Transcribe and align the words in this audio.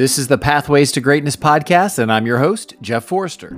This 0.00 0.16
is 0.16 0.28
the 0.28 0.38
Pathways 0.38 0.92
to 0.92 1.02
Greatness 1.02 1.36
podcast, 1.36 1.98
and 1.98 2.10
I'm 2.10 2.26
your 2.26 2.38
host, 2.38 2.72
Jeff 2.80 3.04
Forrester. 3.04 3.50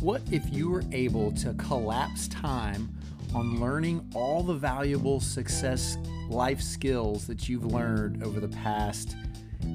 What 0.00 0.22
if 0.32 0.42
you 0.52 0.68
were 0.68 0.82
able 0.90 1.30
to 1.34 1.54
collapse 1.54 2.26
time 2.26 2.92
on 3.32 3.60
learning 3.60 4.10
all 4.12 4.42
the 4.42 4.54
valuable 4.54 5.20
success 5.20 5.96
life 6.28 6.60
skills 6.60 7.28
that 7.28 7.48
you've 7.48 7.64
learned 7.64 8.24
over 8.24 8.40
the 8.40 8.48
past 8.48 9.14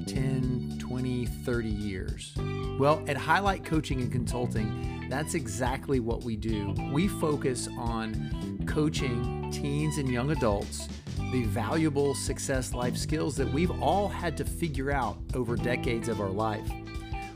10, 0.06 0.76
20, 0.78 1.24
30 1.24 1.68
years? 1.70 2.34
Well, 2.78 3.02
at 3.08 3.16
Hi-Lite 3.16 3.64
Coaching 3.64 4.02
and 4.02 4.12
Consulting, 4.12 4.99
that's 5.10 5.34
exactly 5.34 6.00
what 6.00 6.22
we 6.22 6.36
do. 6.36 6.74
We 6.92 7.08
focus 7.08 7.68
on 7.76 8.64
coaching 8.66 9.50
teens 9.50 9.98
and 9.98 10.08
young 10.08 10.30
adults 10.30 10.88
the 11.32 11.44
valuable 11.44 12.14
success 12.14 12.74
life 12.74 12.96
skills 12.96 13.36
that 13.36 13.52
we've 13.52 13.70
all 13.82 14.08
had 14.08 14.36
to 14.36 14.44
figure 14.44 14.90
out 14.90 15.18
over 15.34 15.56
decades 15.56 16.08
of 16.08 16.20
our 16.20 16.30
life. 16.30 16.68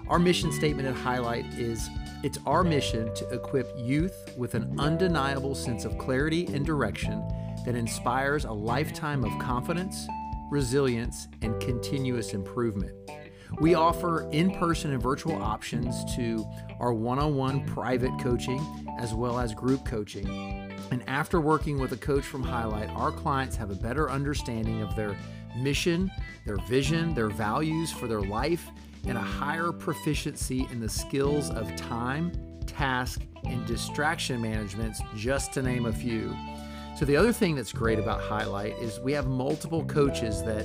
Our 0.09 0.19
mission 0.19 0.53
statement 0.53 0.89
at 0.89 0.95
Hi-Lite 0.95 1.47
is 1.55 1.89
it's 2.23 2.39
our 2.47 2.65
mission 2.65 3.15
to 3.15 3.29
equip 3.29 3.71
youth 3.77 4.17
with 4.37 4.55
an 4.55 4.75
undeniable 4.79 5.55
sense 5.55 5.85
of 5.85 5.97
clarity 5.99 6.47
and 6.47 6.65
direction 6.65 7.23
that 7.65 7.75
inspires 7.75 8.45
a 8.45 8.53
lifetime 8.53 9.25
of 9.25 9.39
confidence, 9.39 10.07
resilience, 10.51 11.29
and 11.43 11.61
continuous 11.61 12.35
improvement. 12.35 12.95
We 13.61 13.75
offer 13.75 14.29
in 14.31 14.51
person 14.53 14.93
and 14.93 15.03
virtual 15.03 15.41
options 15.41 16.05
to 16.17 16.47
our 16.81 16.93
one 16.93 17.19
on 17.19 17.37
one 17.37 17.65
private 17.67 18.13
coaching 18.21 18.61
as 18.99 19.15
well 19.15 19.39
as 19.39 19.55
group 19.55 19.85
coaching. 19.85 20.29
And 20.91 21.03
after 21.09 21.41
working 21.41 21.79
with 21.79 21.93
a 21.93 21.97
coach 21.97 22.25
from 22.25 22.43
Hi-Lite, 22.43 22.91
our 22.91 23.13
clients 23.13 23.57
have 23.57 23.71
a 23.71 23.75
better 23.75 24.11
understanding 24.11 24.83
of 24.83 24.95
their 24.97 25.17
mission, 25.57 26.11
their 26.45 26.59
vision, 26.69 27.15
their 27.15 27.29
values 27.29 27.93
for 27.93 28.07
their 28.09 28.23
life, 28.23 28.67
and 29.07 29.17
a 29.17 29.23
higher 29.23 29.73
proficiency 29.73 30.67
in 30.71 30.81
the 30.81 30.89
skills 30.89 31.51
of 31.51 31.75
time, 31.77 32.33
task, 32.67 33.23
and 33.45 33.65
distraction 33.67 34.41
management, 34.41 34.97
just 35.17 35.53
to 35.53 35.63
name 35.63 35.87
a 35.87 35.93
few. 35.93 36.35
So, 36.97 37.05
the 37.05 37.17
other 37.17 37.33
thing 37.33 37.57
that's 37.57 37.73
great 37.73 37.99
about 37.99 38.21
Hi-Lite 38.21 38.79
is 38.79 39.01
we 39.01 39.13
have 39.13 39.27
multiple 39.27 39.85
coaches 39.85 40.43
that 40.45 40.65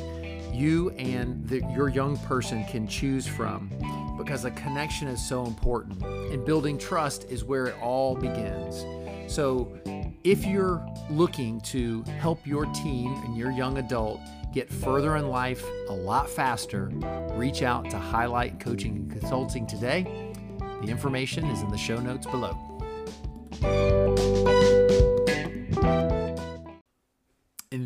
you 0.53 0.89
and 0.91 1.47
the, 1.47 1.57
your 1.73 1.89
young 1.89 2.17
person 2.17 2.63
can 2.65 2.87
choose 2.87 3.27
from 3.27 3.71
because 4.17 4.45
a 4.45 4.51
connection 4.51 5.07
is 5.07 5.25
so 5.25 5.45
important. 5.45 6.03
And 6.03 6.45
building 6.45 6.77
trust 6.77 7.25
is 7.29 7.43
where 7.43 7.67
it 7.67 7.75
all 7.81 8.15
begins. 8.15 8.85
So, 9.31 9.71
if 10.23 10.45
you're 10.45 10.85
looking 11.09 11.61
to 11.61 12.03
help 12.19 12.45
your 12.45 12.65
teen 12.67 13.13
and 13.23 13.37
your 13.37 13.51
young 13.51 13.77
adult 13.77 14.19
get 14.53 14.69
further 14.69 15.15
in 15.15 15.29
life 15.29 15.63
a 15.87 15.93
lot 15.93 16.29
faster, 16.29 16.91
reach 17.33 17.61
out 17.61 17.89
to 17.91 17.97
Hi-Lite 17.97 18.59
Coaching 18.59 18.95
and 18.95 19.11
Consulting 19.11 19.65
today. 19.65 20.33
The 20.81 20.87
information 20.87 21.45
is 21.45 21.61
in 21.61 21.69
the 21.69 21.77
show 21.77 21.99
notes 21.99 22.25
below. 22.25 22.57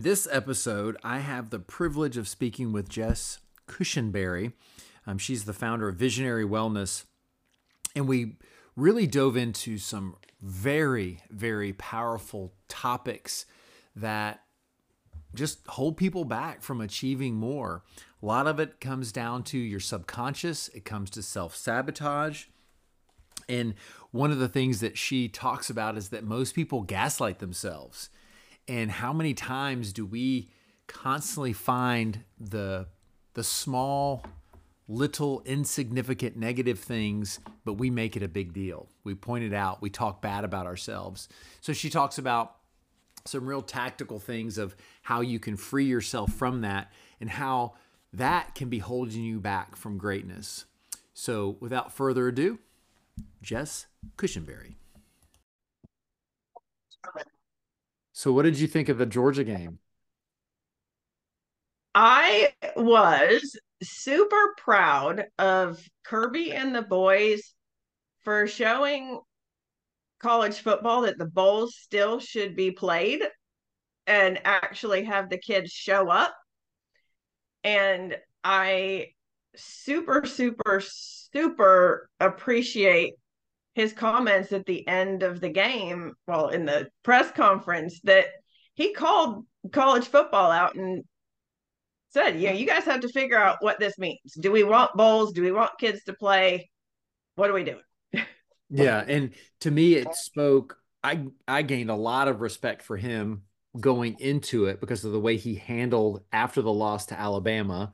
This 0.04 0.28
episode, 0.30 0.98
I 1.02 1.20
have 1.20 1.50
the 1.50 1.60
privilege 1.60 2.18
of 2.18 2.28
speaking 2.28 2.74
with 2.74 2.90
Jess 2.90 3.40
Cushenberry. 3.70 4.52
Um, 5.08 5.18
she's 5.18 5.46
the 5.46 5.54
founder 5.54 5.88
of 5.88 5.96
Visionary 5.96 6.44
Wellness. 6.44 7.06
And 7.96 8.06
we 8.06 8.36
really 8.76 9.08
dove 9.08 9.38
into 9.38 9.78
some 9.78 10.18
very, 10.42 11.22
very 11.30 11.72
powerful 11.72 12.54
topics 12.68 13.46
that 13.96 14.42
just 15.34 15.66
hold 15.68 15.96
people 15.96 16.26
back 16.26 16.64
from 16.64 16.82
achieving 16.82 17.36
more. 17.36 17.84
A 18.22 18.26
lot 18.26 18.46
of 18.46 18.60
it 18.60 18.82
comes 18.82 19.14
down 19.14 19.44
to 19.44 19.58
your 19.58 19.80
subconscious, 19.80 20.68
it 20.76 20.84
comes 20.84 21.12
to 21.12 21.24
self 21.24 21.56
sabotage. 21.56 22.48
And 23.48 23.74
one 24.12 24.32
of 24.32 24.40
the 24.40 24.50
things 24.50 24.82
that 24.82 24.98
she 24.98 25.30
talks 25.30 25.70
about 25.70 25.96
is 25.96 26.10
that 26.10 26.26
most 26.26 26.56
people 26.56 26.82
gaslight 26.82 27.40
themselves. 27.40 28.10
And 28.68 28.90
how 28.92 29.14
many 29.14 29.34
times 29.34 29.94
do 29.94 30.06
we 30.06 30.50
constantly 30.88 31.54
find 31.54 32.24
the 32.40 32.88
the 33.34 33.44
small 33.44 34.24
little 34.88 35.42
insignificant 35.46 36.36
negative 36.36 36.78
things, 36.78 37.40
but 37.66 37.74
we 37.74 37.90
make 37.90 38.16
it 38.16 38.22
a 38.22 38.28
big 38.28 38.54
deal. 38.54 38.88
We 39.04 39.16
point 39.16 39.44
it 39.44 39.54
out, 39.54 39.82
we 39.82 39.90
talk 39.90 40.22
bad 40.22 40.44
about 40.44 40.66
ourselves. 40.66 41.30
So 41.62 41.74
she 41.74 41.90
talks 41.90 42.18
about 42.18 42.58
some 43.26 43.46
real 43.46 43.62
tactical 43.62 44.20
things 44.20 44.58
of 44.58 44.76
how 45.02 45.22
you 45.22 45.40
can 45.40 45.56
free 45.56 45.86
yourself 45.86 46.34
from 46.34 46.62
that 46.62 46.92
and 47.22 47.30
how 47.30 47.74
that 48.12 48.54
can 48.54 48.70
be 48.70 48.80
holding 48.80 49.24
you 49.24 49.40
back 49.40 49.76
from 49.76 49.98
greatness. 49.98 50.66
So, 51.14 51.58
without 51.60 51.94
further 51.94 52.28
ado, 52.28 52.60
Jess 53.42 53.86
Cushenberry. 54.18 54.76
So, 58.24 58.32
what 58.32 58.44
did 58.44 58.58
you 58.58 58.68
think 58.68 58.88
of 58.88 58.98
the 58.98 59.06
Georgia 59.06 59.44
game? 59.44 59.80
I 61.94 62.54
was 62.78 63.60
super 63.82 64.56
proud 64.58 65.26
of 65.38 65.86
Kirby 66.06 66.54
and 66.54 66.74
the 66.74 66.84
boys 66.84 67.54
for 68.22 68.48
showing 68.48 69.20
college 70.20 70.60
football 70.60 71.02
that 71.02 71.18
the 71.18 71.26
bowls 71.26 71.76
still 71.76 72.22
should 72.22 72.56
be 72.56 72.72
played 72.72 73.24
and 74.08 74.40
actually 74.46 75.04
have 75.04 75.30
the 75.30 75.38
kids 75.38 75.74
show 75.74 76.08
up. 76.08 76.34
And 77.66 78.16
I 78.42 79.08
super, 79.54 80.26
super, 80.26 80.82
super 80.82 82.10
appreciate 82.22 83.16
his 83.74 83.94
comments 83.94 84.52
at 84.52 84.66
the 84.66 84.88
end 84.88 85.24
of 85.24 85.40
the 85.42 85.50
game, 85.50 86.14
well, 86.28 86.50
in 86.50 86.66
the 86.66 86.90
press 87.04 87.32
conference, 87.32 88.00
that 88.04 88.28
he 88.76 88.94
called 88.94 89.46
college 89.72 90.06
football 90.06 90.52
out 90.52 90.76
and 90.76 91.04
said, 92.10 92.40
yeah, 92.40 92.52
you 92.52 92.68
guys 92.68 92.86
have 92.86 93.02
to 93.02 93.10
figure 93.10 93.38
out 93.38 93.58
what 93.62 93.80
this 93.80 93.98
means. 93.98 94.34
Do 94.40 94.52
we 94.52 94.64
want 94.64 94.94
bowls? 94.94 95.34
Do 95.34 95.42
we 95.42 95.52
want 95.52 95.72
kids 95.80 96.04
to 96.06 96.14
play? 96.14 96.70
What 97.36 97.50
are 97.50 97.54
we 97.54 97.64
doing? 97.64 97.82
Yeah, 98.76 99.04
and 99.08 99.36
to 99.60 99.70
me, 99.70 99.94
it 99.94 100.16
spoke. 100.16 100.78
I 101.04 101.28
I 101.48 101.62
gained 101.62 101.92
a 101.92 101.96
lot 101.96 102.28
of 102.28 102.42
respect 102.42 102.82
for 102.82 102.98
him 102.98 103.44
going 103.80 104.20
into 104.20 104.66
it 104.66 104.80
because 104.80 105.06
of 105.06 105.12
the 105.12 105.20
way 105.20 105.38
he 105.38 105.54
handled 105.54 106.24
after 106.32 106.64
the 106.64 106.74
loss 106.74 107.08
to 107.08 107.20
Alabama, 107.20 107.92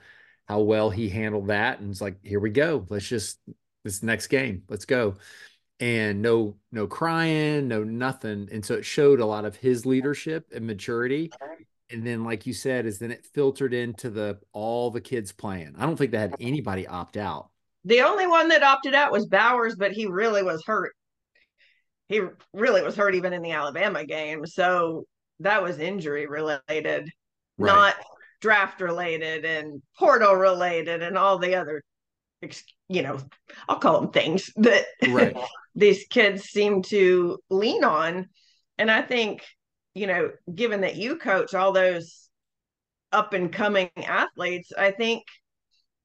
how 0.47 0.61
well 0.61 0.89
he 0.89 1.09
handled 1.09 1.47
that, 1.47 1.81
and 1.81 1.91
it's 1.91 1.99
like, 1.99 2.17
here 2.23 2.39
we 2.39 2.49
go. 2.49 2.85
Let's 2.87 3.09
just 3.09 3.39
this 3.83 4.03
next 4.03 4.27
game, 4.27 4.63
let's 4.69 4.85
go, 4.85 5.17
and 5.79 6.21
no 6.21 6.55
no 6.71 6.87
crying, 6.87 7.67
no 7.67 7.83
nothing, 7.83 8.49
and 8.51 8.65
so 8.65 8.75
it 8.75 8.85
showed 8.85 9.19
a 9.19 9.25
lot 9.25 9.45
of 9.45 9.55
his 9.55 9.85
leadership 9.85 10.51
and 10.53 10.65
maturity. 10.65 11.31
And 11.91 12.05
then, 12.05 12.23
like 12.23 12.45
you 12.45 12.53
said, 12.53 12.85
is 12.85 12.99
then 12.99 13.09
it 13.09 13.25
filtered 13.25 13.73
into 13.73 14.11
the 14.11 14.37
all 14.53 14.91
the 14.91 15.01
kids 15.01 15.31
playing. 15.31 15.73
I 15.77 15.85
don't 15.85 15.95
think 15.95 16.11
they 16.11 16.19
had 16.19 16.35
anybody 16.39 16.85
opt 16.85 17.17
out 17.17 17.49
the 17.85 18.01
only 18.01 18.27
one 18.27 18.49
that 18.49 18.63
opted 18.63 18.93
out 18.93 19.11
was 19.11 19.25
Bowers, 19.25 19.75
but 19.75 19.91
he 19.91 20.05
really 20.05 20.43
was 20.43 20.63
hurt. 20.65 20.93
He 22.07 22.21
really 22.53 22.81
was 22.81 22.95
hurt 22.95 23.15
even 23.15 23.33
in 23.33 23.41
the 23.41 23.51
Alabama 23.51 24.05
game. 24.05 24.45
So 24.45 25.05
that 25.39 25.63
was 25.63 25.79
injury 25.79 26.27
related, 26.27 26.61
right. 26.69 27.09
not 27.57 27.95
draft 28.41 28.81
related 28.81 29.45
and 29.45 29.81
portal 29.97 30.33
related 30.33 31.03
and 31.03 31.17
all 31.17 31.37
the 31.37 31.55
other, 31.55 31.83
you 32.87 33.01
know, 33.01 33.19
I'll 33.67 33.79
call 33.79 34.01
them 34.01 34.11
things 34.11 34.51
that 34.57 34.85
right. 35.09 35.37
these 35.79 36.05
kids 36.09 36.43
seem 36.43 36.81
to 36.83 37.39
lean 37.49 37.83
on. 37.83 38.27
And 38.77 38.91
I 38.91 39.01
think, 39.01 39.43
you 39.93 40.07
know, 40.07 40.31
given 40.53 40.81
that 40.81 40.97
you 40.97 41.17
coach 41.17 41.53
all 41.53 41.71
those 41.71 42.29
up 43.11 43.33
and 43.33 43.51
coming 43.51 43.89
athletes, 43.95 44.71
I 44.77 44.91
think 44.91 45.23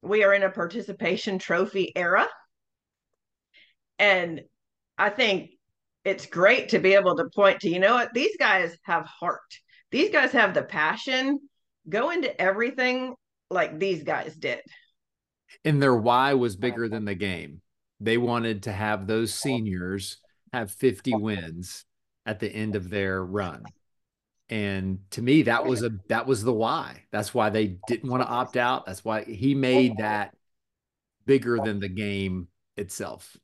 we 0.00 0.22
are 0.22 0.32
in 0.32 0.44
a 0.44 0.50
participation 0.50 1.38
trophy 1.38 1.92
era. 1.96 2.26
And 3.98 4.42
I 4.96 5.10
think 5.10 5.50
it's 6.04 6.26
great 6.26 6.68
to 6.70 6.78
be 6.78 6.94
able 6.94 7.16
to 7.16 7.24
point 7.34 7.60
to, 7.60 7.68
you 7.68 7.80
know 7.80 7.94
what, 7.94 8.14
these 8.14 8.36
guys 8.38 8.76
have 8.82 9.06
heart. 9.06 9.40
These 9.90 10.10
guys 10.10 10.32
have 10.32 10.54
the 10.54 10.62
passion. 10.62 11.40
Go 11.88 12.10
into 12.10 12.40
everything 12.40 13.14
like 13.50 13.78
these 13.78 14.04
guys 14.04 14.36
did. 14.36 14.60
And 15.64 15.82
their 15.82 15.96
why 15.96 16.34
was 16.34 16.56
bigger 16.56 16.88
than 16.88 17.04
the 17.04 17.14
game. 17.14 17.60
They 18.00 18.18
wanted 18.18 18.64
to 18.64 18.72
have 18.72 19.06
those 19.06 19.32
seniors 19.32 20.18
have 20.52 20.70
50 20.70 21.14
wins 21.14 21.84
at 22.26 22.40
the 22.40 22.48
end 22.48 22.76
of 22.76 22.90
their 22.90 23.24
run. 23.24 23.64
And 24.48 24.98
to 25.10 25.22
me 25.22 25.42
that 25.42 25.64
was 25.64 25.82
a 25.82 25.90
that 26.08 26.26
was 26.26 26.44
the 26.44 26.52
why. 26.52 27.04
That's 27.10 27.32
why 27.32 27.50
they 27.50 27.78
didn't 27.88 28.10
want 28.10 28.22
to 28.22 28.28
opt 28.28 28.56
out. 28.56 28.86
That's 28.86 29.04
why 29.04 29.24
he 29.24 29.54
made 29.54 29.96
that 29.98 30.34
bigger 31.26 31.58
than 31.58 31.80
the 31.80 31.88
game 31.88 32.48
itself. 32.76 33.36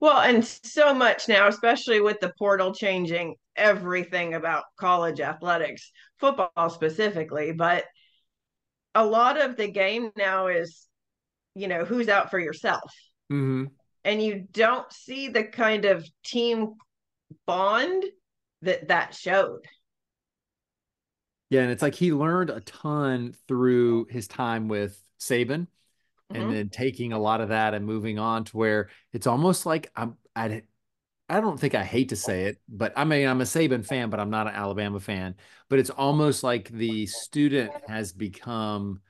Well, 0.00 0.20
and 0.20 0.44
so 0.44 0.94
much 0.94 1.28
now, 1.28 1.48
especially 1.48 2.00
with 2.00 2.20
the 2.20 2.32
portal 2.38 2.72
changing 2.72 3.34
everything 3.56 4.34
about 4.34 4.64
college 4.78 5.20
athletics, 5.20 5.90
football 6.18 6.70
specifically, 6.70 7.52
but 7.52 7.84
a 8.94 9.04
lot 9.04 9.40
of 9.40 9.56
the 9.56 9.68
game 9.68 10.10
now 10.16 10.46
is, 10.46 10.86
you 11.54 11.66
know, 11.66 11.84
who's 11.84 12.08
out 12.08 12.30
for 12.30 12.38
yourself. 12.38 12.92
Mm-hmm. 13.32 13.64
And 14.08 14.22
you 14.22 14.46
don't 14.52 14.90
see 14.90 15.28
the 15.28 15.44
kind 15.44 15.84
of 15.84 16.08
team 16.24 16.76
bond 17.46 18.04
that 18.62 18.88
that 18.88 19.14
showed. 19.14 19.66
Yeah, 21.50 21.62
and 21.62 21.70
it's 21.70 21.82
like 21.82 21.94
he 21.94 22.12
learned 22.12 22.50
a 22.50 22.60
ton 22.60 23.34
through 23.46 24.06
his 24.06 24.28
time 24.28 24.68
with 24.68 25.02
Saban 25.18 25.66
and 26.34 26.50
Mhm. 26.50 26.52
then 26.52 26.70
taking 26.70 27.12
a 27.12 27.18
lot 27.20 27.40
of 27.42 27.50
that 27.50 27.74
and 27.74 27.86
moving 27.86 28.18
on 28.18 28.44
to 28.44 28.56
where 28.56 28.90
it's 29.12 29.26
almost 29.28 29.66
like 29.66 29.90
I'm 29.96 30.16
I 30.36 30.64
I 31.28 31.40
don't 31.40 31.60
think 31.60 31.74
I 31.76 31.84
hate 31.84 32.10
to 32.10 32.16
say 32.16 32.46
it, 32.46 32.60
but 32.68 32.92
I 32.96 33.04
mean 33.04 33.28
I'm 33.28 33.40
a 33.42 33.44
Saban 33.44 33.84
fan, 33.86 34.10
but 34.10 34.20
I'm 34.20 34.30
not 34.30 34.48
an 34.48 34.54
Alabama 34.54 35.00
fan. 35.00 35.36
But 35.70 35.80
it's 35.80 35.90
almost 35.90 36.44
like 36.44 36.70
the 36.70 37.06
student 37.06 37.74
has 37.88 38.12
become, 38.12 39.00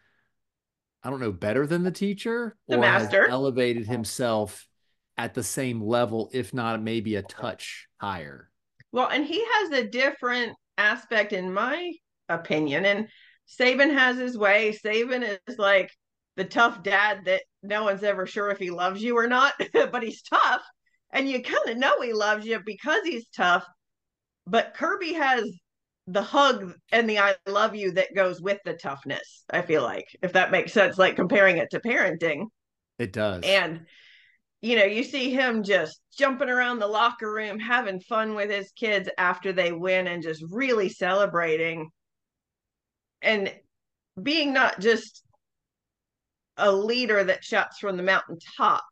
I 1.02 1.10
don't 1.10 1.20
know, 1.20 1.32
better 1.32 1.66
than 1.66 1.82
the 1.84 1.90
teacher 1.90 2.56
The 2.68 2.76
or 2.76 2.90
has 2.90 3.12
master. 3.12 3.26
elevated 3.26 3.86
himself 3.86 4.67
at 5.18 5.34
the 5.34 5.42
same 5.42 5.82
level, 5.82 6.30
if 6.32 6.54
not 6.54 6.80
maybe 6.80 7.16
a 7.16 7.22
touch 7.22 7.88
higher. 8.00 8.48
Well, 8.92 9.08
and 9.08 9.24
he 9.24 9.44
has 9.44 9.72
a 9.72 9.88
different 9.88 10.56
aspect, 10.78 11.32
in 11.32 11.52
my 11.52 11.92
opinion. 12.28 12.86
And 12.86 13.08
Saban 13.48 13.92
has 13.92 14.16
his 14.16 14.38
way. 14.38 14.78
Saban 14.84 15.38
is 15.46 15.58
like 15.58 15.90
the 16.36 16.44
tough 16.44 16.82
dad 16.82 17.24
that 17.24 17.42
no 17.62 17.84
one's 17.84 18.04
ever 18.04 18.26
sure 18.26 18.50
if 18.50 18.58
he 18.58 18.70
loves 18.70 19.02
you 19.02 19.18
or 19.18 19.26
not, 19.26 19.52
but 19.72 20.02
he's 20.02 20.22
tough. 20.22 20.62
And 21.10 21.28
you 21.28 21.42
kind 21.42 21.68
of 21.68 21.76
know 21.76 22.00
he 22.00 22.12
loves 22.12 22.46
you 22.46 22.60
because 22.64 23.00
he's 23.04 23.26
tough. 23.36 23.66
But 24.46 24.74
Kirby 24.74 25.14
has 25.14 25.44
the 26.06 26.22
hug 26.22 26.74
and 26.92 27.08
the 27.08 27.18
I 27.18 27.34
love 27.46 27.74
you 27.74 27.92
that 27.92 28.14
goes 28.14 28.40
with 28.40 28.58
the 28.64 28.74
toughness, 28.74 29.44
I 29.50 29.62
feel 29.62 29.82
like, 29.82 30.06
if 30.22 30.32
that 30.34 30.50
makes 30.50 30.72
sense, 30.72 30.96
like 30.96 31.16
comparing 31.16 31.58
it 31.58 31.70
to 31.72 31.80
parenting. 31.80 32.44
It 32.98 33.12
does. 33.12 33.44
And 33.44 33.86
you 34.60 34.76
know, 34.76 34.84
you 34.84 35.04
see 35.04 35.30
him 35.30 35.62
just 35.62 36.00
jumping 36.16 36.48
around 36.48 36.78
the 36.78 36.86
locker 36.86 37.32
room, 37.32 37.58
having 37.60 38.00
fun 38.00 38.34
with 38.34 38.50
his 38.50 38.72
kids 38.72 39.08
after 39.16 39.52
they 39.52 39.72
win 39.72 40.06
and 40.06 40.22
just 40.22 40.44
really 40.50 40.88
celebrating 40.88 41.90
and 43.22 43.52
being 44.20 44.52
not 44.52 44.80
just 44.80 45.22
a 46.56 46.70
leader 46.70 47.22
that 47.22 47.44
shouts 47.44 47.78
from 47.78 47.96
the 47.96 48.02
mountaintop, 48.02 48.84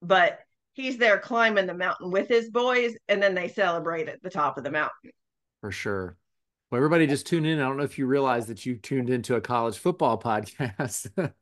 but 0.00 0.38
he's 0.72 0.96
there 0.96 1.18
climbing 1.18 1.66
the 1.66 1.74
mountain 1.74 2.10
with 2.10 2.28
his 2.28 2.50
boys 2.50 2.94
and 3.08 3.22
then 3.22 3.34
they 3.34 3.48
celebrate 3.48 4.08
at 4.08 4.22
the 4.22 4.30
top 4.30 4.56
of 4.56 4.64
the 4.64 4.70
mountain. 4.70 5.10
For 5.60 5.70
sure. 5.70 6.16
Well, 6.70 6.76
everybody 6.78 7.06
just 7.06 7.26
tune 7.26 7.46
in. 7.46 7.60
I 7.60 7.62
don't 7.62 7.78
know 7.78 7.84
if 7.84 7.96
you 7.96 8.06
realize 8.06 8.46
that 8.48 8.66
you 8.66 8.76
tuned 8.76 9.08
into 9.08 9.36
a 9.36 9.40
college 9.40 9.78
football 9.78 10.20
podcast, 10.20 11.10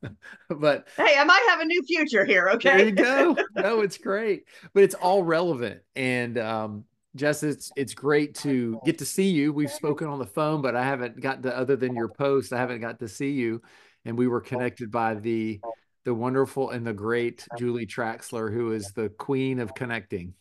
but 0.48 0.86
Hey, 0.96 1.16
I 1.18 1.24
might 1.24 1.44
have 1.48 1.58
a 1.58 1.64
new 1.64 1.82
future 1.82 2.24
here. 2.24 2.48
Okay. 2.50 2.76
there 2.76 2.86
you 2.86 2.92
go. 2.92 3.36
No, 3.56 3.80
it's 3.80 3.98
great, 3.98 4.44
but 4.72 4.84
it's 4.84 4.94
all 4.94 5.24
relevant. 5.24 5.80
And 5.96 6.38
um, 6.38 6.84
Jess, 7.16 7.42
it's 7.42 7.72
it's 7.74 7.92
great 7.92 8.36
to 8.36 8.78
get 8.84 8.98
to 8.98 9.04
see 9.04 9.30
you. 9.30 9.52
We've 9.52 9.70
spoken 9.70 10.06
on 10.06 10.20
the 10.20 10.26
phone, 10.26 10.62
but 10.62 10.76
I 10.76 10.84
haven't 10.84 11.20
got 11.20 11.42
to 11.42 11.56
other 11.56 11.74
than 11.74 11.96
your 11.96 12.08
post. 12.08 12.52
I 12.52 12.58
haven't 12.58 12.80
got 12.80 13.00
to 13.00 13.08
see 13.08 13.32
you, 13.32 13.62
and 14.04 14.16
we 14.16 14.28
were 14.28 14.40
connected 14.40 14.92
by 14.92 15.14
the 15.14 15.60
the 16.04 16.14
wonderful 16.14 16.70
and 16.70 16.86
the 16.86 16.92
great 16.92 17.48
Julie 17.58 17.86
Traxler, 17.86 18.52
who 18.52 18.70
is 18.70 18.92
the 18.92 19.08
queen 19.08 19.58
of 19.58 19.74
connecting. 19.74 20.34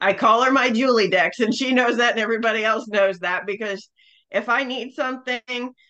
I 0.00 0.14
call 0.14 0.42
her 0.44 0.50
my 0.50 0.70
Julie 0.70 1.10
Dex, 1.10 1.40
and 1.40 1.54
she 1.54 1.74
knows 1.74 1.98
that, 1.98 2.12
and 2.12 2.20
everybody 2.20 2.64
else 2.64 2.88
knows 2.88 3.18
that 3.18 3.44
because 3.44 3.90
if 4.30 4.48
I 4.48 4.64
need 4.64 4.94
something, 4.94 5.40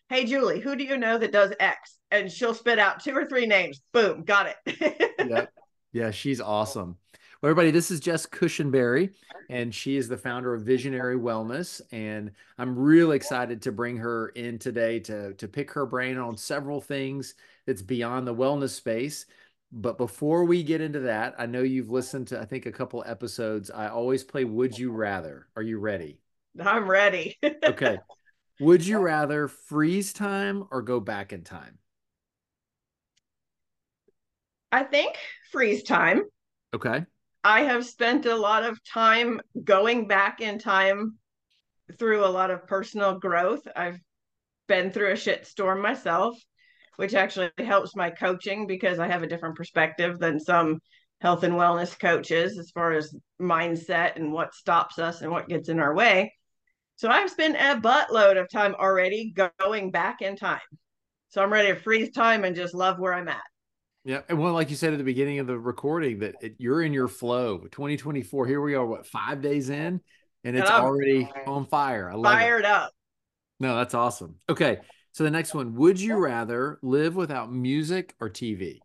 hey 0.08 0.24
Julie, 0.24 0.60
who 0.60 0.76
do 0.76 0.84
you 0.84 0.96
know 0.96 1.18
that 1.18 1.32
does 1.32 1.52
X? 1.60 1.98
And 2.10 2.30
she'll 2.30 2.54
spit 2.54 2.78
out 2.78 3.02
two 3.02 3.16
or 3.16 3.26
three 3.26 3.46
names. 3.46 3.80
Boom, 3.92 4.24
got 4.24 4.52
it. 4.66 5.12
yep. 5.28 5.52
Yeah, 5.92 6.10
she's 6.10 6.40
awesome. 6.40 6.96
Well, 7.42 7.50
everybody, 7.50 7.70
this 7.70 7.90
is 7.90 8.00
Jess 8.00 8.26
Cushenberry, 8.26 9.14
and 9.48 9.74
she 9.74 9.96
is 9.96 10.08
the 10.08 10.18
founder 10.18 10.52
of 10.52 10.62
Visionary 10.62 11.16
Wellness. 11.16 11.80
And 11.90 12.32
I'm 12.58 12.78
really 12.78 13.16
excited 13.16 13.62
to 13.62 13.72
bring 13.72 13.96
her 13.96 14.28
in 14.28 14.58
today 14.58 15.00
to, 15.00 15.32
to 15.32 15.48
pick 15.48 15.70
her 15.72 15.86
brain 15.86 16.18
on 16.18 16.36
several 16.36 16.82
things 16.82 17.34
that's 17.66 17.80
beyond 17.80 18.26
the 18.26 18.34
wellness 18.34 18.70
space. 18.70 19.24
But 19.72 19.96
before 19.96 20.44
we 20.44 20.62
get 20.62 20.80
into 20.82 21.00
that, 21.00 21.34
I 21.38 21.46
know 21.46 21.62
you've 21.62 21.90
listened 21.90 22.28
to, 22.28 22.40
I 22.40 22.44
think, 22.44 22.66
a 22.66 22.72
couple 22.72 23.02
episodes. 23.06 23.70
I 23.70 23.88
always 23.88 24.22
play 24.22 24.44
Would 24.44 24.78
You 24.78 24.90
Rather. 24.92 25.46
Are 25.56 25.62
you 25.62 25.78
ready? 25.78 26.20
I'm 26.62 26.88
ready. 26.90 27.38
Okay. 27.64 27.98
Would 28.60 28.86
you 28.86 28.98
rather 28.98 29.48
freeze 29.48 30.12
time 30.12 30.64
or 30.70 30.82
go 30.82 31.00
back 31.00 31.32
in 31.32 31.44
time? 31.44 31.78
I 34.70 34.82
think 34.84 35.16
freeze 35.50 35.82
time. 35.82 36.24
Okay. 36.74 37.06
I 37.42 37.62
have 37.62 37.86
spent 37.86 38.26
a 38.26 38.36
lot 38.36 38.64
of 38.64 38.78
time 38.84 39.40
going 39.64 40.06
back 40.06 40.42
in 40.42 40.58
time 40.58 41.16
through 41.98 42.24
a 42.24 42.28
lot 42.28 42.50
of 42.50 42.66
personal 42.66 43.18
growth. 43.18 43.66
I've 43.74 43.98
been 44.68 44.90
through 44.90 45.12
a 45.12 45.16
shit 45.16 45.46
storm 45.46 45.80
myself, 45.80 46.36
which 46.96 47.14
actually 47.14 47.50
helps 47.58 47.96
my 47.96 48.10
coaching 48.10 48.66
because 48.66 48.98
I 48.98 49.08
have 49.08 49.22
a 49.22 49.26
different 49.26 49.56
perspective 49.56 50.18
than 50.18 50.38
some 50.38 50.80
health 51.22 51.44
and 51.44 51.54
wellness 51.54 51.98
coaches 51.98 52.58
as 52.58 52.70
far 52.72 52.92
as 52.92 53.14
mindset 53.40 54.16
and 54.16 54.32
what 54.32 54.54
stops 54.54 54.98
us 54.98 55.22
and 55.22 55.30
what 55.30 55.48
gets 55.48 55.70
in 55.70 55.80
our 55.80 55.94
way. 55.94 56.34
So 57.00 57.08
I've 57.08 57.30
spent 57.30 57.56
a 57.56 57.80
buttload 57.80 58.38
of 58.38 58.50
time 58.50 58.74
already 58.74 59.34
going 59.58 59.90
back 59.90 60.20
in 60.20 60.36
time. 60.36 60.60
So 61.30 61.42
I'm 61.42 61.50
ready 61.50 61.68
to 61.68 61.74
freeze 61.74 62.10
time 62.10 62.44
and 62.44 62.54
just 62.54 62.74
love 62.74 62.98
where 62.98 63.14
I'm 63.14 63.26
at. 63.26 63.40
Yeah, 64.04 64.20
and 64.28 64.38
well, 64.38 64.52
like 64.52 64.68
you 64.68 64.76
said 64.76 64.92
at 64.92 64.98
the 64.98 65.04
beginning 65.04 65.38
of 65.38 65.46
the 65.46 65.58
recording, 65.58 66.18
that 66.18 66.34
it, 66.42 66.56
you're 66.58 66.82
in 66.82 66.92
your 66.92 67.08
flow. 67.08 67.60
2024. 67.72 68.46
Here 68.46 68.60
we 68.60 68.74
are. 68.74 68.84
What 68.84 69.06
five 69.06 69.40
days 69.40 69.70
in, 69.70 70.02
and 70.44 70.54
it's 70.58 70.70
I'm 70.70 70.84
already 70.84 71.26
on 71.46 71.64
fire. 71.64 72.10
I 72.10 72.16
love 72.16 72.34
it. 72.34 72.36
Fired 72.36 72.64
up. 72.66 72.92
No, 73.60 73.76
that's 73.76 73.94
awesome. 73.94 74.34
Okay, 74.50 74.80
so 75.12 75.24
the 75.24 75.30
next 75.30 75.54
one: 75.54 75.76
Would 75.76 75.98
you 75.98 76.18
rather 76.18 76.78
live 76.82 77.16
without 77.16 77.50
music 77.50 78.14
or 78.20 78.28
TV? 78.28 78.80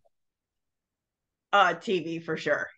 Uh, 1.51 1.73
TV 1.73 2.23
for 2.23 2.37
sure. 2.37 2.69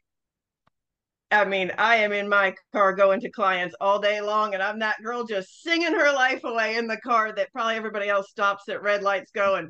I 1.29 1.45
mean, 1.45 1.71
I 1.77 1.98
am 1.98 2.13
in 2.13 2.29
my 2.29 2.55
car 2.72 2.93
going 2.93 3.19
to 3.22 3.29
clients 3.29 3.75
all 3.81 4.00
day 4.00 4.22
long, 4.22 4.53
and 4.53 4.63
I'm 4.63 4.79
that 4.79 5.01
girl 5.03 5.25
just 5.25 5.62
singing 5.62 5.93
her 5.93 6.13
life 6.13 6.43
away 6.43 6.77
in 6.77 6.88
the 6.88 6.98
car 6.98 7.34
that 7.34 7.51
probably 7.51 7.75
everybody 7.75 8.07
else 8.07 8.29
stops 8.29 8.69
at 8.69 8.81
red 8.81 9.03
lights 9.03 9.31
going, 9.31 9.69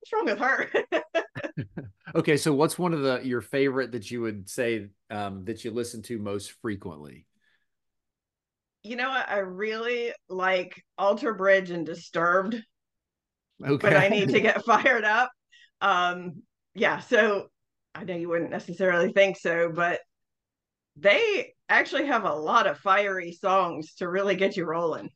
What's 0.00 0.12
wrong 0.12 0.26
with 0.26 0.38
her? 0.38 0.70
Okay, 2.14 2.38
so 2.38 2.54
what's 2.54 2.78
one 2.78 2.94
of 2.94 3.02
the 3.02 3.20
your 3.22 3.42
favorite 3.42 3.92
that 3.92 4.10
you 4.10 4.22
would 4.22 4.48
say 4.48 4.88
um, 5.10 5.44
that 5.44 5.62
you 5.62 5.70
listen 5.70 6.00
to 6.04 6.18
most 6.18 6.52
frequently? 6.62 7.26
you 8.82 8.96
know? 8.96 9.10
I 9.10 9.38
really 9.38 10.12
like 10.28 10.82
Alter 10.96 11.34
Bridge 11.34 11.70
and 11.70 11.84
Disturbed 11.84 12.56
Okay, 13.64 13.88
when 13.88 13.96
I 13.96 14.08
need 14.08 14.30
to 14.30 14.40
get 14.40 14.64
fired 14.66 15.04
up. 15.04 15.30
Um, 15.80 16.42
yeah, 16.74 17.00
so 17.00 17.48
I 17.94 18.04
know 18.04 18.16
you 18.16 18.28
wouldn't 18.28 18.50
necessarily 18.50 19.12
think 19.12 19.36
so, 19.36 19.70
but 19.74 20.00
they 20.98 21.54
actually 21.68 22.06
have 22.06 22.24
a 22.24 22.34
lot 22.34 22.66
of 22.66 22.78
fiery 22.78 23.32
songs 23.32 23.94
to 23.94 24.08
really 24.08 24.36
get 24.36 24.56
you 24.56 24.64
rolling. 24.64 25.10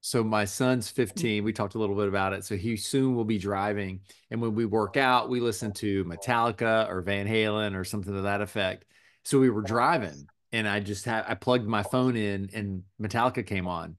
So 0.00 0.22
my 0.22 0.44
son's 0.44 0.88
15. 0.88 1.44
We 1.44 1.52
talked 1.52 1.74
a 1.74 1.78
little 1.78 1.96
bit 1.96 2.08
about 2.08 2.32
it. 2.32 2.44
So 2.44 2.56
he 2.56 2.76
soon 2.76 3.14
will 3.14 3.24
be 3.24 3.38
driving. 3.38 4.00
And 4.30 4.40
when 4.40 4.54
we 4.54 4.64
work 4.64 4.96
out, 4.96 5.28
we 5.28 5.40
listen 5.40 5.72
to 5.74 6.04
Metallica 6.04 6.88
or 6.88 7.02
Van 7.02 7.26
Halen 7.26 7.74
or 7.74 7.84
something 7.84 8.14
to 8.14 8.22
that 8.22 8.40
effect. 8.40 8.84
So 9.24 9.38
we 9.38 9.50
were 9.50 9.62
driving 9.62 10.26
and 10.52 10.66
I 10.66 10.80
just 10.80 11.04
had 11.04 11.24
I 11.28 11.34
plugged 11.34 11.66
my 11.66 11.82
phone 11.82 12.16
in 12.16 12.48
and 12.54 12.82
Metallica 13.00 13.46
came 13.46 13.66
on. 13.66 13.96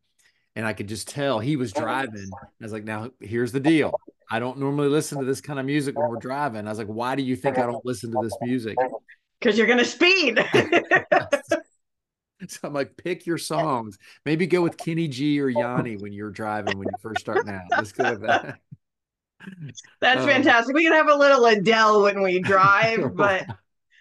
And 0.56 0.66
I 0.66 0.74
could 0.74 0.88
just 0.88 1.08
tell 1.08 1.40
he 1.40 1.56
was 1.56 1.72
driving. 1.72 2.30
I 2.34 2.48
was 2.60 2.74
like, 2.74 2.84
now 2.84 3.12
here's 3.22 3.52
the 3.52 3.60
deal. 3.60 3.94
I 4.32 4.40
don't 4.40 4.58
normally 4.58 4.90
listen 4.90 5.20
to 5.20 5.26
this 5.26 5.42
kind 5.42 5.60
of 5.60 5.66
music 5.66 5.98
when 5.98 6.10
we're 6.10 6.18
driving. 6.18 6.66
I 6.66 6.70
was 6.70 6.80
like, 6.80 6.88
why 6.88 7.16
do 7.16 7.24
you 7.24 7.36
think 7.36 7.58
I 7.58 7.66
don't 7.66 7.86
listen 7.86 8.12
to 8.12 8.18
this 8.22 8.36
music? 8.42 8.76
Because 9.40 9.58
you're 9.58 9.68
gonna 9.68 9.86
speed. 9.86 10.40
So 12.48 12.60
I'm 12.64 12.74
like, 12.74 12.96
pick 12.96 13.26
your 13.26 13.38
songs. 13.38 13.98
Maybe 14.26 14.48
go 14.48 14.62
with 14.62 14.78
Kenny 14.78 15.08
G 15.08 15.42
or 15.42 15.50
Yanni 15.50 15.98
when 15.98 16.14
you're 16.14 16.32
driving 16.32 16.78
when 16.78 16.88
you 16.88 16.96
first 17.02 17.20
start 17.20 17.48
out. 17.50 17.64
Let's 17.76 17.92
go 17.92 18.12
with 18.12 18.22
that. 18.22 18.60
That's 20.02 20.22
Um, 20.22 20.28
fantastic. 20.28 20.76
We 20.76 20.84
can 20.84 20.94
have 20.94 21.10
a 21.10 21.16
little 21.16 21.46
Adele 21.46 22.04
when 22.04 22.22
we 22.22 22.40
drive, 22.40 23.00
but 23.16 23.46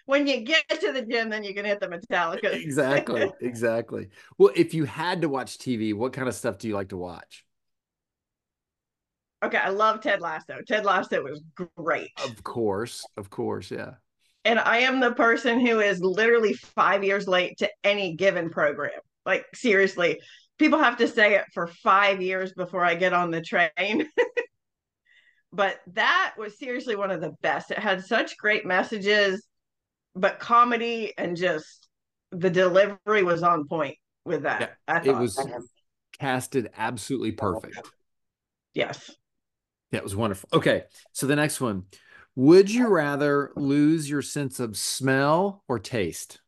when 0.05 0.27
you 0.27 0.41
get 0.41 0.67
to 0.81 0.91
the 0.91 1.01
gym, 1.01 1.29
then 1.29 1.43
you 1.43 1.53
can 1.53 1.65
hit 1.65 1.79
the 1.79 1.87
Metallica. 1.87 2.53
exactly, 2.53 3.31
exactly. 3.41 4.09
Well, 4.37 4.51
if 4.55 4.73
you 4.73 4.85
had 4.85 5.21
to 5.21 5.29
watch 5.29 5.57
TV, 5.57 5.93
what 5.93 6.13
kind 6.13 6.27
of 6.27 6.35
stuff 6.35 6.57
do 6.57 6.67
you 6.67 6.73
like 6.75 6.89
to 6.89 6.97
watch? 6.97 7.45
Okay, 9.43 9.57
I 9.57 9.69
love 9.69 10.01
Ted 10.01 10.19
Lasso. 10.19 10.59
Ted 10.67 10.83
Lasso 10.85 11.23
was 11.23 11.41
great. 11.77 12.11
Of 12.23 12.43
course, 12.43 13.05
of 13.17 13.29
course, 13.29 13.71
yeah. 13.71 13.95
And 14.49 14.57
I 14.57 14.79
am 14.79 14.99
the 14.99 15.13
person 15.13 15.63
who 15.63 15.79
is 15.79 16.01
literally 16.01 16.53
five 16.53 17.03
years 17.03 17.27
late 17.27 17.59
to 17.59 17.69
any 17.83 18.15
given 18.15 18.49
program. 18.49 18.99
Like, 19.23 19.45
seriously, 19.53 20.21
people 20.57 20.79
have 20.79 20.97
to 20.97 21.07
say 21.07 21.35
it 21.35 21.45
for 21.53 21.67
five 21.67 22.19
years 22.19 22.53
before 22.53 22.83
I 22.83 22.95
get 22.95 23.13
on 23.13 23.29
the 23.29 23.41
train. 23.41 24.09
but 25.53 25.77
that 25.93 26.33
was 26.35 26.57
seriously 26.57 26.95
one 26.95 27.11
of 27.11 27.21
the 27.21 27.35
best. 27.43 27.69
It 27.69 27.77
had 27.77 28.03
such 28.03 28.37
great 28.37 28.65
messages, 28.65 29.45
but 30.15 30.39
comedy 30.39 31.13
and 31.15 31.37
just 31.37 31.87
the 32.31 32.49
delivery 32.49 33.21
was 33.21 33.43
on 33.43 33.67
point 33.67 33.97
with 34.25 34.41
that. 34.41 34.77
Yeah, 34.87 35.03
it 35.03 35.15
was 35.15 35.39
casted 36.19 36.71
absolutely 36.75 37.33
perfect. 37.33 37.87
Yes. 38.73 39.11
That 39.91 40.01
was 40.01 40.15
wonderful. 40.15 40.49
Okay. 40.53 40.85
So 41.11 41.27
the 41.27 41.35
next 41.35 41.61
one. 41.61 41.83
Would 42.39 42.71
you 42.71 42.87
rather 42.87 43.51
lose 43.57 44.09
your 44.09 44.21
sense 44.21 44.61
of 44.61 44.77
smell 44.77 45.61
or 45.67 45.77
taste? 45.77 46.39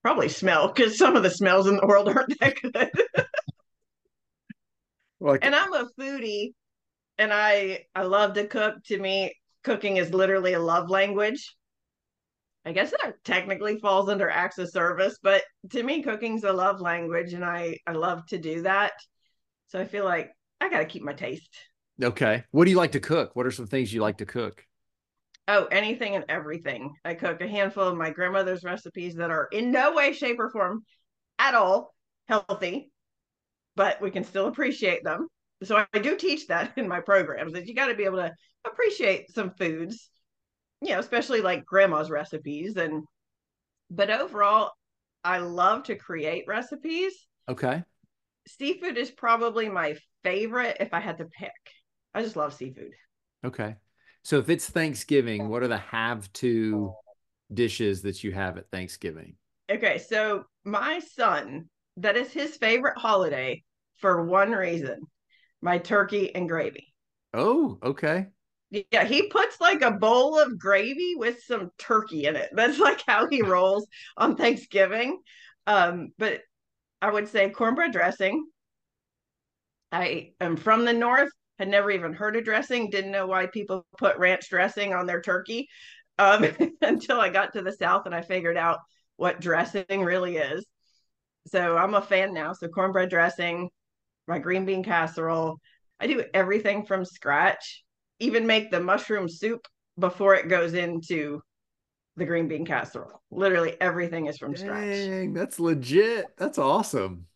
Probably 0.00 0.28
smell, 0.28 0.68
because 0.68 0.96
some 0.96 1.16
of 1.16 1.24
the 1.24 1.30
smells 1.30 1.66
in 1.66 1.74
the 1.74 1.84
world 1.84 2.08
aren't 2.08 2.38
that 2.38 2.54
good. 2.62 3.26
like, 5.20 5.44
and 5.44 5.56
I'm 5.56 5.72
a 5.72 5.88
foodie 5.98 6.52
and 7.18 7.32
I 7.32 7.86
I 7.96 8.04
love 8.04 8.34
to 8.34 8.46
cook. 8.46 8.76
To 8.84 8.98
me, 9.00 9.34
cooking 9.64 9.96
is 9.96 10.14
literally 10.14 10.52
a 10.52 10.60
love 10.60 10.88
language. 10.88 11.56
I 12.64 12.70
guess 12.70 12.92
that 12.92 13.14
technically 13.24 13.80
falls 13.80 14.08
under 14.08 14.30
acts 14.30 14.58
of 14.58 14.70
service, 14.70 15.18
but 15.20 15.42
to 15.70 15.82
me, 15.82 16.00
cooking's 16.00 16.44
a 16.44 16.52
love 16.52 16.80
language, 16.80 17.32
and 17.32 17.44
I 17.44 17.78
I 17.88 17.92
love 17.94 18.24
to 18.26 18.38
do 18.38 18.62
that. 18.62 18.92
So 19.66 19.80
I 19.80 19.84
feel 19.84 20.04
like 20.04 20.30
I 20.60 20.68
got 20.68 20.78
to 20.78 20.84
keep 20.84 21.02
my 21.02 21.12
taste. 21.12 21.50
Okay. 22.02 22.44
What 22.50 22.64
do 22.64 22.70
you 22.70 22.76
like 22.76 22.92
to 22.92 23.00
cook? 23.00 23.34
What 23.34 23.46
are 23.46 23.50
some 23.50 23.66
things 23.66 23.92
you 23.92 24.00
like 24.00 24.18
to 24.18 24.26
cook? 24.26 24.64
Oh, 25.46 25.66
anything 25.66 26.16
and 26.16 26.24
everything. 26.28 26.94
I 27.04 27.14
cook 27.14 27.40
a 27.40 27.48
handful 27.48 27.84
of 27.84 27.96
my 27.96 28.10
grandmother's 28.10 28.64
recipes 28.64 29.14
that 29.16 29.30
are 29.30 29.48
in 29.52 29.70
no 29.70 29.92
way, 29.92 30.12
shape, 30.12 30.38
or 30.38 30.50
form 30.50 30.84
at 31.38 31.54
all 31.54 31.94
healthy, 32.28 32.90
but 33.76 34.00
we 34.00 34.10
can 34.10 34.24
still 34.24 34.46
appreciate 34.46 35.04
them. 35.04 35.28
So 35.62 35.84
I 35.92 35.98
do 35.98 36.16
teach 36.16 36.46
that 36.48 36.72
in 36.76 36.88
my 36.88 37.00
programs 37.00 37.52
that 37.52 37.66
you 37.66 37.74
got 37.74 37.86
to 37.86 37.94
be 37.94 38.04
able 38.04 38.18
to 38.18 38.32
appreciate 38.66 39.32
some 39.34 39.50
foods, 39.50 40.10
you 40.80 40.90
know, 40.90 40.98
especially 40.98 41.42
like 41.42 41.66
grandma's 41.66 42.10
recipes. 42.10 42.76
And, 42.76 43.04
but 43.90 44.10
overall, 44.10 44.72
I 45.22 45.38
love 45.38 45.84
to 45.84 45.96
create 45.96 46.44
recipes. 46.48 47.12
Okay. 47.48 47.82
Seafood 48.46 48.96
is 48.96 49.10
probably 49.10 49.68
my 49.68 49.96
favorite 50.22 50.78
if 50.80 50.94
I 50.94 51.00
had 51.00 51.18
to 51.18 51.26
pick. 51.26 51.52
I 52.14 52.22
just 52.22 52.36
love 52.36 52.54
seafood. 52.54 52.92
Okay. 53.44 53.76
So 54.22 54.38
if 54.38 54.48
it's 54.48 54.68
Thanksgiving, 54.68 55.48
what 55.48 55.62
are 55.62 55.68
the 55.68 55.76
have 55.76 56.32
to 56.34 56.92
dishes 57.52 58.02
that 58.02 58.24
you 58.24 58.32
have 58.32 58.56
at 58.56 58.70
Thanksgiving? 58.70 59.36
Okay. 59.70 59.98
So 59.98 60.44
my 60.64 61.00
son, 61.00 61.68
that 61.98 62.16
is 62.16 62.32
his 62.32 62.56
favorite 62.56 62.96
holiday 62.96 63.62
for 63.96 64.24
one 64.24 64.52
reason 64.52 65.00
my 65.60 65.78
turkey 65.78 66.34
and 66.34 66.48
gravy. 66.48 66.94
Oh, 67.32 67.78
okay. 67.82 68.26
Yeah, 68.70 69.04
he 69.04 69.28
puts 69.28 69.60
like 69.60 69.82
a 69.82 69.92
bowl 69.92 70.38
of 70.38 70.58
gravy 70.58 71.14
with 71.16 71.42
some 71.42 71.70
turkey 71.78 72.26
in 72.26 72.36
it. 72.36 72.50
That's 72.52 72.78
like 72.78 73.02
how 73.06 73.28
he 73.28 73.40
rolls 73.42 73.86
on 74.16 74.36
Thanksgiving. 74.36 75.20
Um, 75.66 76.12
but 76.18 76.40
I 77.00 77.10
would 77.10 77.28
say 77.28 77.50
cornbread 77.50 77.92
dressing. 77.92 78.46
I 79.90 80.32
am 80.40 80.56
from 80.56 80.84
the 80.84 80.92
north, 80.92 81.30
had 81.58 81.68
never 81.68 81.90
even 81.90 82.12
heard 82.12 82.36
of 82.36 82.44
dressing, 82.44 82.90
didn't 82.90 83.12
know 83.12 83.26
why 83.26 83.46
people 83.46 83.86
put 83.98 84.18
ranch 84.18 84.48
dressing 84.50 84.92
on 84.92 85.06
their 85.06 85.20
turkey 85.20 85.68
um, 86.18 86.46
until 86.82 87.20
I 87.20 87.28
got 87.28 87.52
to 87.52 87.62
the 87.62 87.72
South 87.72 88.06
and 88.06 88.14
I 88.14 88.22
figured 88.22 88.56
out 88.56 88.78
what 89.16 89.40
dressing 89.40 90.02
really 90.02 90.36
is. 90.36 90.64
So 91.46 91.76
I'm 91.76 91.94
a 91.94 92.02
fan 92.02 92.34
now. 92.34 92.52
So 92.52 92.68
cornbread 92.68 93.10
dressing, 93.10 93.68
my 94.26 94.38
green 94.38 94.64
bean 94.64 94.82
casserole. 94.82 95.58
I 96.00 96.06
do 96.06 96.24
everything 96.32 96.86
from 96.86 97.04
scratch, 97.04 97.84
even 98.18 98.46
make 98.46 98.70
the 98.70 98.80
mushroom 98.80 99.28
soup 99.28 99.66
before 99.98 100.34
it 100.34 100.48
goes 100.48 100.74
into 100.74 101.40
the 102.16 102.24
green 102.24 102.48
bean 102.48 102.64
casserole. 102.64 103.20
Literally 103.30 103.76
everything 103.80 104.26
is 104.26 104.38
from 104.38 104.54
Dang, 104.54 105.32
scratch. 105.32 105.34
That's 105.34 105.60
legit. 105.60 106.36
That's 106.36 106.58
awesome. 106.58 107.26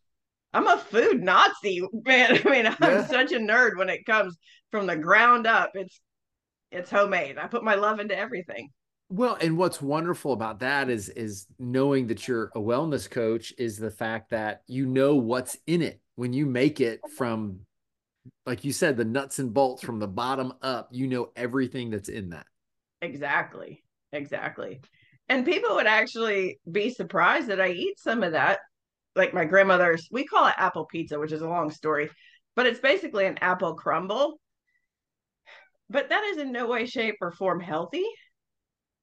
I'm 0.53 0.67
a 0.67 0.79
food 0.79 1.23
Nazi, 1.23 1.83
man. 2.05 2.41
I 2.45 2.51
mean, 2.51 2.67
I'm 2.67 2.77
yeah. 2.81 3.07
such 3.07 3.33
a 3.33 3.39
nerd 3.39 3.77
when 3.77 3.89
it 3.89 4.05
comes 4.07 4.37
from 4.71 4.87
the 4.87 4.97
ground 4.97 5.47
up. 5.47 5.71
It's 5.75 6.01
it's 6.71 6.91
homemade. 6.91 7.39
I 7.39 7.47
put 7.47 7.65
my 7.65 7.75
love 7.75 8.01
into 8.01 8.17
everything. 8.17 8.71
Well, 9.11 9.39
and 9.41 9.57
what's 9.57 9.81
wonderful 9.81 10.33
about 10.33 10.61
that 10.61 10.91
is 10.91 11.09
is 11.09 11.47
knowing 11.59 12.09
that 12.09 12.29
you're 12.29 12.51
a 12.55 12.61
wellness 12.61 13.09
coach 13.09 13.55
is 13.59 13.79
the 13.79 13.91
fact 13.91 14.31
that 14.31 14.63
you 14.67 14.87
know 14.87 15.17
what's 15.17 15.57
in 15.67 15.83
it 15.83 16.01
when 16.17 16.33
you 16.33 16.47
make 16.47 16.81
it 16.81 17.01
from 17.17 17.61
like 18.45 18.65
you 18.65 18.73
said 18.73 18.97
the 18.97 19.05
nuts 19.05 19.39
and 19.39 19.55
bolts 19.55 19.83
from 19.83 19.99
the 19.99 20.09
bottom 20.09 20.53
up, 20.61 20.89
you 20.91 21.07
know 21.07 21.31
everything 21.37 21.91
that's 21.91 22.09
in 22.09 22.31
that. 22.31 22.47
Exactly. 23.01 23.83
Exactly. 24.13 24.81
And 25.29 25.45
people 25.45 25.75
would 25.77 25.87
actually 25.87 26.59
be 26.71 26.91
surprised 26.91 27.49
that 27.49 27.61
I 27.61 27.69
eat 27.69 27.99
some 27.99 28.23
of 28.23 28.33
that 28.33 28.61
like 29.19 29.35
my 29.35 29.45
grandmother's 29.45 30.09
we 30.11 30.25
call 30.25 30.47
it 30.47 30.55
apple 30.57 30.87
pizza 30.87 31.19
which 31.19 31.33
is 31.33 31.43
a 31.43 31.49
long 31.49 31.71
story 31.71 32.09
but 32.59 32.67
it's 32.67 32.81
basically 32.81 33.25
an 33.25 33.39
apple 33.41 33.75
crumble. 33.75 34.41
But 35.89 36.09
that 36.09 36.25
is 36.25 36.39
in 36.39 36.51
no 36.51 36.67
way 36.67 36.87
shape 36.87 37.15
or 37.21 37.31
form 37.31 37.61
healthy. 37.61 38.05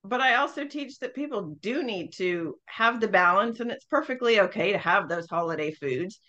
But 0.04 0.20
i 0.20 0.36
also 0.36 0.66
teach 0.66 1.00
that 1.00 1.16
people 1.16 1.56
do 1.62 1.82
need 1.82 2.12
to 2.18 2.56
have 2.66 3.00
the 3.00 3.08
balance 3.08 3.62
and 3.62 3.72
it's 3.72 3.86
perfectly 3.86 4.42
okay 4.42 4.74
to 4.74 4.78
have 4.78 5.08
those 5.08 5.30
holiday 5.30 5.72
foods. 5.72 6.20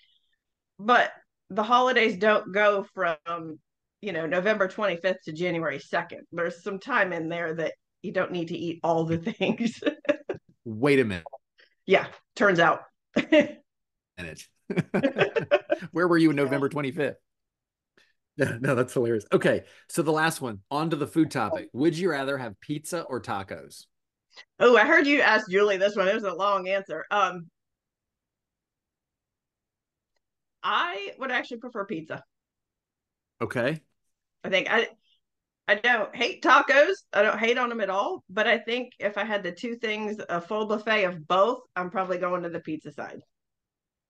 But 0.78 1.10
the 1.50 1.64
holidays 1.64 2.16
don't 2.16 2.54
go 2.54 2.86
from 2.94 3.58
you 4.00 4.12
know 4.12 4.26
november 4.26 4.68
25th 4.68 5.22
to 5.24 5.32
january 5.32 5.78
2nd 5.80 6.20
there's 6.30 6.62
some 6.62 6.78
time 6.78 7.12
in 7.12 7.28
there 7.28 7.54
that 7.54 7.72
you 8.02 8.12
don't 8.12 8.30
need 8.30 8.48
to 8.48 8.56
eat 8.56 8.78
all 8.84 9.04
the 9.04 9.18
things. 9.32 9.80
Wait 10.64 11.00
a 11.00 11.04
minute. 11.04 11.24
Yeah 11.86 12.06
turns 12.36 12.60
out 12.60 12.82
it. 14.18 14.42
Where 15.92 16.08
were 16.08 16.18
you 16.18 16.30
in 16.30 16.36
November 16.36 16.68
25th? 16.68 17.16
No, 18.38 18.58
no, 18.60 18.74
that's 18.74 18.92
hilarious. 18.92 19.24
Okay, 19.32 19.64
so 19.88 20.02
the 20.02 20.12
last 20.12 20.40
one, 20.40 20.60
on 20.70 20.90
to 20.90 20.96
the 20.96 21.06
food 21.06 21.30
topic. 21.30 21.68
Would 21.72 21.96
you 21.96 22.10
rather 22.10 22.38
have 22.38 22.60
pizza 22.60 23.02
or 23.02 23.20
tacos? 23.20 23.86
Oh, 24.60 24.76
I 24.76 24.84
heard 24.84 25.06
you 25.06 25.20
ask 25.20 25.48
Julie 25.50 25.78
this 25.78 25.96
one. 25.96 26.08
It 26.08 26.14
was 26.14 26.24
a 26.24 26.34
long 26.34 26.68
answer. 26.68 27.04
Um, 27.10 27.48
I 30.62 31.12
would 31.18 31.30
actually 31.30 31.58
prefer 31.58 31.86
pizza. 31.86 32.22
Okay. 33.40 33.80
I 34.44 34.48
think 34.48 34.70
I 34.70 34.88
I 35.68 35.76
don't 35.76 36.14
hate 36.14 36.42
tacos. 36.42 36.94
I 37.12 37.22
don't 37.22 37.38
hate 37.38 37.58
on 37.58 37.68
them 37.68 37.80
at 37.80 37.90
all. 37.90 38.24
But 38.28 38.46
I 38.46 38.58
think 38.58 38.92
if 38.98 39.16
I 39.16 39.24
had 39.24 39.42
the 39.42 39.52
two 39.52 39.76
things, 39.76 40.16
a 40.28 40.40
full 40.40 40.66
buffet 40.66 41.04
of 41.04 41.26
both, 41.26 41.60
I'm 41.74 41.90
probably 41.90 42.18
going 42.18 42.42
to 42.42 42.48
the 42.48 42.60
pizza 42.60 42.92
side. 42.92 43.20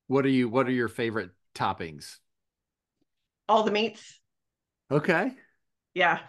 What 0.09 0.25
are 0.25 0.31
you? 0.31 0.49
What 0.49 0.67
are 0.67 0.73
your 0.73 0.89
favorite 0.89 1.31
toppings? 1.55 2.19
All 3.49 3.63
the 3.63 3.71
meats. 3.71 4.21
Okay. 4.91 5.33
Yeah, 5.95 6.21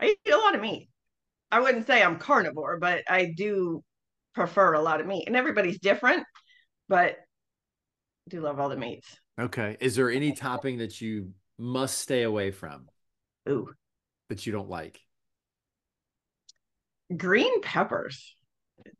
I 0.00 0.16
eat 0.24 0.32
a 0.32 0.36
lot 0.36 0.54
of 0.54 0.60
meat. 0.60 0.88
I 1.50 1.60
wouldn't 1.60 1.86
say 1.86 2.02
I'm 2.02 2.18
carnivore, 2.18 2.78
but 2.78 3.02
I 3.08 3.32
do 3.36 3.82
prefer 4.34 4.74
a 4.74 4.80
lot 4.80 5.00
of 5.00 5.06
meat, 5.06 5.24
and 5.26 5.36
everybody's 5.36 5.78
different. 5.78 6.24
But 6.88 7.12
I 7.12 8.30
do 8.30 8.40
love 8.40 8.60
all 8.60 8.68
the 8.68 8.76
meats. 8.76 9.18
Okay. 9.38 9.76
Is 9.80 9.96
there 9.96 10.10
any 10.10 10.32
topping 10.36 10.78
that 10.78 11.00
you 11.00 11.32
must 11.58 11.98
stay 11.98 12.22
away 12.22 12.50
from? 12.50 12.88
Ooh. 13.48 13.68
That 14.28 14.46
you 14.46 14.52
don't 14.52 14.68
like? 14.68 15.00
Green 17.16 17.62
peppers. 17.62 18.34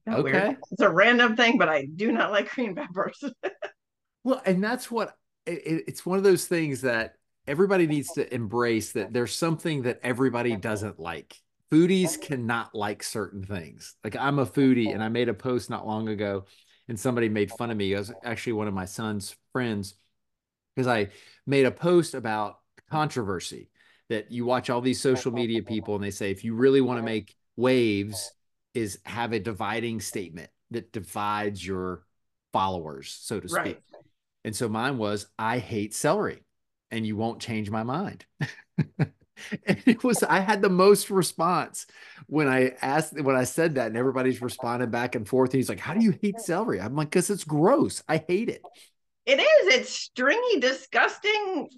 Okay. 0.09 0.23
Weird. 0.23 0.57
It's 0.71 0.81
a 0.81 0.91
random 0.91 1.37
thing, 1.37 1.59
but 1.59 1.69
I 1.69 1.85
do 1.85 2.11
not 2.11 2.31
like 2.31 2.51
green 2.51 2.75
peppers. 2.75 3.23
Well, 4.25 4.43
and 4.45 4.63
that's 4.63 4.91
what 4.91 5.17
it, 5.47 5.85
it's 5.87 6.05
one 6.05 6.19
of 6.19 6.25
those 6.25 6.47
things 6.47 6.83
that 6.83 7.15
everybody 7.47 7.87
needs 7.87 8.13
to 8.13 8.33
embrace 8.33 8.93
that 8.93 9.13
there's 9.13 9.35
something 9.35 9.83
that 9.83 10.01
everybody 10.03 10.57
doesn't 10.57 11.01
like. 11.01 11.37
Foodies 11.73 12.21
cannot 12.21 12.75
like 12.75 13.03
certain 13.03 13.43
things. 13.45 13.97
Like 14.05 14.17
I'm 14.17 14.39
a 14.39 14.47
foodie 14.47 14.93
and 14.93 15.03
I 15.03 15.09
made 15.09 15.29
a 15.29 15.35
post 15.35 15.71
not 15.71 15.87
long 15.87 16.09
ago 16.09 16.45
and 16.89 16.99
somebody 16.99 17.29
made 17.29 17.51
fun 17.51 17.71
of 17.71 17.77
me. 17.77 17.93
It 17.93 17.99
was 17.99 18.13
actually 18.25 18.55
one 18.55 18.69
of 18.69 18.75
my 18.75 18.85
son's 18.85 19.35
friends 19.53 19.95
because 20.75 20.87
I 20.87 21.09
made 21.47 21.67
a 21.67 21.71
post 21.71 22.15
about 22.15 22.59
controversy 22.91 23.71
that 24.09 24.31
you 24.31 24.45
watch 24.45 24.71
all 24.71 24.81
these 24.81 25.01
social 25.01 25.33
media 25.41 25.63
people 25.63 25.95
and 25.95 26.05
they 26.05 26.11
say 26.11 26.31
if 26.31 26.45
you 26.45 26.55
really 26.55 26.81
want 26.81 26.99
to 26.99 27.05
make 27.05 27.35
waves 27.57 28.31
is 28.75 28.99
have 29.05 29.33
a 29.33 29.41
dividing 29.41 30.01
statement 30.01 30.51
that 30.71 30.93
divides 30.93 31.67
your 31.67 32.05
followers 32.53 33.19
so 33.21 33.41
to 33.41 33.49
speak 33.49 33.63
right. 33.65 33.83
And 34.45 34.55
so 34.55 34.69
mine 34.69 34.99
was, 34.99 35.27
I 35.39 35.59
hate 35.59 35.95
celery 35.95 36.43
and 36.91 37.07
you 37.07 37.17
won't 37.17 37.41
change 37.41 37.71
my 37.71 37.83
mind. 37.83 38.25
And 39.67 39.81
it 39.87 40.03
was 40.03 40.23
I 40.23 40.41
had 40.41 40.63
the 40.63 40.69
most 40.69 41.11
response 41.11 41.87
when 42.27 42.49
I 42.49 42.73
asked 42.83 43.21
when 43.21 43.37
I 43.37 43.45
said 43.45 43.77
that, 43.77 43.87
and 43.87 43.97
everybody's 43.97 44.43
responding 44.43 44.91
back 44.91 45.15
and 45.15 45.29
forth. 45.29 45.51
And 45.51 45.59
he's 45.59 45.69
like, 45.69 45.79
"How 45.79 45.95
do 45.95 46.03
you 46.05 46.13
hate 46.21 46.41
celery?" 46.41 46.81
I'm 46.81 46.97
like, 46.97 47.11
"Cause 47.11 47.31
it's 47.31 47.45
gross. 47.45 48.03
I 48.09 48.25
hate 48.27 48.49
it." 48.49 48.63
It 49.27 49.41
is. 49.41 49.75
It's 49.75 49.91
stringy, 49.91 50.59
disgusting 50.61 51.69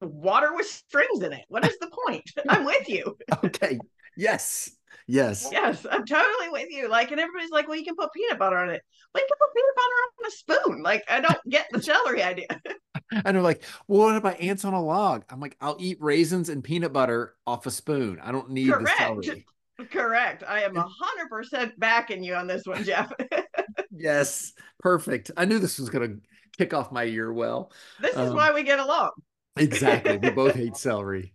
water 0.00 0.54
with 0.54 0.66
strings 0.66 1.22
in 1.22 1.32
it. 1.32 1.44
What 1.48 1.66
is 1.66 1.78
the 1.78 1.90
point? 2.06 2.30
I'm 2.48 2.64
with 2.64 2.88
you. 2.88 3.16
okay. 3.44 3.78
Yes. 4.16 4.70
Yes. 5.06 5.48
Yes, 5.50 5.86
I'm 5.90 6.04
totally 6.04 6.48
with 6.50 6.68
you. 6.70 6.88
Like, 6.88 7.10
and 7.10 7.20
everybody's 7.20 7.50
like, 7.50 7.68
well, 7.68 7.76
you 7.76 7.84
can 7.84 7.96
put 7.96 8.12
peanut 8.12 8.38
butter 8.38 8.58
on 8.58 8.70
it. 8.70 8.82
Well, 9.14 9.22
you 9.22 9.28
can 9.28 9.38
put 9.38 9.54
peanut 9.54 9.76
butter 9.76 9.94
on 10.18 10.26
a 10.26 10.30
spoon. 10.30 10.82
Like, 10.82 11.04
I 11.08 11.20
don't 11.20 11.48
get 11.48 11.66
the 11.72 11.82
celery 11.82 12.22
idea. 12.22 12.46
and 13.12 13.36
they're 13.36 13.42
like, 13.42 13.64
well, 13.88 14.06
what 14.06 14.16
about 14.16 14.40
ants 14.40 14.64
on 14.64 14.74
a 14.74 14.82
log? 14.82 15.24
I'm 15.30 15.40
like, 15.40 15.56
I'll 15.60 15.76
eat 15.78 15.98
raisins 16.00 16.48
and 16.48 16.62
peanut 16.62 16.92
butter 16.92 17.34
off 17.46 17.66
a 17.66 17.70
spoon. 17.70 18.18
I 18.22 18.32
don't 18.32 18.50
need 18.50 18.72
Correct. 18.72 18.98
the 18.98 19.22
celery. 19.22 19.46
Correct. 19.90 20.44
I 20.46 20.62
am 20.62 20.74
hundred 20.74 21.30
percent 21.30 21.78
backing 21.78 22.22
you 22.22 22.34
on 22.34 22.46
this 22.46 22.66
one, 22.66 22.84
Jeff. 22.84 23.10
yes. 23.90 24.52
Perfect. 24.78 25.30
I 25.36 25.44
knew 25.46 25.58
this 25.58 25.78
was 25.78 25.88
gonna 25.88 26.16
kick 26.58 26.74
off 26.74 26.92
my 26.92 27.04
year 27.04 27.32
well. 27.32 27.72
This 28.00 28.12
is 28.12 28.30
um, 28.30 28.36
why 28.36 28.52
we 28.52 28.62
get 28.62 28.78
along. 28.78 29.10
exactly. 29.56 30.18
We 30.18 30.30
both 30.30 30.54
hate 30.54 30.76
celery. 30.76 31.32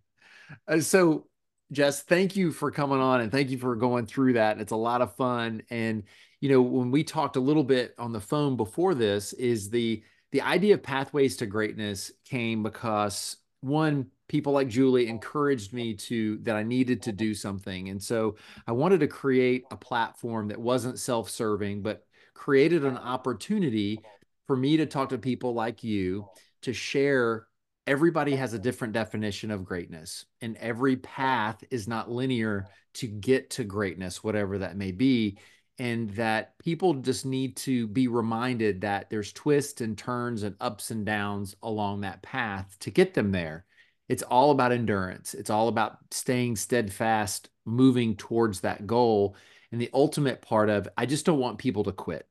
Uh, 0.67 0.79
so 0.79 1.25
Jess, 1.71 2.03
thank 2.03 2.35
you 2.35 2.51
for 2.51 2.71
coming 2.71 2.99
on 2.99 3.21
and 3.21 3.31
thank 3.31 3.49
you 3.49 3.57
for 3.57 3.75
going 3.75 4.05
through 4.05 4.33
that. 4.33 4.59
It's 4.59 4.71
a 4.71 4.77
lot 4.77 5.01
of 5.01 5.15
fun. 5.15 5.63
And 5.69 6.03
you 6.41 6.49
know, 6.49 6.61
when 6.61 6.91
we 6.91 7.03
talked 7.03 7.37
a 7.37 7.39
little 7.41 7.63
bit 7.63 7.95
on 7.97 8.11
the 8.11 8.19
phone 8.19 8.55
before 8.55 8.93
this, 8.93 9.33
is 9.33 9.69
the 9.69 10.03
the 10.31 10.41
idea 10.41 10.73
of 10.73 10.83
pathways 10.83 11.37
to 11.37 11.45
greatness 11.45 12.11
came 12.25 12.61
because 12.61 13.37
one, 13.61 14.07
people 14.27 14.53
like 14.53 14.67
Julie 14.67 15.07
encouraged 15.07 15.73
me 15.73 15.95
to 15.95 16.37
that 16.43 16.55
I 16.55 16.63
needed 16.63 17.01
to 17.03 17.11
do 17.11 17.33
something. 17.33 17.89
And 17.89 18.01
so 18.01 18.35
I 18.67 18.71
wanted 18.73 18.99
to 18.99 19.07
create 19.07 19.63
a 19.71 19.77
platform 19.77 20.49
that 20.49 20.59
wasn't 20.59 20.99
self-serving, 20.99 21.81
but 21.81 22.05
created 22.33 22.83
an 22.85 22.97
opportunity 22.97 24.01
for 24.45 24.55
me 24.55 24.77
to 24.77 24.85
talk 24.85 25.09
to 25.09 25.17
people 25.17 25.53
like 25.53 25.83
you 25.83 26.27
to 26.61 26.73
share 26.73 27.47
everybody 27.87 28.35
has 28.35 28.53
a 28.53 28.59
different 28.59 28.93
definition 28.93 29.51
of 29.51 29.65
greatness 29.65 30.25
and 30.41 30.57
every 30.57 30.95
path 30.95 31.63
is 31.69 31.87
not 31.87 32.09
linear 32.09 32.67
to 32.93 33.07
get 33.07 33.51
to 33.51 33.63
greatness 33.63 34.23
whatever 34.23 34.57
that 34.59 34.77
may 34.77 34.91
be 34.91 35.37
and 35.77 36.09
that 36.11 36.57
people 36.57 36.93
just 36.95 37.25
need 37.25 37.57
to 37.57 37.87
be 37.87 38.07
reminded 38.07 38.81
that 38.81 39.09
there's 39.09 39.33
twists 39.33 39.81
and 39.81 39.97
turns 39.97 40.43
and 40.43 40.55
ups 40.61 40.89
and 40.91 41.05
downs 41.05 41.55
along 41.61 42.01
that 42.01 42.21
path 42.21 42.75
to 42.79 42.89
get 42.89 43.13
them 43.13 43.31
there. 43.31 43.65
It's 44.07 44.23
all 44.23 44.51
about 44.51 44.71
endurance. 44.71 45.33
It's 45.33 45.49
all 45.49 45.67
about 45.67 45.97
staying 46.11 46.55
steadfast 46.55 47.49
moving 47.65 48.15
towards 48.15 48.61
that 48.61 48.87
goal. 48.87 49.35
And 49.71 49.81
the 49.81 49.89
ultimate 49.93 50.41
part 50.41 50.69
of 50.69 50.87
i 50.97 51.05
just 51.05 51.25
don't 51.25 51.39
want 51.39 51.57
people 51.57 51.83
to 51.83 51.91
quit. 51.91 52.25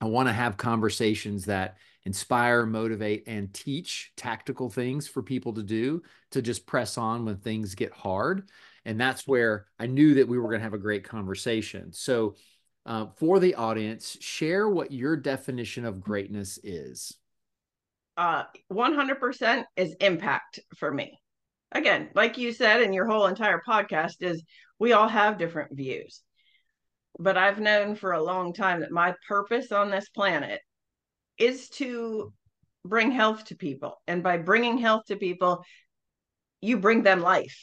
I 0.00 0.06
want 0.06 0.28
to 0.28 0.32
have 0.32 0.56
conversations 0.56 1.44
that 1.44 1.76
inspire, 2.04 2.66
motivate, 2.66 3.24
and 3.26 3.52
teach 3.52 4.12
tactical 4.16 4.70
things 4.70 5.06
for 5.06 5.22
people 5.22 5.52
to 5.54 5.62
do 5.62 6.02
to 6.30 6.42
just 6.42 6.66
press 6.66 6.96
on 6.98 7.24
when 7.24 7.36
things 7.36 7.74
get 7.74 7.92
hard. 7.92 8.48
And 8.84 9.00
that's 9.00 9.26
where 9.26 9.66
I 9.78 9.86
knew 9.86 10.14
that 10.14 10.28
we 10.28 10.38
were 10.38 10.48
going 10.48 10.60
to 10.60 10.64
have 10.64 10.74
a 10.74 10.78
great 10.78 11.04
conversation. 11.04 11.92
So, 11.92 12.36
uh, 12.86 13.06
for 13.16 13.38
the 13.38 13.56
audience, 13.56 14.16
share 14.20 14.68
what 14.68 14.90
your 14.90 15.16
definition 15.16 15.84
of 15.84 16.00
greatness 16.00 16.58
is. 16.62 17.14
Uh, 18.16 18.44
100% 18.72 19.64
is 19.76 19.94
impact 20.00 20.60
for 20.76 20.90
me. 20.92 21.20
Again, 21.72 22.08
like 22.14 22.38
you 22.38 22.52
said, 22.52 22.82
and 22.82 22.94
your 22.94 23.06
whole 23.06 23.26
entire 23.26 23.60
podcast 23.66 24.16
is 24.20 24.42
we 24.78 24.92
all 24.92 25.08
have 25.08 25.38
different 25.38 25.76
views. 25.76 26.22
But 27.18 27.36
I've 27.36 27.60
known 27.60 27.94
for 27.94 28.12
a 28.12 28.22
long 28.22 28.52
time 28.52 28.80
that 28.80 28.90
my 28.90 29.14
purpose 29.28 29.72
on 29.72 29.90
this 29.90 30.08
planet 30.08 30.60
is 31.40 31.68
to 31.70 32.32
bring 32.84 33.10
health 33.10 33.46
to 33.46 33.56
people. 33.56 34.00
And 34.06 34.22
by 34.22 34.36
bringing 34.38 34.78
health 34.78 35.06
to 35.06 35.16
people, 35.16 35.64
you 36.60 36.78
bring 36.78 37.02
them 37.02 37.20
life. 37.20 37.58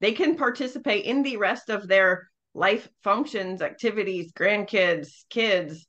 They 0.00 0.12
can 0.12 0.36
participate 0.36 1.04
in 1.04 1.22
the 1.22 1.38
rest 1.38 1.70
of 1.70 1.88
their 1.88 2.28
life 2.54 2.88
functions, 3.02 3.62
activities, 3.62 4.32
grandkids, 4.32 5.08
kids, 5.30 5.86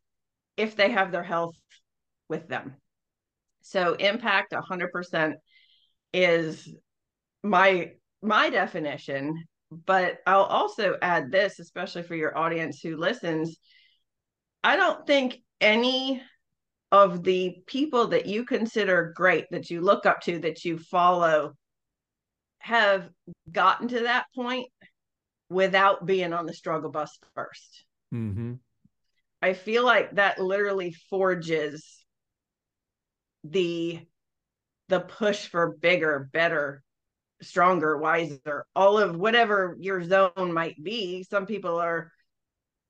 if 0.55 0.75
they 0.75 0.91
have 0.91 1.11
their 1.11 1.23
health 1.23 1.55
with 2.29 2.47
them. 2.47 2.75
So 3.61 3.93
impact 3.93 4.53
100% 4.53 5.33
is 6.13 6.67
my 7.43 7.91
my 8.21 8.49
definition, 8.49 9.43
but 9.85 10.17
I'll 10.25 10.43
also 10.43 10.95
add 11.01 11.31
this 11.31 11.59
especially 11.59 12.03
for 12.03 12.15
your 12.15 12.37
audience 12.37 12.79
who 12.81 12.97
listens. 12.97 13.57
I 14.63 14.75
don't 14.75 15.05
think 15.05 15.37
any 15.61 16.21
of 16.91 17.23
the 17.23 17.57
people 17.65 18.07
that 18.07 18.25
you 18.25 18.45
consider 18.45 19.13
great, 19.15 19.45
that 19.51 19.69
you 19.69 19.81
look 19.81 20.05
up 20.05 20.21
to, 20.21 20.39
that 20.39 20.63
you 20.63 20.77
follow, 20.77 21.53
have 22.59 23.09
gotten 23.51 23.87
to 23.89 24.01
that 24.01 24.25
point 24.35 24.67
without 25.49 26.05
being 26.05 26.33
on 26.33 26.45
the 26.45 26.53
struggle 26.53 26.91
bus 26.91 27.17
1st 27.37 27.83
mm-hmm. 28.13 28.53
I 29.41 29.53
feel 29.53 29.85
like 29.85 30.15
that 30.15 30.39
literally 30.39 30.95
forges 31.09 32.03
the 33.43 33.99
the 34.89 34.99
push 35.01 35.47
for 35.47 35.75
bigger, 35.81 36.29
better, 36.31 36.81
stronger, 37.41 37.97
wiser, 37.97 38.65
all 38.75 38.97
of 38.97 39.15
whatever 39.15 39.75
your 39.79 40.03
zone 40.03 40.53
might 40.53 40.81
be. 40.81 41.23
Some 41.23 41.45
people 41.45 41.77
are, 41.77 42.11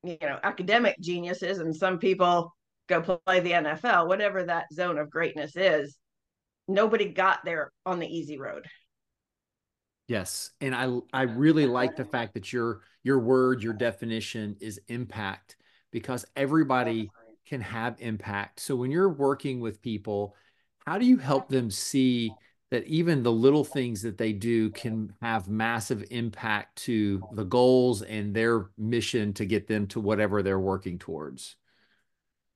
you 0.04 0.18
know, 0.22 0.40
academic 0.44 1.00
geniuses, 1.02 1.58
and 1.58 1.76
some 1.76 2.00
people 2.00 2.56
go 2.88 3.02
play 3.02 3.40
the 3.40 3.52
NFL, 3.52 4.08
whatever 4.08 4.44
that 4.44 4.74
zone 4.74 4.98
of 4.98 5.10
greatness 5.10 5.56
is. 5.56 5.98
Nobody 6.68 7.06
got 7.06 7.46
there 7.46 7.72
on 7.86 8.00
the 8.00 8.08
easy 8.08 8.38
road. 8.38 8.66
Yes, 10.08 10.52
and 10.62 10.74
I 10.74 10.98
I 11.12 11.24
really 11.24 11.66
like 11.66 11.96
the 11.96 12.06
fact 12.06 12.34
that 12.36 12.54
your 12.54 12.82
your 13.04 13.20
word, 13.20 13.62
your 13.62 13.74
definition 13.74 14.56
is 14.60 14.80
impact 14.88 15.58
because 15.92 16.26
everybody 16.36 17.10
can 17.46 17.62
have 17.62 17.96
impact. 18.00 18.60
So 18.60 18.76
when 18.76 18.92
you're 18.92 19.10
working 19.10 19.60
with 19.60 19.82
people, 19.82 20.36
how 20.86 20.98
do 20.98 21.06
you 21.06 21.18
help 21.18 21.50
them 21.50 21.72
see 21.72 22.32
that 22.70 22.86
even 22.86 23.24
the 23.24 23.32
little 23.32 23.64
things 23.64 24.02
that 24.02 24.18
they 24.18 24.34
do 24.34 24.70
can 24.72 25.14
have 25.22 25.48
massive 25.48 26.04
impact 26.12 26.78
to 26.84 27.22
the 27.34 27.46
goals 27.46 28.02
and 28.02 28.34
their 28.34 28.70
mission 28.78 29.34
to 29.34 29.46
get 29.46 29.68
them 29.68 29.88
to 29.88 30.02
whatever 30.02 30.44
they're 30.44 30.60
working 30.60 31.00
towards? 31.00 31.56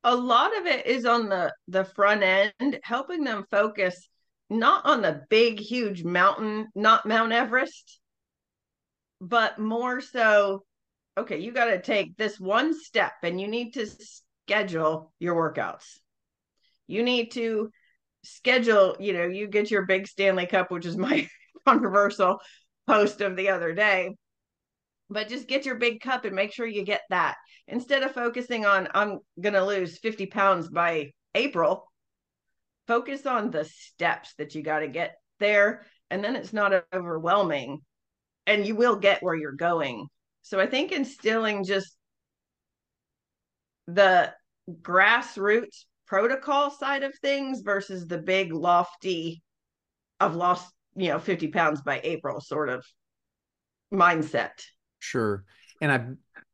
A 0.04 0.14
lot 0.14 0.56
of 0.58 0.66
it 0.66 0.86
is 0.86 1.04
on 1.04 1.28
the 1.28 1.52
the 1.68 1.84
front 1.84 2.22
end 2.22 2.78
helping 2.82 3.24
them 3.24 3.44
focus 3.50 4.08
not 4.50 4.84
on 4.84 5.02
the 5.02 5.22
big 5.30 5.58
huge 5.58 6.04
mountain 6.04 6.68
not 6.74 7.06
mount 7.06 7.32
everest 7.32 8.00
but 9.20 9.58
more 9.58 10.00
so 10.00 10.64
okay 11.16 11.38
you 11.38 11.52
got 11.52 11.66
to 11.66 11.80
take 11.80 12.16
this 12.16 12.38
one 12.38 12.74
step 12.78 13.12
and 13.22 13.40
you 13.40 13.48
need 13.48 13.72
to 13.72 13.86
schedule 14.46 15.12
your 15.18 15.34
workouts. 15.34 15.98
You 16.86 17.02
need 17.02 17.30
to 17.32 17.70
schedule 18.24 18.96
you 19.00 19.12
know 19.12 19.26
you 19.26 19.48
get 19.48 19.70
your 19.70 19.86
big 19.86 20.06
stanley 20.06 20.46
cup 20.46 20.70
which 20.70 20.86
is 20.86 20.96
my 20.96 21.28
controversial 21.66 22.38
post 22.86 23.20
of 23.20 23.36
the 23.36 23.48
other 23.48 23.72
day 23.74 24.14
but 25.12 25.28
just 25.28 25.48
get 25.48 25.66
your 25.66 25.76
big 25.76 26.00
cup 26.00 26.24
and 26.24 26.34
make 26.34 26.52
sure 26.52 26.66
you 26.66 26.84
get 26.84 27.02
that. 27.10 27.36
Instead 27.68 28.02
of 28.02 28.12
focusing 28.12 28.66
on 28.66 28.88
i'm 28.94 29.18
going 29.40 29.54
to 29.54 29.64
lose 29.64 29.98
50 29.98 30.26
pounds 30.26 30.68
by 30.68 31.10
april 31.34 31.86
focus 32.86 33.24
on 33.26 33.50
the 33.50 33.64
steps 33.64 34.34
that 34.38 34.54
you 34.54 34.62
got 34.62 34.80
to 34.80 34.88
get 34.88 35.14
there 35.38 35.86
and 36.10 36.22
then 36.22 36.36
it's 36.36 36.52
not 36.52 36.84
overwhelming 36.92 37.80
and 38.46 38.66
you 38.66 38.74
will 38.74 38.96
get 38.96 39.22
where 39.22 39.34
you're 39.34 39.52
going. 39.52 40.06
So 40.42 40.58
i 40.58 40.66
think 40.66 40.92
instilling 40.92 41.64
just 41.64 41.96
the 43.86 44.32
grassroots 44.82 45.84
protocol 46.06 46.70
side 46.70 47.02
of 47.02 47.14
things 47.20 47.62
versus 47.62 48.06
the 48.06 48.18
big 48.18 48.52
lofty 48.52 49.42
i've 50.20 50.36
lost 50.36 50.72
you 50.94 51.08
know 51.08 51.18
50 51.18 51.48
pounds 51.48 51.80
by 51.82 52.00
april 52.04 52.40
sort 52.40 52.68
of 52.68 52.84
mindset 53.92 54.50
Sure. 55.02 55.44
And 55.80 55.92
I 55.92 56.06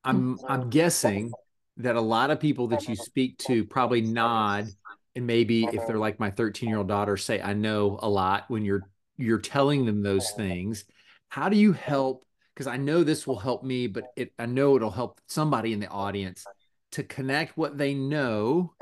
I'm 0.09 0.39
I'm 0.49 0.71
guessing 0.71 1.33
that 1.77 1.97
a 1.97 2.01
lot 2.01 2.31
of 2.31 2.41
people 2.41 2.69
that 2.69 2.89
you 2.89 2.97
speak 3.11 3.39
to 3.39 3.65
probably 3.65 4.01
nod 4.01 4.69
and 5.15 5.27
maybe 5.27 5.65
if 5.65 5.87
they're 5.87 5.99
like 5.99 6.19
my 6.19 6.31
13-year-old 6.31 6.89
daughter 6.89 7.17
say 7.17 7.41
I 7.41 7.53
know 7.53 7.99
a 8.03 8.09
lot 8.09 8.45
when 8.49 8.65
you're 8.65 8.83
you're 9.17 9.39
telling 9.39 9.85
them 9.85 10.03
those 10.03 10.31
things. 10.31 10.85
How 11.29 11.49
do 11.49 11.57
you 11.57 11.73
help 11.73 12.25
because 12.55 12.67
I 12.67 12.79
know 12.79 13.05
this 13.05 13.27
will 13.27 13.39
help 13.39 13.63
me 13.63 13.87
but 13.87 14.05
it 14.17 14.33
I 14.39 14.47
know 14.47 14.77
it'll 14.77 14.91
help 14.91 15.21
somebody 15.27 15.73
in 15.73 15.81
the 15.81 15.89
audience 15.89 16.47
to 16.93 17.03
connect 17.03 17.59
what 17.59 17.77
they 17.77 17.93
know 17.93 18.73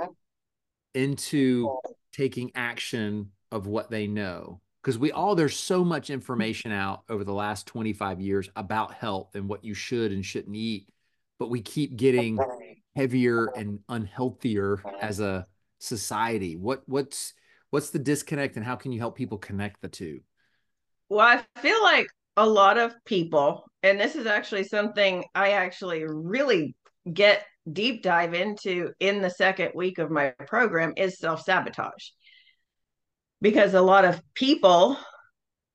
into 0.94 1.76
taking 2.12 2.52
action 2.54 3.32
of 3.50 3.66
what 3.66 3.90
they 3.90 4.06
know 4.06 4.60
because 4.86 5.00
we 5.00 5.10
all 5.10 5.34
there's 5.34 5.58
so 5.58 5.84
much 5.84 6.10
information 6.10 6.70
out 6.70 7.02
over 7.08 7.24
the 7.24 7.34
last 7.34 7.66
25 7.66 8.20
years 8.20 8.48
about 8.54 8.94
health 8.94 9.34
and 9.34 9.48
what 9.48 9.64
you 9.64 9.74
should 9.74 10.12
and 10.12 10.24
shouldn't 10.24 10.54
eat 10.54 10.88
but 11.40 11.50
we 11.50 11.60
keep 11.60 11.96
getting 11.96 12.38
heavier 12.94 13.46
and 13.56 13.80
unhealthier 13.90 14.80
as 15.02 15.18
a 15.18 15.44
society. 15.80 16.56
What 16.56 16.82
what's 16.86 17.34
what's 17.70 17.90
the 17.90 17.98
disconnect 17.98 18.56
and 18.56 18.64
how 18.64 18.76
can 18.76 18.92
you 18.92 19.00
help 19.00 19.16
people 19.16 19.38
connect 19.38 19.82
the 19.82 19.88
two? 19.88 20.20
Well 21.08 21.26
i 21.26 21.60
feel 21.60 21.82
like 21.82 22.06
a 22.36 22.46
lot 22.46 22.78
of 22.78 22.94
people 23.04 23.64
and 23.82 23.98
this 23.98 24.14
is 24.14 24.26
actually 24.26 24.64
something 24.64 25.24
i 25.34 25.52
actually 25.52 26.04
really 26.04 26.76
get 27.12 27.44
deep 27.72 28.02
dive 28.02 28.34
into 28.34 28.92
in 29.00 29.20
the 29.20 29.30
second 29.30 29.72
week 29.74 29.98
of 29.98 30.10
my 30.10 30.30
program 30.46 30.92
is 30.96 31.18
self-sabotage 31.18 32.10
because 33.40 33.74
a 33.74 33.82
lot 33.82 34.04
of 34.04 34.20
people 34.34 34.96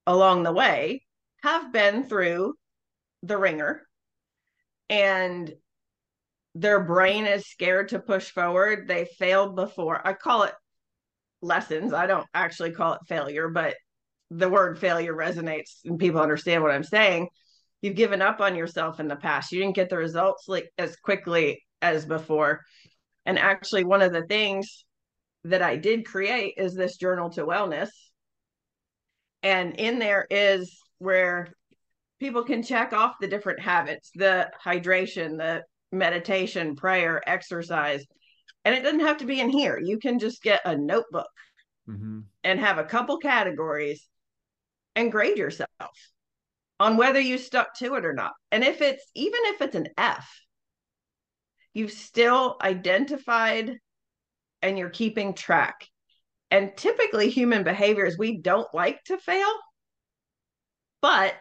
along 0.08 0.44
the 0.44 0.52
way 0.52 1.04
have 1.44 1.72
been 1.72 2.04
through 2.04 2.56
the 3.24 3.38
ringer 3.38 3.82
and 4.90 5.54
their 6.54 6.84
brain 6.84 7.26
is 7.26 7.48
scared 7.48 7.90
to 7.90 8.00
push 8.00 8.30
forward. 8.32 8.88
They 8.88 9.06
failed 9.06 9.56
before. 9.56 10.06
I 10.06 10.14
call 10.14 10.44
it 10.44 10.54
lessons. 11.42 11.94
I 11.94 12.08
don't 12.08 12.28
actually 12.34 12.72
call 12.72 12.94
it 12.94 13.02
failure, 13.08 13.48
but 13.50 13.76
the 14.30 14.50
word 14.50 14.78
failure 14.78 15.14
resonates 15.14 15.80
and 15.86 16.00
people 16.00 16.22
understand 16.22 16.62
what 16.62 16.72
I'm 16.72 16.84
saying. 16.84 17.30
You've 17.82 17.96
given 17.96 18.22
up 18.22 18.42
on 18.42 18.56
yourself 18.56 19.00
in 19.00 19.08
the 19.08 19.16
past. 19.16 19.52
You 19.52 19.62
didn't 19.62 19.76
get 19.76 19.90
the 19.90 19.98
results 19.98 20.48
like 20.48 20.72
as 20.78 20.96
quickly 20.98 21.64
as 21.82 22.06
before. 22.06 22.62
And 23.26 23.40
actually, 23.40 23.84
one 23.84 24.02
of 24.02 24.14
the 24.14 24.24
things 24.24 24.86
that 25.44 25.62
I 25.62 25.76
did 25.76 26.06
create 26.06 26.56
is 26.58 26.76
this 26.76 26.98
journal 26.98 27.30
to 27.32 27.46
wellness. 27.46 27.90
And 29.44 29.76
in 29.78 30.00
there 30.00 30.28
is 30.30 30.78
where 31.00 31.48
people 32.20 32.44
can 32.44 32.62
check 32.62 32.94
off 32.94 33.16
the 33.20 33.28
different 33.28 33.60
habits, 33.60 34.12
the 34.14 34.52
hydration, 34.64 35.38
the 35.38 35.64
meditation, 35.92 36.76
prayer, 36.76 37.22
exercise. 37.28 38.06
And 38.64 38.76
it 38.76 38.84
doesn't 38.84 39.00
have 39.00 39.18
to 39.18 39.26
be 39.26 39.40
in 39.40 39.50
here. 39.50 39.80
You 39.80 39.98
can 39.98 40.20
just 40.20 40.44
get 40.44 40.62
a 40.64 40.78
notebook 40.78 41.30
mm-hmm. 41.90 42.20
and 42.44 42.60
have 42.60 42.78
a 42.78 42.84
couple 42.84 43.18
categories 43.18 44.08
and 44.96 45.12
grade 45.12 45.38
yourself 45.38 45.70
on 46.80 46.98
whether 46.98 47.20
you 47.20 47.38
stuck 47.38 47.76
to 47.78 47.96
it 47.96 48.06
or 48.06 48.14
not. 48.14 48.34
And 48.52 48.64
if 48.64 48.82
it's 48.82 49.06
even 49.16 49.40
if 49.46 49.62
it's 49.62 49.76
an 49.76 49.88
F, 49.98 50.30
you've 51.74 51.92
still 51.92 52.58
identified 52.62 53.78
and 54.62 54.78
you're 54.78 54.90
keeping 54.90 55.34
track. 55.34 55.88
And 56.50 56.76
typically, 56.76 57.30
human 57.30 57.64
behaviors, 57.64 58.18
we 58.18 58.38
don't 58.38 58.68
like 58.74 59.04
to 59.06 59.18
fail. 59.18 59.52
But 61.02 61.34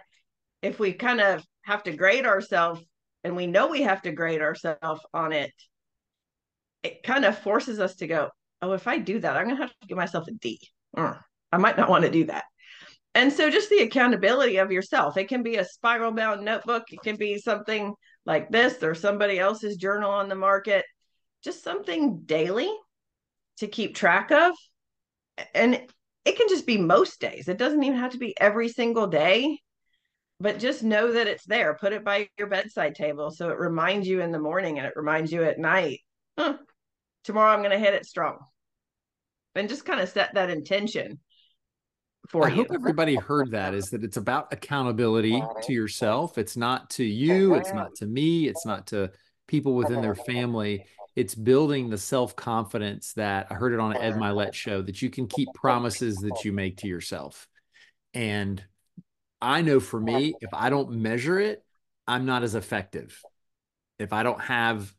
if 0.63 0.79
we 0.79 0.93
kind 0.93 1.21
of 1.21 1.45
have 1.63 1.83
to 1.85 1.97
grade 1.97 2.27
ourselves 2.27 2.81
and 3.25 3.37
we 3.37 3.47
know 3.47 3.69
we 3.69 3.83
have 3.83 4.03
to 4.03 4.13
grade 4.13 4.41
ourselves 4.41 5.01
on 5.13 5.33
it, 5.33 5.53
it 6.83 7.03
kind 7.03 7.25
of 7.25 7.39
forces 7.39 7.81
us 7.81 7.97
to 7.97 8.07
go, 8.07 8.31
oh, 8.63 8.73
if 8.73 8.87
I 8.87 8.99
do 8.99 9.19
that, 9.19 9.37
I'm 9.37 9.45
going 9.45 9.57
to 9.57 9.63
have 9.63 9.71
to 9.81 9.87
give 9.87 9.99
myself 9.99 10.29
a 10.29 10.33
D. 10.33 10.61
Mm, 10.97 11.19
I 11.53 11.57
might 11.59 11.77
not 11.77 11.91
want 11.91 12.05
to 12.05 12.11
do 12.11 12.25
that. 12.27 12.45
And 13.15 13.33
so 13.33 13.51
just 13.51 13.69
the 13.71 13.81
accountability 13.81 14.59
of 14.59 14.71
yourself. 14.71 15.17
It 15.17 15.29
can 15.29 15.43
be 15.43 15.57
a 15.57 15.65
spiral 15.65 16.13
bound 16.13 16.45
notebook, 16.45 16.85
it 16.91 17.03
can 17.03 17.17
be 17.17 17.39
something 17.39 17.95
like 18.25 18.51
this 18.51 18.83
or 18.83 18.95
somebody 18.95 19.39
else's 19.39 19.77
journal 19.77 20.11
on 20.11 20.29
the 20.29 20.35
market, 20.37 20.85
just 21.43 21.65
something 21.65 22.21
daily 22.25 22.73
to 23.61 23.69
keep 23.69 23.95
track 23.95 24.31
of. 24.31 24.53
And 25.55 25.81
it 26.25 26.37
can 26.37 26.49
just 26.49 26.67
be 26.67 26.77
most 26.77 27.21
days. 27.21 27.49
It 27.49 27.59
doesn't 27.59 27.83
even 27.83 27.99
have 27.99 28.13
to 28.13 28.19
be 28.19 28.39
every 28.39 28.69
single 28.69 29.07
day, 29.07 29.59
but 30.39 30.59
just 30.59 30.83
know 30.83 31.13
that 31.13 31.27
it's 31.27 31.45
there. 31.45 31.75
Put 31.75 31.93
it 31.93 32.05
by 32.05 32.29
your 32.39 32.49
bedside 32.49 32.95
table 32.95 33.31
so 33.31 33.49
it 33.51 33.59
reminds 33.59 34.07
you 34.07 34.21
in 34.21 34.33
the 34.33 34.39
morning 34.39 34.79
and 34.79 34.87
it 34.87 34.95
reminds 34.97 35.33
you 35.33 35.45
at 35.45 35.59
night. 35.59 36.01
Huh, 36.39 36.59
tomorrow 37.25 37.53
I'm 37.53 37.61
going 37.61 37.71
to 37.71 37.79
hit 37.79 37.95
it 37.95 38.07
strong. 38.07 38.39
And 39.55 39.69
just 39.69 39.85
kind 39.85 40.01
of 40.01 40.09
set 40.09 40.35
that 40.35 40.51
intention 40.51 41.19
for 42.29 42.47
I 42.47 42.51
you. 42.51 42.57
hope 42.57 42.69
everybody 42.73 43.17
heard 43.17 43.51
that 43.53 43.75
is 43.75 43.91
that 43.91 44.05
it's 44.05 44.17
about 44.17 44.53
accountability 44.53 45.43
to 45.63 45.73
yourself. 45.73 46.39
It's 46.39 46.57
not 46.57 46.91
to 46.91 47.05
you, 47.05 47.55
it's 47.55 47.73
not 47.73 47.95
to 47.97 48.07
me, 48.07 48.47
it's 48.47 48.65
not 48.65 48.87
to 48.89 49.11
people 49.49 49.75
within 49.75 50.01
their 50.01 50.15
family 50.15 50.87
it's 51.17 51.35
building 51.35 51.91
the 51.91 51.99
self 51.99 52.37
confidence 52.37 53.13
that 53.15 53.49
I 53.51 53.55
heard 53.55 53.73
it 53.73 53.81
on 53.81 53.95
an 53.95 54.03
Ed 54.03 54.15
Mylett 54.15 54.55
show 54.55 54.83
that 54.83 55.03
you 55.03 55.11
can 55.11 55.27
keep 55.27 55.49
promises 55.55 56.17
that 56.19 56.45
you 56.45 56.53
make 56.53 56.79
to 56.79 56.89
yourself. 56.89 57.49
And 58.15 58.63
I 59.41 59.63
know 59.63 59.81
for 59.81 60.01
me, 60.01 60.35
if 60.41 60.51
I 60.53 60.71
don't 60.71 60.93
measure 60.93 61.39
it, 61.39 61.65
I'm 62.07 62.27
not 62.27 62.43
as 62.43 62.55
effective. 62.55 63.21
If 63.99 64.13
I 64.13 64.23
don't 64.23 64.41
have 64.41 64.95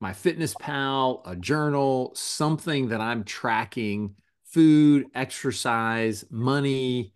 my 0.00 0.12
fitness 0.12 0.54
pal, 0.58 1.22
a 1.24 1.36
journal, 1.36 2.12
something 2.14 2.88
that 2.88 3.00
I'm 3.00 3.24
tracking 3.24 4.14
food, 4.44 5.06
exercise, 5.14 6.24
money, 6.30 7.12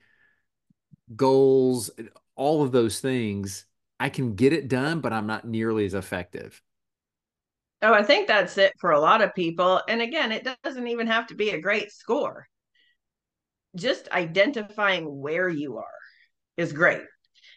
goals, 1.15 1.91
all 2.37 2.63
of 2.63 2.73
those 2.73 3.01
things, 3.01 3.67
I 3.99 4.09
can 4.09 4.35
get 4.35 4.53
it 4.53 4.69
done, 4.69 5.01
but 5.01 5.13
I'm 5.13 5.27
not 5.27 5.47
nearly 5.47 5.85
as 5.85 5.95
effective. 5.95 6.63
Oh, 7.83 7.95
I 7.95 8.03
think 8.03 8.27
that's 8.27 8.59
it 8.59 8.75
for 8.79 8.91
a 8.91 9.01
lot 9.01 9.23
of 9.23 9.35
people. 9.35 9.81
And 9.89 10.03
again, 10.03 10.33
it 10.33 10.47
doesn't 10.63 10.89
even 10.89 11.07
have 11.07 11.29
to 11.29 11.35
be 11.35 11.51
a 11.51 11.61
great 11.61 11.91
score. 11.91 12.47
Just 13.75 14.11
identifying 14.11 15.05
where 15.05 15.49
you 15.49 15.79
are 15.79 15.85
is 16.57 16.73
great, 16.73 17.03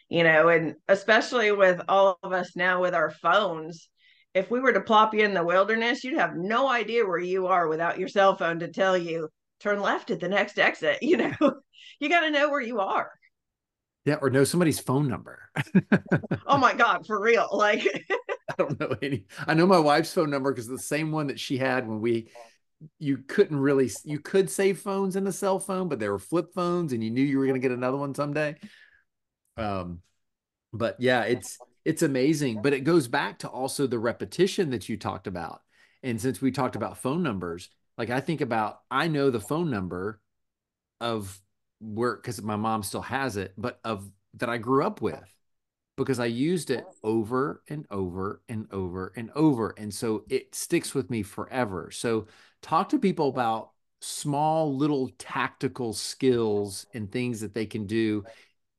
you 0.08 0.24
know, 0.24 0.48
and 0.48 0.76
especially 0.88 1.52
with 1.52 1.80
all 1.88 2.18
of 2.22 2.32
us 2.32 2.56
now 2.56 2.80
with 2.80 2.94
our 2.94 3.10
phones. 3.10 3.88
If 4.32 4.50
we 4.50 4.60
were 4.60 4.72
to 4.72 4.80
plop 4.80 5.14
you 5.14 5.24
in 5.24 5.34
the 5.34 5.44
wilderness, 5.44 6.02
you'd 6.02 6.18
have 6.18 6.36
no 6.36 6.68
idea 6.68 7.06
where 7.06 7.18
you 7.18 7.48
are 7.48 7.68
without 7.68 7.98
your 7.98 8.08
cell 8.08 8.36
phone 8.36 8.60
to 8.60 8.68
tell 8.68 8.96
you 8.96 9.28
turn 9.60 9.80
left 9.80 10.10
at 10.10 10.20
the 10.20 10.28
next 10.28 10.58
exit. 10.58 10.98
You 11.02 11.18
know, 11.18 11.54
you 12.00 12.08
got 12.08 12.20
to 12.20 12.30
know 12.30 12.50
where 12.50 12.60
you 12.60 12.80
are. 12.80 13.10
Yeah, 14.04 14.16
or 14.20 14.30
know 14.30 14.44
somebody's 14.44 14.80
phone 14.80 15.08
number. 15.08 15.40
oh 16.46 16.58
my 16.58 16.74
God, 16.74 17.06
for 17.06 17.20
real. 17.20 17.48
Like 17.50 17.86
I 18.58 18.62
don't 18.62 18.78
know 18.80 18.96
any. 19.02 19.24
I 19.46 19.54
know 19.54 19.66
my 19.66 19.78
wife's 19.78 20.12
phone 20.12 20.30
number 20.30 20.52
because 20.52 20.68
the 20.68 20.78
same 20.78 21.12
one 21.12 21.28
that 21.28 21.40
she 21.40 21.58
had 21.58 21.86
when 21.86 22.00
we 22.00 22.28
you 22.98 23.18
couldn't 23.18 23.58
really 23.58 23.90
you 24.04 24.18
could 24.18 24.50
save 24.50 24.80
phones 24.80 25.16
in 25.16 25.26
a 25.26 25.32
cell 25.32 25.58
phone, 25.58 25.88
but 25.88 25.98
they 25.98 26.08
were 26.08 26.18
flip 26.18 26.52
phones 26.54 26.92
and 26.92 27.02
you 27.02 27.10
knew 27.10 27.22
you 27.22 27.38
were 27.38 27.46
going 27.46 27.60
to 27.60 27.66
get 27.66 27.76
another 27.76 27.96
one 27.96 28.14
someday. 28.14 28.56
Um 29.56 30.00
but 30.72 30.96
yeah, 31.00 31.22
it's 31.24 31.58
it's 31.84 32.02
amazing, 32.02 32.62
but 32.62 32.72
it 32.72 32.80
goes 32.80 33.08
back 33.08 33.40
to 33.40 33.48
also 33.48 33.86
the 33.86 33.98
repetition 33.98 34.70
that 34.70 34.88
you 34.88 34.96
talked 34.96 35.26
about. 35.26 35.60
And 36.02 36.20
since 36.20 36.40
we 36.40 36.50
talked 36.50 36.76
about 36.76 36.98
phone 36.98 37.22
numbers, 37.22 37.68
like 37.98 38.10
I 38.10 38.20
think 38.20 38.40
about 38.40 38.80
I 38.90 39.08
know 39.08 39.30
the 39.30 39.40
phone 39.40 39.70
number 39.70 40.20
of 41.00 41.40
where 41.80 42.16
cuz 42.16 42.42
my 42.42 42.56
mom 42.56 42.82
still 42.82 43.02
has 43.02 43.36
it, 43.36 43.54
but 43.56 43.80
of 43.84 44.10
that 44.34 44.48
I 44.50 44.58
grew 44.58 44.84
up 44.84 45.00
with 45.00 45.22
because 45.96 46.18
I 46.18 46.26
used 46.26 46.70
it 46.70 46.84
over 47.02 47.62
and 47.68 47.86
over 47.90 48.42
and 48.48 48.66
over 48.72 49.12
and 49.16 49.30
over. 49.34 49.74
And 49.76 49.92
so 49.92 50.24
it 50.28 50.54
sticks 50.54 50.94
with 50.94 51.10
me 51.10 51.22
forever. 51.22 51.90
So 51.92 52.26
talk 52.62 52.88
to 52.90 52.98
people 52.98 53.28
about 53.28 53.70
small 54.00 54.76
little 54.76 55.10
tactical 55.18 55.92
skills 55.92 56.86
and 56.94 57.10
things 57.10 57.40
that 57.40 57.54
they 57.54 57.66
can 57.66 57.86
do 57.86 58.24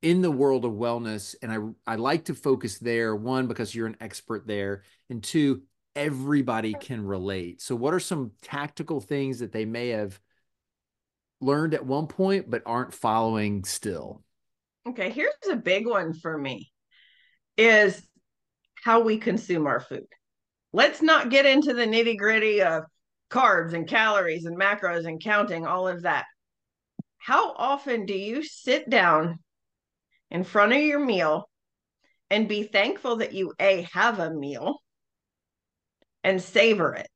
in 0.02 0.22
the 0.22 0.32
world 0.32 0.66
of 0.66 0.74
wellness. 0.74 1.36
And 1.42 1.76
I, 1.88 1.94
I 1.94 1.96
like 1.96 2.26
to 2.26 2.36
focus 2.36 2.80
there, 2.80 3.16
one, 3.16 3.48
because 3.48 3.74
you're 3.74 3.88
an 3.88 3.98
expert 4.02 4.46
there, 4.46 4.84
and 5.10 5.24
two, 5.24 5.64
everybody 5.96 6.74
can 6.74 7.04
relate. 7.04 7.62
So, 7.62 7.76
what 7.76 7.94
are 7.94 8.00
some 8.00 8.32
tactical 8.42 9.00
things 9.00 9.40
that 9.40 9.52
they 9.52 9.66
may 9.66 9.90
have 9.90 10.20
learned 11.42 11.74
at 11.74 11.86
one 11.86 12.08
point 12.08 12.50
but 12.50 12.62
aren't 12.66 12.94
following 12.94 13.64
still? 13.64 14.22
Okay, 14.88 15.10
here's 15.10 15.34
a 15.50 15.56
big 15.56 15.88
one 15.88 16.14
for 16.14 16.38
me 16.38 16.72
is 17.58 18.02
how 18.84 19.02
we 19.02 19.18
consume 19.18 19.68
our 19.68 19.80
food. 19.80 20.08
Let's 20.74 21.02
not 21.02 21.30
get 21.30 21.46
into 21.46 21.74
the 21.74 21.86
nitty 21.86 22.18
gritty 22.18 22.62
of 22.62 22.84
carbs 23.32 23.74
and 23.74 23.88
calories 23.88 24.46
and 24.46 24.58
macros 24.58 25.06
and 25.06 25.22
counting 25.24 25.66
all 25.66 25.88
of 25.88 26.04
that. 26.04 26.26
How 27.18 27.54
often 27.54 28.06
do 28.06 28.14
you 28.14 28.44
sit 28.44 28.90
down 28.90 29.40
in 30.30 30.44
front 30.44 30.74
of 30.74 30.80
your 30.80 31.00
meal 31.00 31.50
and 32.30 32.48
be 32.48 32.64
thankful 32.64 33.18
that 33.18 33.34
you 33.34 33.54
a 33.60 33.88
have 33.94 34.20
a 34.20 34.32
meal 34.34 34.76
and 36.24 36.42
savor 36.42 36.94
it? 36.94 37.10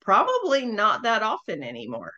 Probably 0.00 0.66
not 0.66 1.02
that 1.02 1.22
often 1.22 1.62
anymore. 1.62 2.12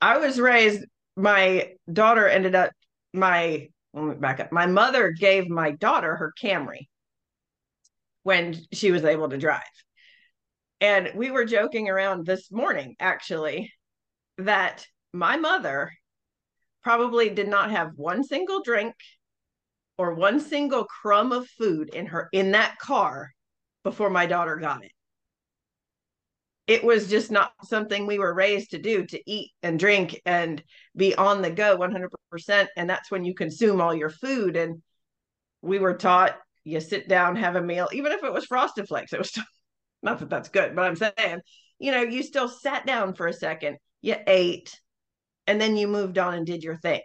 I 0.00 0.18
was 0.18 0.40
raised, 0.40 0.84
my 1.16 1.74
daughter 1.90 2.28
ended 2.28 2.54
up, 2.54 2.72
my 3.14 3.68
let 3.94 4.04
me 4.04 4.14
back 4.14 4.40
up. 4.40 4.52
My 4.52 4.66
mother 4.66 5.10
gave 5.10 5.48
my 5.48 5.72
daughter 5.72 6.16
her 6.16 6.32
Camry 6.40 6.88
when 8.22 8.56
she 8.72 8.90
was 8.90 9.04
able 9.04 9.28
to 9.28 9.38
drive. 9.38 9.62
And 10.80 11.12
we 11.14 11.30
were 11.30 11.44
joking 11.44 11.88
around 11.88 12.26
this 12.26 12.50
morning, 12.50 12.96
actually, 12.98 13.72
that 14.38 14.86
my 15.12 15.36
mother 15.36 15.92
probably 16.82 17.30
did 17.30 17.48
not 17.48 17.70
have 17.70 17.92
one 17.96 18.24
single 18.24 18.62
drink 18.62 18.94
or 19.98 20.14
one 20.14 20.40
single 20.40 20.84
crumb 20.84 21.32
of 21.32 21.48
food 21.48 21.90
in 21.94 22.06
her 22.06 22.28
in 22.32 22.52
that 22.52 22.78
car 22.78 23.30
before 23.84 24.10
my 24.10 24.26
daughter 24.26 24.56
got 24.56 24.84
it 24.84 24.90
it 26.66 26.84
was 26.84 27.08
just 27.08 27.30
not 27.30 27.52
something 27.64 28.06
we 28.06 28.18
were 28.18 28.34
raised 28.34 28.70
to 28.70 28.78
do 28.78 29.04
to 29.06 29.30
eat 29.30 29.50
and 29.62 29.78
drink 29.78 30.20
and 30.24 30.62
be 30.96 31.14
on 31.14 31.42
the 31.42 31.50
go 31.50 31.76
100% 31.76 32.66
and 32.76 32.88
that's 32.88 33.10
when 33.10 33.24
you 33.24 33.34
consume 33.34 33.80
all 33.80 33.94
your 33.94 34.10
food. 34.10 34.56
And 34.56 34.82
we 35.60 35.78
were 35.78 35.94
taught 35.94 36.36
you 36.64 36.80
sit 36.80 37.08
down 37.08 37.34
have 37.34 37.56
a 37.56 37.62
meal 37.62 37.88
even 37.92 38.12
if 38.12 38.22
it 38.22 38.32
was 38.32 38.46
frosted 38.46 38.86
flakes 38.86 39.12
it 39.12 39.18
was 39.18 39.36
not 40.02 40.20
that 40.20 40.30
that's 40.30 40.48
good 40.48 40.76
but 40.76 40.84
i'm 40.84 40.94
saying 40.94 41.40
you 41.80 41.90
know 41.90 42.02
you 42.02 42.22
still 42.22 42.48
sat 42.48 42.86
down 42.86 43.14
for 43.14 43.26
a 43.26 43.32
second 43.32 43.76
you 44.00 44.14
ate 44.28 44.78
and 45.46 45.60
then 45.60 45.76
you 45.76 45.88
moved 45.88 46.18
on 46.18 46.34
and 46.34 46.46
did 46.46 46.62
your 46.62 46.76
thing. 46.76 47.00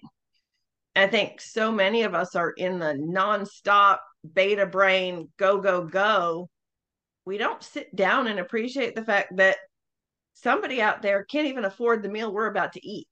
I 0.96 1.08
think 1.08 1.41
so 1.41 1.72
many 1.72 2.04
of 2.04 2.15
us 2.15 2.36
are 2.36 2.52
in 2.52 2.80
the 2.80 2.93
nonstop 2.93 4.00
beta 4.34 4.65
brain 4.65 5.30
go 5.38 5.60
go 5.60 5.86
go 5.86 6.50
we 7.27 7.37
don't 7.37 7.61
sit 7.61 7.93
down 7.93 8.27
and 8.27 8.39
appreciate 8.39 8.95
the 8.95 9.03
fact 9.03 9.35
that 9.35 9.57
somebody 10.33 10.81
out 10.81 11.01
there 11.01 11.25
can't 11.25 11.47
even 11.47 11.65
afford 11.65 12.01
the 12.01 12.07
meal 12.07 12.31
we're 12.31 12.49
about 12.49 12.71
to 12.71 12.87
eat. 12.87 13.05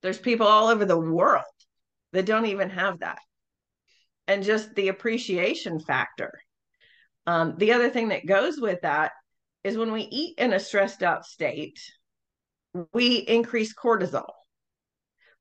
There's 0.00 0.18
people 0.18 0.46
all 0.46 0.68
over 0.68 0.84
the 0.84 0.96
world 0.96 1.42
that 2.12 2.24
don't 2.24 2.46
even 2.46 2.70
have 2.70 3.00
that. 3.00 3.18
And 4.28 4.44
just 4.44 4.76
the 4.76 4.88
appreciation 4.88 5.80
factor. 5.80 6.38
Um, 7.26 7.56
the 7.58 7.72
other 7.72 7.90
thing 7.90 8.10
that 8.10 8.26
goes 8.26 8.60
with 8.60 8.82
that 8.82 9.10
is 9.64 9.76
when 9.76 9.90
we 9.90 10.02
eat 10.02 10.38
in 10.38 10.52
a 10.52 10.60
stressed 10.60 11.02
out 11.02 11.26
state, 11.26 11.80
we 12.92 13.16
increase 13.16 13.74
cortisol. 13.74 14.30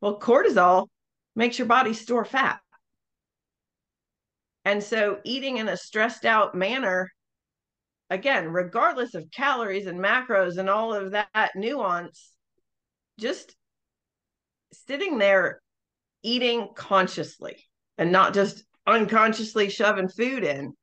Well, 0.02 0.20
cortisol 0.20 0.88
makes 1.36 1.60
your 1.60 1.68
body 1.68 1.94
store 1.94 2.26
fat. 2.26 2.63
And 4.66 4.82
so 4.84 5.20
eating 5.24 5.58
in 5.58 5.68
a 5.68 5.78
stressed 5.78 6.26
out 6.26 6.56
manner, 6.56 7.12
again, 8.10 8.50
regardless 8.50 9.14
of 9.14 9.30
calories 9.32 9.88
and 9.88 10.00
macros 10.00 10.58
and 10.58 10.70
all 10.70 10.94
of 10.94 11.12
that 11.12 11.52
nuance, 11.56 12.32
just 13.20 13.56
sitting 14.72 15.18
there 15.18 15.62
eating 16.24 16.70
consciously 16.76 17.58
and 17.98 18.12
not 18.12 18.34
just 18.34 18.64
unconsciously 18.88 19.70
shoving 19.70 20.10
food 20.10 20.44
in 20.44 20.74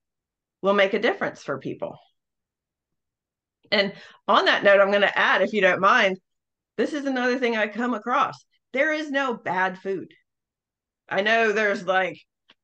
will 0.62 0.74
make 0.74 0.94
a 0.94 0.98
difference 0.98 1.42
for 1.42 1.58
people. 1.58 1.98
And 3.72 3.92
on 4.28 4.46
that 4.46 4.64
note, 4.64 4.80
I'm 4.80 4.90
going 4.90 5.00
to 5.02 5.18
add, 5.18 5.42
if 5.42 5.52
you 5.52 5.60
don't 5.60 5.80
mind, 5.80 6.18
this 6.76 6.92
is 6.92 7.06
another 7.06 7.38
thing 7.38 7.56
I 7.56 7.68
come 7.68 7.94
across. 7.94 8.34
There 8.72 8.92
is 8.92 9.10
no 9.10 9.34
bad 9.34 9.78
food. 9.78 10.12
I 11.08 11.22
know 11.22 11.52
there's 11.52 11.84
like 11.84 12.18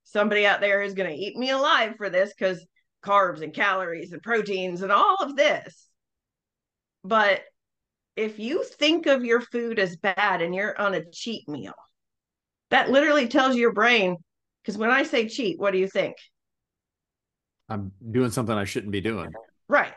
somebody 0.07 0.47
out 0.47 0.61
there 0.61 0.81
is 0.81 0.95
going 0.95 1.11
to 1.11 1.17
eat 1.17 1.37
me 1.37 1.51
alive 1.51 1.95
for 1.97 2.09
this 2.09 2.33
because 2.33 2.65
carbs 3.05 3.43
and 3.43 3.53
calories 3.53 4.13
and 4.13 4.23
proteins 4.23 4.83
and 4.83 4.91
all 4.91 5.17
of 5.21 5.37
this. 5.37 5.89
But 7.05 7.43
if 8.17 8.39
you 8.39 8.65
think 8.65 9.07
of 9.07 9.25
your 9.25 9.41
food 9.41 9.79
as 9.79 9.97
bad 9.97 10.41
and 10.41 10.55
you're 10.55 10.81
on 10.81 10.95
a 10.95 11.05
cheat 11.05 11.49
meal, 11.49 11.75
that 12.71 12.91
literally 12.91 13.29
tells 13.29 13.57
your 13.57 13.73
brain, 13.73 14.17
because 14.63 14.79
when 14.79 14.91
I 14.91 15.03
say 15.03 15.29
cheat, 15.29 15.59
what 15.59 15.73
do 15.73 15.79
you 15.79 15.89
think? 15.89 16.17
I'm 17.69 17.93
doing 18.11 18.31
something 18.31 18.57
I 18.57 18.65
shouldn't 18.65 18.93
be 18.93 19.01
doing. 19.01 19.33
Right. 19.69 19.93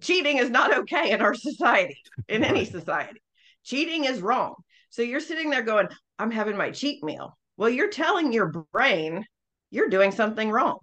Cheating 0.00 0.38
is 0.38 0.50
not 0.50 0.76
okay 0.78 1.12
in 1.12 1.22
our 1.22 1.34
society, 1.34 1.96
in 2.28 2.42
right. 2.42 2.50
any 2.50 2.64
society. 2.64 3.20
Cheating 3.64 4.04
is 4.04 4.20
wrong. 4.20 4.54
So 4.90 5.02
you're 5.02 5.20
sitting 5.20 5.50
there 5.50 5.62
going, 5.62 5.88
I'm 6.18 6.30
having 6.30 6.56
my 6.56 6.70
cheat 6.70 7.02
meal. 7.02 7.36
Well, 7.56 7.70
you're 7.70 7.90
telling 7.90 8.32
your 8.32 8.52
brain 8.72 9.24
you're 9.74 9.88
doing 9.88 10.12
something 10.12 10.50
wrong. 10.50 10.78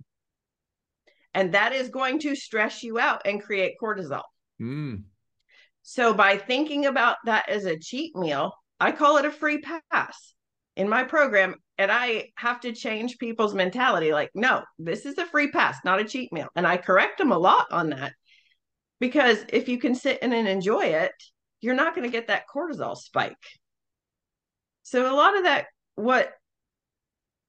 And 1.34 1.54
that 1.54 1.74
is 1.74 1.90
going 1.90 2.20
to 2.20 2.36
stress 2.36 2.84
you 2.84 3.00
out 3.00 3.22
and 3.26 3.42
create 3.42 3.76
cortisol. 3.82 4.24
Mm. 4.62 5.04
So, 5.84 6.14
by 6.14 6.38
thinking 6.38 6.86
about 6.86 7.18
that 7.26 7.50
as 7.50 7.66
a 7.66 7.80
cheat 7.80 8.16
meal, 8.16 8.54
I 8.80 8.92
call 8.92 9.18
it 9.18 9.26
a 9.26 9.32
free 9.32 9.62
pass 9.62 10.34
in 10.76 10.90
my 10.90 11.04
program. 11.04 11.56
And 11.78 11.92
I 11.92 12.30
have 12.36 12.60
to 12.62 12.74
change 12.74 13.18
people's 13.18 13.56
mentality 13.56 14.12
like, 14.12 14.30
no, 14.36 14.62
this 14.78 15.06
is 15.06 15.18
a 15.18 15.26
free 15.26 15.50
pass, 15.50 15.78
not 15.84 16.00
a 16.00 16.06
cheat 16.06 16.32
meal. 16.32 16.48
And 16.56 16.68
I 16.68 16.78
correct 16.78 17.18
them 17.18 17.32
a 17.32 17.40
lot 17.40 17.66
on 17.72 17.90
that 17.90 18.14
because 19.00 19.44
if 19.50 19.68
you 19.68 19.80
can 19.80 19.96
sit 19.96 20.22
in 20.22 20.32
and 20.32 20.48
enjoy 20.48 20.86
it, 20.86 21.14
you're 21.62 21.76
not 21.76 21.96
going 21.96 22.06
to 22.06 22.12
get 22.12 22.28
that 22.28 22.44
cortisol 22.54 22.96
spike. 22.96 23.36
So, 24.84 25.12
a 25.12 25.16
lot 25.16 25.38
of 25.38 25.44
that, 25.44 25.66
what 25.96 26.32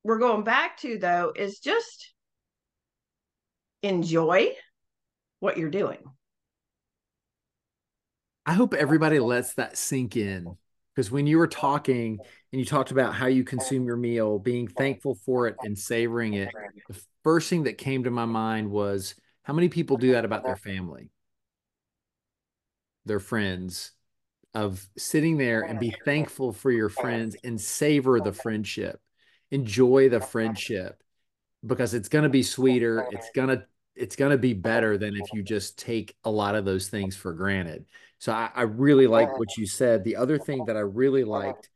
we're 0.05 0.19
going 0.19 0.45
back 0.45 0.79
to 0.79 0.99
though 0.99 1.33
is 1.35 1.59
just 1.59 2.13
enjoy 3.83 4.53
what 5.41 5.59
you're 5.59 5.71
doing. 5.71 5.99
I 8.45 8.55
hope 8.55 8.75
everybody 8.75 9.21
lets 9.21 9.55
that 9.55 9.77
sink 9.77 10.17
in 10.17 10.57
because 10.95 11.11
when 11.11 11.27
you 11.27 11.39
were 11.39 11.47
talking 11.47 12.19
and 12.53 12.61
you 12.61 12.65
talked 12.65 12.91
about 12.91 13.15
how 13.15 13.27
you 13.27 13.45
consume 13.45 13.87
your 13.87 13.97
meal, 13.97 14.39
being 14.39 14.67
thankful 14.67 15.15
for 15.15 15.47
it 15.47 15.57
and 15.63 15.79
savoring 15.79 16.35
it, 16.35 16.49
the 16.89 17.01
first 17.23 17.49
thing 17.49 17.65
that 17.65 17.79
came 17.79 18.05
to 18.05 18.11
my 18.11 18.25
mind 18.25 18.71
was 18.71 19.15
how 19.45 19.53
many 19.53 19.69
people 19.69 19.97
do 19.97 20.13
that 20.13 20.25
about 20.25 20.45
their 20.45 20.57
family, 20.57 21.11
their 23.05 23.21
friends, 23.21 23.93
of 24.55 24.87
sitting 24.99 25.39
there 25.39 25.63
and 25.63 25.81
be 25.81 25.95
thankful 26.05 26.53
for 26.53 26.71
your 26.71 26.89
friends 26.89 27.37
and 27.43 27.61
savor 27.61 28.21
the 28.21 28.33
friendship 28.33 29.01
enjoy 29.53 30.09
the 30.09 30.21
friendship 30.21 31.01
because 31.65 31.95
it's 31.95 32.09
going 32.09 32.25
to 32.25 32.29
be 32.29 32.43
sweeter 32.43 33.07
it's 33.13 33.31
going 33.35 33.49
to 33.49 33.65
it's 33.95 34.17
going 34.17 34.31
to 34.31 34.39
be 34.39 34.55
better 34.55 34.97
than 34.97 35.15
if 35.17 35.33
you 35.33 35.43
just 35.43 35.79
take 35.79 36.17
a 36.25 36.31
lot 36.31 36.55
of 36.55 36.65
those 36.65 36.89
things 36.89 37.15
for 37.15 37.33
granted. 37.33 37.85
So 38.19 38.33
I, 38.33 38.51
I 38.55 38.63
really 38.63 39.07
like 39.07 39.39
what 39.39 39.57
you 39.57 39.67
said. 39.67 40.05
The 40.05 40.17
other 40.17 40.39
thing 40.39 40.65
that 40.67 40.77
i 40.77 40.81
really 40.81 41.25
liked 41.25 41.69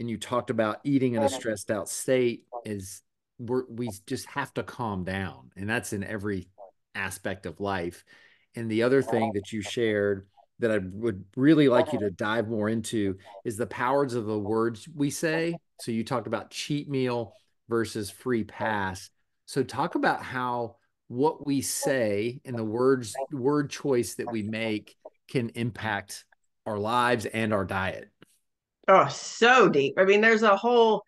and 0.00 0.10
you 0.10 0.18
talked 0.18 0.50
about 0.50 0.80
eating 0.84 1.14
in 1.14 1.22
a 1.22 1.28
stressed 1.28 1.70
out 1.70 1.88
state 1.88 2.46
is 2.64 3.02
we're, 3.38 3.64
we 3.68 3.90
just 4.06 4.26
have 4.26 4.52
to 4.54 4.62
calm 4.62 5.04
down 5.04 5.50
and 5.56 5.68
that's 5.68 5.92
in 5.92 6.02
every 6.02 6.48
aspect 6.94 7.46
of 7.46 7.60
life. 7.60 8.04
And 8.54 8.70
the 8.70 8.82
other 8.82 9.02
thing 9.02 9.32
that 9.34 9.52
you 9.52 9.62
shared 9.62 10.26
that 10.58 10.70
I 10.70 10.78
would 10.78 11.24
really 11.36 11.68
like 11.68 11.92
you 11.92 12.00
to 12.00 12.10
dive 12.10 12.48
more 12.48 12.68
into 12.68 13.16
is 13.44 13.56
the 13.56 13.66
powers 13.66 14.14
of 14.14 14.26
the 14.26 14.38
words 14.38 14.88
we 14.94 15.10
say. 15.10 15.56
So 15.80 15.90
you 15.90 16.04
talked 16.04 16.26
about 16.26 16.50
cheat 16.50 16.88
meal 16.88 17.34
versus 17.68 18.10
free 18.10 18.44
pass. 18.44 19.10
So 19.46 19.62
talk 19.62 19.94
about 19.94 20.22
how 20.22 20.76
what 21.08 21.46
we 21.46 21.60
say 21.60 22.40
and 22.44 22.56
the 22.56 22.64
words 22.64 23.14
word 23.32 23.70
choice 23.70 24.14
that 24.14 24.30
we 24.30 24.42
make 24.42 24.96
can 25.28 25.50
impact 25.50 26.24
our 26.66 26.78
lives 26.78 27.26
and 27.26 27.52
our 27.52 27.64
diet. 27.64 28.08
Oh, 28.88 29.08
so 29.08 29.68
deep. 29.68 29.94
I 29.98 30.04
mean, 30.04 30.20
there's 30.20 30.42
a 30.42 30.56
whole 30.56 31.02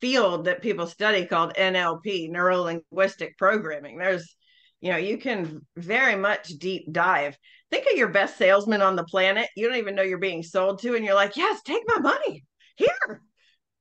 field 0.00 0.46
that 0.46 0.62
people 0.62 0.86
study 0.86 1.24
called 1.24 1.54
NLP, 1.54 2.30
neuro 2.30 2.62
linguistic 2.62 3.38
programming. 3.38 3.96
There's, 3.98 4.36
you 4.80 4.90
know, 4.90 4.98
you 4.98 5.18
can 5.18 5.64
very 5.76 6.16
much 6.16 6.48
deep 6.48 6.92
dive 6.92 7.36
think 7.74 7.86
of 7.90 7.98
your 7.98 8.08
best 8.08 8.38
salesman 8.38 8.82
on 8.82 8.94
the 8.96 9.04
planet. 9.04 9.48
You 9.56 9.68
don't 9.68 9.78
even 9.78 9.94
know 9.94 10.02
you're 10.02 10.18
being 10.18 10.42
sold 10.42 10.80
to, 10.82 10.94
and 10.94 11.04
you're 11.04 11.14
like, 11.14 11.36
yes, 11.36 11.60
take 11.62 11.82
my 11.86 11.98
money 11.98 12.44
here. 12.76 13.22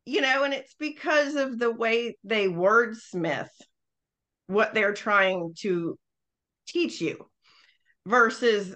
You 0.06 0.22
know, 0.22 0.44
and 0.44 0.54
it's 0.54 0.76
because 0.78 1.36
of 1.36 1.58
the 1.58 1.72
way 1.72 2.18
they 2.24 2.48
wordsmith 2.48 3.50
what 4.48 4.74
they're 4.74 4.94
trying 4.94 5.54
to 5.60 5.98
teach 6.68 7.00
you 7.00 7.26
versus 8.06 8.76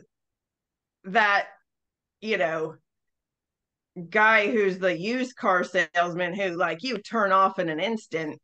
that, 1.04 1.48
you 2.22 2.38
know, 2.38 2.76
guy 4.10 4.50
who's 4.50 4.80
the 4.80 4.98
used 4.98 5.36
car 5.36 5.64
salesman 5.64 6.34
who 6.34 6.56
like 6.56 6.84
you 6.84 6.98
turn 7.00 7.32
off 7.32 7.60
in 7.60 7.68
an 7.68 7.80
instant 7.80 8.40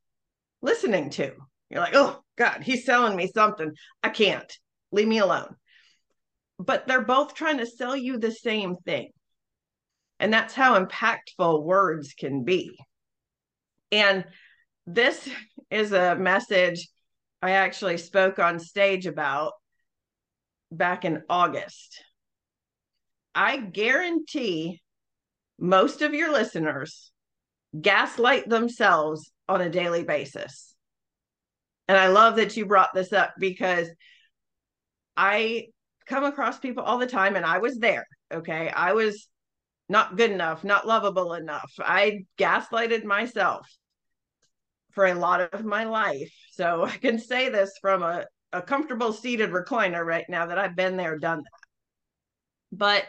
listening 0.62 1.10
to. 1.12 1.32
You're 1.70 1.80
like, 1.80 1.96
oh 1.96 2.22
God, 2.38 2.64
he's 2.64 2.86
selling 2.86 3.16
me 3.16 3.32
something. 3.34 3.72
I 4.02 4.10
can't. 4.10 4.52
Leave 4.92 5.08
me 5.08 5.20
alone 5.20 5.56
but 6.60 6.88
they're 6.88 7.02
both 7.02 7.34
trying 7.34 7.58
to 7.58 7.66
sell 7.66 7.96
you 7.96 8.18
the 8.18 8.32
same 8.32 8.76
thing. 8.86 9.12
And 10.24 10.32
that's 10.32 10.54
how 10.54 10.82
impactful 10.82 11.64
words 11.64 12.14
can 12.14 12.46
be. 12.46 12.78
And 13.92 14.24
this 14.88 15.28
is 15.70 15.92
a 15.92 16.16
message 16.16 16.88
I 17.42 17.52
actually 17.52 17.98
spoke 17.98 18.40
on 18.40 18.58
stage 18.58 19.06
about 19.06 19.52
back 20.72 21.04
in 21.04 21.24
August. 21.30 22.02
I 23.36 23.58
guarantee 23.58 24.82
most 25.60 26.02
of 26.02 26.14
your 26.14 26.32
listeners 26.32 27.12
gaslight 27.80 28.48
themselves 28.48 29.30
on 29.50 29.60
a 29.60 29.70
daily 29.70 30.06
basis. 30.06 30.74
And 31.90 31.98
I 31.98 32.08
love 32.08 32.38
that 32.38 32.56
you 32.56 32.66
brought 32.66 32.94
this 32.94 33.12
up 33.12 33.34
because 33.38 33.90
I 35.18 35.66
come 36.06 36.24
across 36.24 36.60
people 36.60 36.84
all 36.84 36.98
the 36.98 37.08
time 37.08 37.36
and 37.36 37.46
I 37.46 37.58
was 37.58 37.78
there. 37.78 38.08
Okay. 38.34 38.70
I 38.70 38.94
was 38.94 39.28
not 39.90 40.18
good 40.18 40.32
enough, 40.32 40.64
not 40.64 40.88
lovable 40.88 41.34
enough. 41.34 41.72
I 41.80 42.26
gaslighted 42.38 43.04
myself 43.04 43.68
for 44.94 45.06
a 45.06 45.14
lot 45.14 45.42
of 45.42 45.66
my 45.66 45.84
life. 45.84 46.34
So 46.52 46.84
I 46.86 46.98
can 46.98 47.20
say 47.20 47.50
this 47.50 47.72
from 47.82 48.04
a, 48.04 48.26
a 48.52 48.62
comfortable 48.62 49.14
seated 49.14 49.52
recliner 49.52 50.06
right 50.06 50.26
now 50.30 50.46
that 50.48 50.58
I've 50.58 50.76
been 50.76 50.98
there, 50.98 51.18
done 51.18 51.40
that. 51.40 52.78
But 52.78 53.06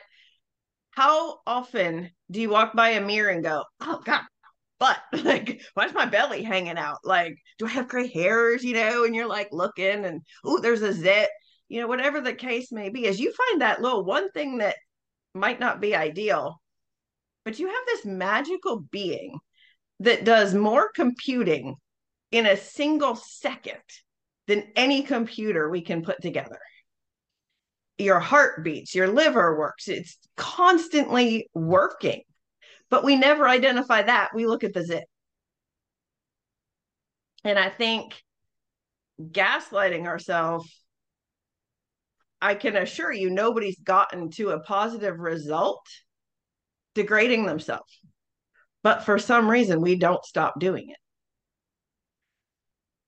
how 0.90 1.38
often 1.46 2.10
do 2.30 2.40
you 2.40 2.50
walk 2.50 2.74
by 2.74 2.90
a 2.90 3.00
mirror 3.00 3.30
and 3.30 3.42
go, 3.42 3.64
oh 3.80 4.00
God, 4.04 4.22
but 4.78 4.98
like, 5.24 5.62
why's 5.74 5.94
my 5.94 6.06
belly 6.06 6.42
hanging 6.42 6.78
out? 6.78 6.98
Like, 7.04 7.34
do 7.58 7.66
I 7.66 7.70
have 7.70 7.88
gray 7.88 8.08
hairs? 8.08 8.62
You 8.64 8.74
know, 8.74 9.04
and 9.04 9.14
you're 9.14 9.28
like 9.28 9.48
looking 9.52 10.04
and 10.04 10.22
oh, 10.44 10.60
there's 10.60 10.82
a 10.82 10.92
zit, 10.92 11.30
you 11.68 11.80
know, 11.80 11.86
whatever 11.86 12.20
the 12.20 12.34
case 12.34 12.70
may 12.72 12.90
be, 12.90 13.06
as 13.06 13.18
you 13.18 13.32
find 13.32 13.60
that 13.60 13.80
little 13.80 14.04
one 14.04 14.30
thing 14.32 14.58
that 14.58 14.76
might 15.34 15.60
not 15.60 15.80
be 15.80 15.96
ideal, 15.96 16.60
but 17.44 17.58
you 17.58 17.66
have 17.66 17.86
this 17.86 18.04
magical 18.04 18.80
being 18.90 19.38
that 20.00 20.24
does 20.24 20.54
more 20.54 20.90
computing 20.94 21.76
in 22.30 22.46
a 22.46 22.56
single 22.56 23.14
second 23.14 23.78
than 24.46 24.64
any 24.76 25.02
computer 25.02 25.70
we 25.70 25.80
can 25.80 26.02
put 26.02 26.20
together. 26.20 26.58
Your 27.98 28.18
heart 28.18 28.64
beats, 28.64 28.94
your 28.94 29.08
liver 29.08 29.56
works, 29.58 29.88
it's 29.88 30.18
constantly 30.36 31.48
working. 31.54 32.22
But 32.90 33.04
we 33.04 33.16
never 33.16 33.48
identify 33.48 34.02
that. 34.02 34.30
We 34.34 34.46
look 34.46 34.64
at 34.64 34.74
the 34.74 34.84
zit. 34.84 35.04
And 37.44 37.58
I 37.58 37.68
think 37.68 38.20
gaslighting 39.20 40.06
ourselves, 40.06 40.68
I 42.42 42.54
can 42.54 42.76
assure 42.76 43.12
you, 43.12 43.30
nobody's 43.30 43.78
gotten 43.78 44.30
to 44.32 44.50
a 44.50 44.60
positive 44.60 45.18
result 45.18 45.86
degrading 46.94 47.46
themselves. 47.46 48.00
But 48.82 49.04
for 49.04 49.18
some 49.18 49.50
reason, 49.50 49.80
we 49.80 49.96
don't 49.96 50.24
stop 50.24 50.60
doing 50.60 50.90
it. 50.90 50.98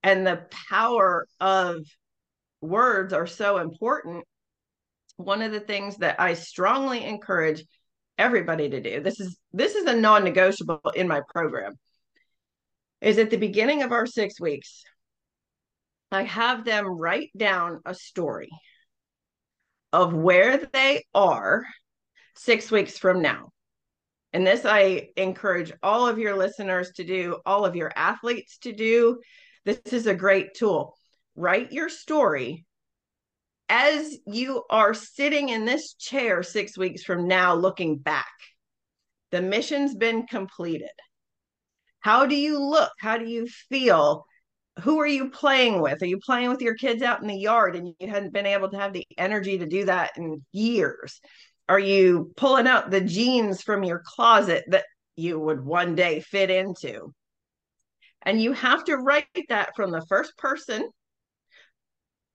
And 0.02 0.26
the 0.26 0.46
power 0.68 1.26
of 1.40 1.78
words 2.60 3.12
are 3.12 3.26
so 3.26 3.58
important. 3.58 4.24
One 5.16 5.42
of 5.42 5.52
the 5.52 5.60
things 5.60 5.98
that 5.98 6.20
I 6.20 6.34
strongly 6.34 7.04
encourage 7.04 7.64
everybody 8.18 8.70
to 8.70 8.80
do 8.80 9.02
this 9.02 9.20
is 9.20 9.36
this 9.52 9.74
is 9.74 9.84
a 9.84 9.94
non-negotiable 9.94 10.80
in 10.94 11.06
my 11.06 11.20
program 11.34 11.74
is 13.02 13.18
at 13.18 13.28
the 13.28 13.36
beginning 13.36 13.82
of 13.82 13.92
our 13.92 14.06
6 14.06 14.40
weeks 14.40 14.84
I 16.10 16.22
have 16.22 16.64
them 16.64 16.86
write 16.86 17.30
down 17.36 17.80
a 17.84 17.94
story 17.94 18.48
of 19.92 20.14
where 20.14 20.66
they 20.72 21.04
are 21.14 21.66
6 22.36 22.70
weeks 22.70 22.96
from 22.96 23.20
now 23.20 23.50
and 24.36 24.46
this 24.46 24.66
I 24.66 25.08
encourage 25.16 25.72
all 25.82 26.06
of 26.06 26.18
your 26.18 26.36
listeners 26.36 26.90
to 26.96 27.04
do, 27.04 27.38
all 27.46 27.64
of 27.64 27.74
your 27.74 27.90
athletes 27.96 28.58
to 28.58 28.72
do. 28.72 29.18
This 29.64 29.80
is 29.86 30.06
a 30.06 30.14
great 30.14 30.52
tool. 30.52 30.94
Write 31.36 31.72
your 31.72 31.88
story 31.88 32.66
as 33.70 34.14
you 34.26 34.62
are 34.68 34.92
sitting 34.92 35.48
in 35.48 35.64
this 35.64 35.94
chair 35.94 36.42
six 36.42 36.76
weeks 36.76 37.02
from 37.02 37.26
now, 37.26 37.54
looking 37.54 37.96
back. 37.96 38.26
The 39.30 39.40
mission's 39.40 39.94
been 39.94 40.26
completed. 40.26 40.90
How 42.00 42.26
do 42.26 42.36
you 42.36 42.62
look? 42.62 42.92
How 43.00 43.16
do 43.16 43.24
you 43.24 43.48
feel? 43.70 44.26
Who 44.82 45.00
are 45.00 45.06
you 45.06 45.30
playing 45.30 45.80
with? 45.80 46.02
Are 46.02 46.06
you 46.06 46.18
playing 46.18 46.50
with 46.50 46.60
your 46.60 46.74
kids 46.74 47.00
out 47.02 47.22
in 47.22 47.26
the 47.28 47.38
yard 47.38 47.74
and 47.74 47.94
you 47.98 48.06
hadn't 48.06 48.34
been 48.34 48.44
able 48.44 48.68
to 48.68 48.76
have 48.76 48.92
the 48.92 49.06
energy 49.16 49.56
to 49.56 49.66
do 49.66 49.86
that 49.86 50.10
in 50.18 50.44
years? 50.52 51.22
Are 51.68 51.78
you 51.78 52.32
pulling 52.36 52.66
out 52.66 52.90
the 52.90 53.00
jeans 53.00 53.62
from 53.62 53.82
your 53.82 54.02
closet 54.04 54.64
that 54.68 54.84
you 55.16 55.38
would 55.38 55.64
one 55.64 55.94
day 55.94 56.20
fit 56.20 56.50
into? 56.50 57.12
And 58.22 58.40
you 58.40 58.52
have 58.52 58.84
to 58.84 58.96
write 58.96 59.26
that 59.48 59.74
from 59.76 59.90
the 59.90 60.04
first 60.08 60.36
person, 60.36 60.88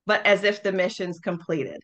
but 0.05 0.25
as 0.25 0.43
if 0.43 0.63
the 0.63 0.71
mission's 0.71 1.19
completed. 1.19 1.81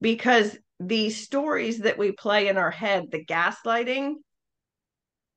Because 0.00 0.56
these 0.78 1.22
stories 1.22 1.80
that 1.80 1.98
we 1.98 2.12
play 2.12 2.48
in 2.48 2.56
our 2.56 2.70
head, 2.70 3.10
the 3.10 3.24
gaslighting, 3.24 4.14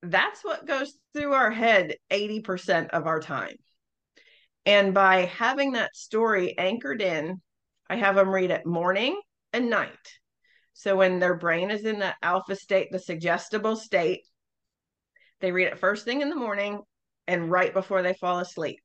that's 0.01 0.43
what 0.43 0.67
goes 0.67 0.93
through 1.13 1.33
our 1.33 1.51
head 1.51 1.95
80% 2.11 2.89
of 2.89 3.07
our 3.07 3.19
time. 3.19 3.55
And 4.65 4.93
by 4.93 5.25
having 5.25 5.73
that 5.73 5.95
story 5.95 6.57
anchored 6.57 7.01
in, 7.01 7.41
I 7.89 7.97
have 7.97 8.15
them 8.15 8.29
read 8.29 8.51
it 8.51 8.65
morning 8.65 9.19
and 9.51 9.69
night. 9.69 9.89
So 10.73 10.95
when 10.95 11.19
their 11.19 11.35
brain 11.35 11.71
is 11.71 11.85
in 11.85 11.99
the 11.99 12.13
alpha 12.21 12.55
state, 12.55 12.89
the 12.91 12.99
suggestible 12.99 13.75
state, 13.75 14.21
they 15.39 15.51
read 15.51 15.67
it 15.67 15.79
first 15.79 16.05
thing 16.05 16.21
in 16.21 16.29
the 16.29 16.35
morning 16.35 16.81
and 17.27 17.51
right 17.51 17.73
before 17.73 18.01
they 18.01 18.13
fall 18.13 18.39
asleep. 18.39 18.79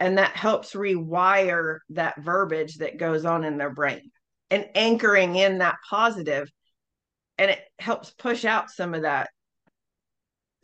And 0.00 0.18
that 0.18 0.36
helps 0.36 0.74
rewire 0.74 1.78
that 1.90 2.20
verbiage 2.20 2.76
that 2.76 2.98
goes 2.98 3.24
on 3.24 3.44
in 3.44 3.58
their 3.58 3.70
brain 3.70 4.10
and 4.50 4.66
anchoring 4.74 5.36
in 5.36 5.58
that 5.58 5.76
positive, 5.88 6.50
And 7.36 7.50
it 7.50 7.60
helps 7.78 8.10
push 8.10 8.44
out 8.44 8.70
some 8.70 8.94
of 8.94 9.02
that 9.02 9.30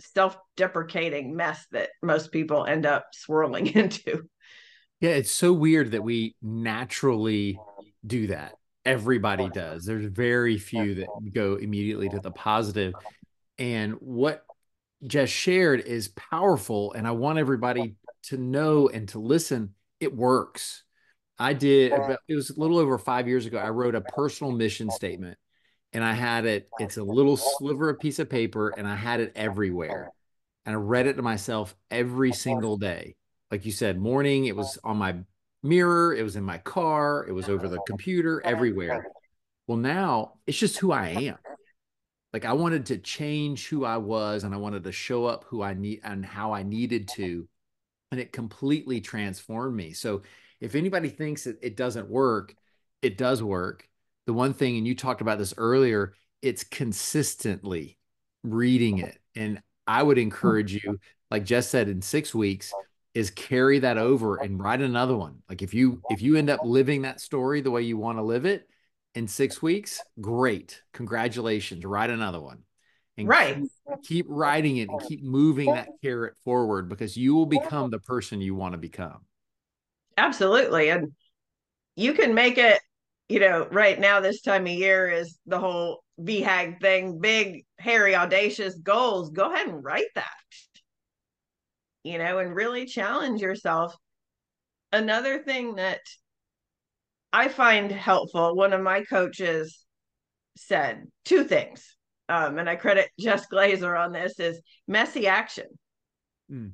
self 0.01 0.37
deprecating 0.57 1.37
mess 1.37 1.65
that 1.73 1.91
most 2.03 2.33
people 2.33 2.65
end 2.65 2.87
up 2.87 3.07
swirling 3.13 3.67
into. 3.75 4.23
Yeah, 5.01 5.11
it's 5.11 5.31
so 5.31 5.53
weird 5.53 5.93
that 5.93 6.03
we 6.03 6.35
naturally 6.43 7.59
do 8.07 8.29
that 8.29 8.55
everybody 8.85 9.49
does. 9.49 9.85
There's 9.85 10.07
very 10.07 10.59
few 10.59 10.97
that 10.97 11.09
go 11.33 11.57
immediately 11.57 12.09
to 12.11 12.21
the 12.21 12.31
positive. 12.31 12.95
And 13.59 13.95
what 13.95 14.45
Jess 15.07 15.29
shared 15.29 15.81
is 15.81 16.09
powerful. 16.09 16.93
And 16.93 17.07
I 17.07 17.13
want 17.13 17.39
everybody 17.39 17.97
to 18.25 18.37
know 18.37 18.89
and 18.89 19.09
to 19.11 19.19
listen. 19.19 19.75
It 20.01 20.15
works. 20.15 20.83
I 21.39 21.53
did, 21.53 21.93
it 22.29 22.35
was 22.35 22.51
a 22.51 22.61
little 22.61 22.79
over 22.79 22.99
five 22.99 23.27
years 23.27 23.47
ago. 23.47 23.59
I 23.59 23.71
wrote 23.71 23.95
a 23.95 24.01
personal 24.01 24.53
mission 24.53 24.91
statement 24.91 25.37
and 25.93 26.05
I 26.05 26.13
had 26.13 26.45
it, 26.45 26.69
it's 26.79 26.97
a 26.97 27.03
little 27.03 27.37
sliver 27.37 27.91
of 27.91 27.99
piece 27.99 28.19
of 28.19 28.31
paper 28.31 28.73
and 28.77 28.87
I 28.87 28.95
had 28.95 29.21
it 29.21 29.33
everywhere. 29.35 30.13
And 30.65 30.75
I 30.75 30.79
read 30.79 31.07
it 31.07 31.15
to 31.15 31.23
myself 31.23 31.75
every 31.91 32.33
single 32.33 32.77
day. 32.77 33.17
Like 33.51 33.67
you 33.67 33.73
said, 33.73 33.99
morning, 33.99 34.47
it 34.47 34.57
was 34.57 34.79
on 34.85 34.97
my 34.97 35.17
mirror, 35.65 36.15
it 36.15 36.23
was 36.23 36.37
in 36.37 36.45
my 36.45 36.59
car, 36.59 37.27
it 37.27 37.33
was 37.33 37.49
over 37.49 37.69
the 37.69 37.79
oh. 37.79 37.85
computer, 37.87 38.41
everywhere. 38.45 39.07
Well, 39.67 39.79
now 39.79 40.35
it's 40.47 40.59
just 40.59 40.79
who 40.79 40.93
I 40.93 41.09
am. 41.09 41.39
Like 42.33 42.45
I 42.45 42.53
wanted 42.53 42.87
to 42.87 42.99
change 42.99 43.69
who 43.69 43.85
I 43.85 43.97
was 43.97 44.43
and 44.43 44.53
I 44.53 44.57
wanted 44.57 44.83
to 44.83 44.91
show 44.91 45.25
up 45.25 45.45
who 45.45 45.63
I 45.63 45.75
need 45.75 46.01
and 46.03 46.27
how 46.27 46.53
I 46.53 46.65
needed 46.65 47.07
to. 47.15 47.47
And 48.11 48.21
it 48.21 48.33
completely 48.33 49.01
transformed 49.01 49.77
me. 49.77 49.93
So 49.93 50.23
if 50.61 50.75
anybody 50.75 51.11
thinks 51.11 51.45
that 51.45 51.63
it 51.63 51.77
doesn't 51.77 52.11
work, 52.11 52.57
it 53.03 53.17
does 53.17 53.41
work. 53.41 53.89
The 54.27 54.33
one 54.33 54.53
thing, 54.53 54.77
and 54.77 54.85
you 54.85 54.97
talked 54.97 55.21
about 55.21 55.39
this 55.39 55.55
earlier, 55.57 56.15
it's 56.43 56.65
consistently 56.65 57.99
reading 58.43 58.99
it. 58.99 59.17
And 59.37 59.63
I 59.87 60.03
would 60.03 60.19
encourage 60.19 60.75
you, 60.75 60.99
like 61.31 61.45
Jess 61.45 61.69
said, 61.69 61.89
in 61.89 62.03
six 62.03 62.35
weeks, 62.35 62.73
is 63.15 63.31
carry 63.31 63.79
that 63.79 63.97
over 63.97 64.37
and 64.37 64.61
write 64.61 64.81
another 64.81 65.17
one. 65.17 65.43
Like 65.49 65.63
if 65.63 65.73
you 65.73 66.03
if 66.11 66.21
you 66.21 66.37
end 66.37 66.51
up 66.51 66.61
living 66.65 67.03
that 67.03 67.21
story 67.21 67.61
the 67.61 67.71
way 67.71 67.83
you 67.83 67.97
want 67.97 68.19
to 68.19 68.23
live 68.23 68.45
it 68.45 68.69
in 69.15 69.29
6 69.29 69.63
weeks, 69.63 70.03
great. 70.21 70.83
Congratulations, 70.93 71.85
write 71.85 72.11
another 72.11 72.41
one. 72.41 72.65
And 73.17 73.29
right. 73.29 73.57
Keep, 73.57 74.03
keep 74.03 74.27
writing 74.29 74.79
it 74.79 74.89
and 74.89 75.01
keep 75.01 75.23
moving 75.23 75.73
that 75.73 75.89
carrot 76.03 76.35
forward 76.45 76.89
because 76.89 77.17
you 77.17 77.35
will 77.35 77.47
become 77.47 77.91
the 77.91 78.01
person 78.01 78.41
you 78.41 78.57
want 78.57 78.73
to 78.73 78.79
become. 78.79 79.25
Absolutely. 80.17 80.91
And 80.91 81.13
you 81.95 82.15
can 82.15 82.35
make 82.35 82.59
it, 82.59 82.81
you 83.29 83.39
know, 83.39 83.69
right 83.71 84.01
now 84.01 84.19
this 84.19 84.43
time 84.43 84.67
of 84.67 84.73
year 84.73 85.09
is 85.09 85.39
the 85.47 85.61
whole 85.61 86.03
BHAG 86.21 86.81
thing, 86.81 87.21
big, 87.21 87.65
hairy, 87.79 88.17
audacious 88.17 88.75
goals. 88.75 89.31
Go 89.31 89.53
ahead 89.53 89.69
and 89.69 89.83
write 89.85 90.11
that 90.17 90.31
you 92.05 92.19
know, 92.19 92.39
and 92.39 92.55
really 92.55 92.87
challenge 92.87 93.41
yourself. 93.41 93.97
Another 94.93 95.43
thing 95.43 95.77
that 95.77 96.01
I 97.33 97.49
find 97.49 97.91
helpful, 97.91 98.55
one 98.55 98.73
of 98.73 98.81
my 98.81 99.03
coaches 99.03 99.85
said 100.57 101.07
two 101.25 101.45
things, 101.45 101.97
um, 102.29 102.59
and 102.59 102.71
I 102.71 102.77
credit 102.77 103.11
Jess 103.19 103.47
Glazer 103.53 103.99
on 103.99 104.13
this 104.13 104.39
is 104.39 104.61
messy 104.87 105.27
action. 105.27 105.67
Mm. 106.53 106.73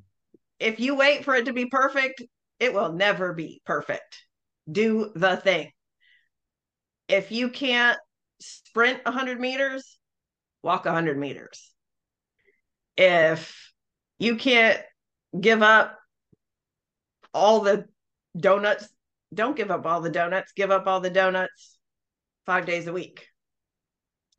If 0.59 0.79
you 0.79 0.95
wait 0.95 1.25
for 1.25 1.33
it 1.33 1.45
to 1.45 1.53
be 1.53 1.65
perfect, 1.65 2.21
it 2.59 2.73
will 2.73 2.93
never 2.93 3.33
be 3.33 3.61
perfect. 3.65 4.23
Do 4.71 5.11
the 5.15 5.37
thing. 5.37 5.71
If 7.07 7.31
you 7.31 7.49
can't 7.49 7.97
sprint 8.39 9.03
100 9.03 9.39
meters, 9.39 9.97
walk 10.61 10.85
100 10.85 11.17
meters. 11.17 11.71
If 12.95 13.73
you 14.19 14.35
can't 14.35 14.79
give 15.39 15.61
up 15.61 15.97
all 17.33 17.61
the 17.61 17.85
donuts. 18.37 18.87
Don't 19.33 19.55
give 19.55 19.71
up 19.71 19.85
all 19.85 20.01
the 20.01 20.09
donuts. 20.09 20.51
Give 20.53 20.71
up 20.71 20.87
all 20.87 20.99
the 20.99 21.09
donuts 21.09 21.77
five 22.45 22.65
days 22.65 22.87
a 22.87 22.93
week. 22.93 23.27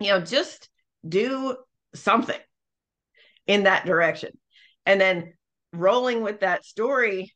You 0.01 0.09
know, 0.09 0.21
just 0.21 0.69
do 1.07 1.57
something 1.95 2.39
in 3.47 3.65
that 3.65 3.87
direction. 3.87 4.31
And 4.87 5.01
then 5.01 5.33
rolling 5.73 6.23
with 6.23 6.41
that 6.41 6.65
story, 6.65 7.33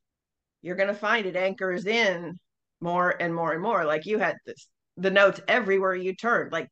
you're 0.63 0.77
going 0.77 0.89
to 0.89 0.95
find 0.95 1.27
it 1.27 1.37
anchors 1.37 1.87
in 1.87 2.39
more 2.81 3.15
and 3.21 3.35
more 3.35 3.53
and 3.53 3.63
more. 3.63 3.85
Like 3.85 4.07
you 4.07 4.19
had 4.19 4.37
this, 4.45 4.69
the 4.97 5.11
notes 5.11 5.41
everywhere 5.49 5.95
you 5.95 6.15
turned, 6.15 6.53
like 6.53 6.69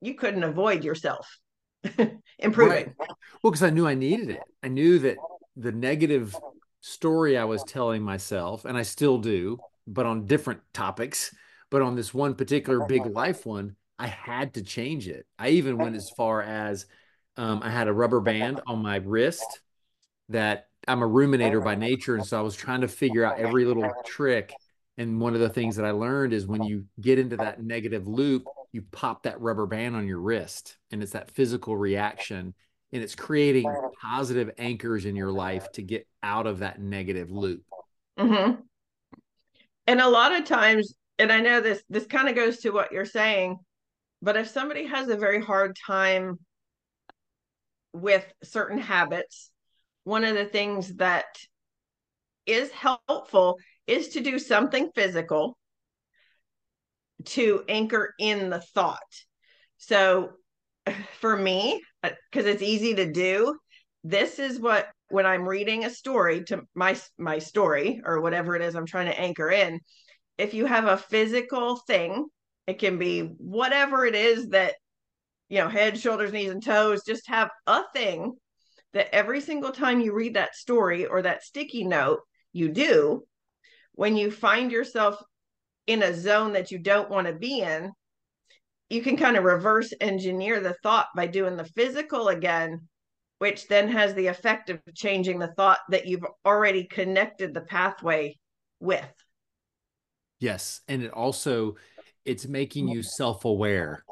you 0.00 0.14
couldn't 0.14 0.44
avoid 0.44 0.84
yourself 0.84 1.38
improving. 2.38 2.94
Right. 2.98 3.08
Well, 3.42 3.50
because 3.50 3.62
I 3.62 3.70
knew 3.70 3.86
I 3.86 3.94
needed 3.94 4.30
it. 4.30 4.40
I 4.62 4.68
knew 4.68 4.98
that 5.00 5.16
the 5.58 5.72
negative 5.72 6.36
story 6.80 7.36
I 7.36 7.44
was 7.44 7.62
telling 7.64 8.02
myself, 8.02 8.64
and 8.64 8.78
I 8.78 8.82
still 8.82 9.18
do, 9.18 9.58
but 9.86 10.06
on 10.06 10.26
different 10.26 10.60
topics, 10.72 11.34
but 11.70 11.82
on 11.82 11.96
this 11.96 12.14
one 12.14 12.34
particular 12.34 12.86
big 12.86 13.02
uh-huh. 13.02 13.10
life 13.10 13.44
one, 13.44 13.76
I 13.98 14.06
had 14.06 14.54
to 14.54 14.62
change 14.62 15.08
it. 15.08 15.26
I 15.38 15.50
even 15.50 15.76
went 15.76 15.96
as 15.96 16.06
uh-huh. 16.06 16.14
far 16.16 16.42
as 16.42 16.86
um, 17.36 17.60
I 17.62 17.70
had 17.70 17.88
a 17.88 17.92
rubber 17.92 18.18
uh-huh. 18.18 18.24
band 18.24 18.60
on 18.66 18.82
my 18.82 18.96
wrist 18.96 19.60
that 20.28 20.68
I'm 20.86 21.02
a 21.02 21.08
ruminator 21.08 21.62
by 21.62 21.74
nature. 21.74 22.14
And 22.14 22.24
so 22.24 22.38
I 22.38 22.42
was 22.42 22.54
trying 22.54 22.82
to 22.82 22.88
figure 22.88 23.24
out 23.24 23.38
every 23.38 23.64
little 23.64 23.90
trick. 24.06 24.52
And 24.96 25.20
one 25.20 25.34
of 25.34 25.40
the 25.40 25.48
things 25.48 25.76
that 25.76 25.84
I 25.84 25.90
learned 25.90 26.32
is 26.32 26.46
when 26.46 26.62
you 26.62 26.84
get 27.00 27.18
into 27.18 27.36
that 27.38 27.62
negative 27.62 28.06
loop, 28.06 28.44
you 28.72 28.82
pop 28.82 29.22
that 29.24 29.40
rubber 29.40 29.66
band 29.66 29.96
on 29.96 30.06
your 30.06 30.20
wrist 30.20 30.76
and 30.90 31.02
it's 31.02 31.12
that 31.12 31.30
physical 31.30 31.76
reaction 31.76 32.54
and 32.92 33.02
it's 33.02 33.14
creating 33.14 33.70
positive 34.00 34.50
anchors 34.58 35.04
in 35.04 35.16
your 35.16 35.30
life 35.30 35.70
to 35.72 35.82
get 35.82 36.06
out 36.22 36.46
of 36.46 36.60
that 36.60 36.80
negative 36.80 37.30
loop. 37.30 37.62
Mm-hmm. 38.18 38.60
And 39.86 40.00
a 40.00 40.08
lot 40.08 40.32
of 40.32 40.44
times, 40.44 40.94
and 41.18 41.32
I 41.32 41.40
know 41.40 41.60
this 41.60 41.82
this 41.88 42.06
kind 42.06 42.28
of 42.28 42.34
goes 42.34 42.58
to 42.58 42.70
what 42.70 42.92
you're 42.92 43.04
saying, 43.04 43.58
but 44.22 44.36
if 44.36 44.48
somebody 44.48 44.86
has 44.86 45.08
a 45.08 45.16
very 45.16 45.42
hard 45.42 45.76
time 45.86 46.38
with 47.92 48.24
certain 48.42 48.78
habits, 48.78 49.50
one 50.04 50.24
of 50.24 50.34
the 50.34 50.44
things 50.44 50.94
that 50.96 51.26
is 52.46 52.70
helpful 52.70 53.58
is 53.86 54.08
to 54.08 54.20
do 54.20 54.38
something 54.38 54.90
physical 54.94 55.56
to 57.24 57.64
anchor 57.68 58.14
in 58.18 58.50
the 58.50 58.60
thought. 58.60 59.00
So 59.78 60.32
for 61.20 61.36
me, 61.36 61.82
because 62.02 62.46
uh, 62.46 62.50
it's 62.50 62.62
easy 62.62 62.94
to 62.94 63.10
do, 63.10 63.56
this 64.04 64.38
is 64.38 64.60
what 64.60 64.88
when 65.10 65.26
I'm 65.26 65.48
reading 65.48 65.84
a 65.84 65.90
story 65.90 66.44
to 66.44 66.62
my 66.74 66.96
my 67.18 67.38
story 67.38 68.00
or 68.04 68.20
whatever 68.20 68.54
it 68.54 68.62
is 68.62 68.74
I'm 68.74 68.86
trying 68.86 69.06
to 69.06 69.18
anchor 69.18 69.50
in, 69.50 69.80
if 70.36 70.54
you 70.54 70.66
have 70.66 70.86
a 70.86 70.96
physical 70.96 71.76
thing, 71.76 72.26
it 72.66 72.78
can 72.78 72.98
be 72.98 73.20
whatever 73.38 74.04
it 74.04 74.14
is 74.14 74.48
that 74.48 74.74
you 75.48 75.58
know, 75.58 75.68
head, 75.68 75.98
shoulders, 75.98 76.32
knees, 76.32 76.50
and 76.50 76.62
toes, 76.62 77.02
just 77.06 77.26
have 77.28 77.50
a 77.66 77.82
thing 77.94 78.34
that 78.92 79.14
every 79.14 79.40
single 79.40 79.72
time 79.72 80.00
you 80.00 80.12
read 80.12 80.34
that 80.34 80.54
story 80.54 81.06
or 81.06 81.22
that 81.22 81.42
sticky 81.42 81.84
note, 81.84 82.20
you 82.52 82.68
do. 82.68 83.24
When 83.92 84.16
you 84.16 84.30
find 84.30 84.70
yourself 84.70 85.16
in 85.86 86.02
a 86.02 86.14
zone 86.14 86.52
that 86.52 86.70
you 86.70 86.78
don't 86.78 87.10
want 87.10 87.26
to 87.26 87.32
be 87.32 87.60
in, 87.60 87.92
you 88.90 89.02
can 89.02 89.16
kind 89.16 89.36
of 89.36 89.44
reverse 89.44 89.92
engineer 90.00 90.60
the 90.60 90.76
thought 90.82 91.08
by 91.14 91.26
doing 91.26 91.56
the 91.56 91.64
physical 91.64 92.28
again, 92.28 92.80
which 93.38 93.68
then 93.68 93.88
has 93.88 94.14
the 94.14 94.26
effect 94.26 94.70
of 94.70 94.80
changing 94.94 95.38
the 95.38 95.52
thought 95.54 95.80
that 95.90 96.06
you've 96.06 96.24
already 96.44 96.84
connected 96.84 97.52
the 97.52 97.60
pathway 97.60 98.36
with. 98.80 99.04
Yes, 100.40 100.80
and 100.88 101.02
it 101.02 101.12
also 101.12 101.76
it's 102.24 102.46
making 102.46 102.88
you 102.88 103.00
mm-hmm. 103.00 103.08
self-aware 103.08 104.04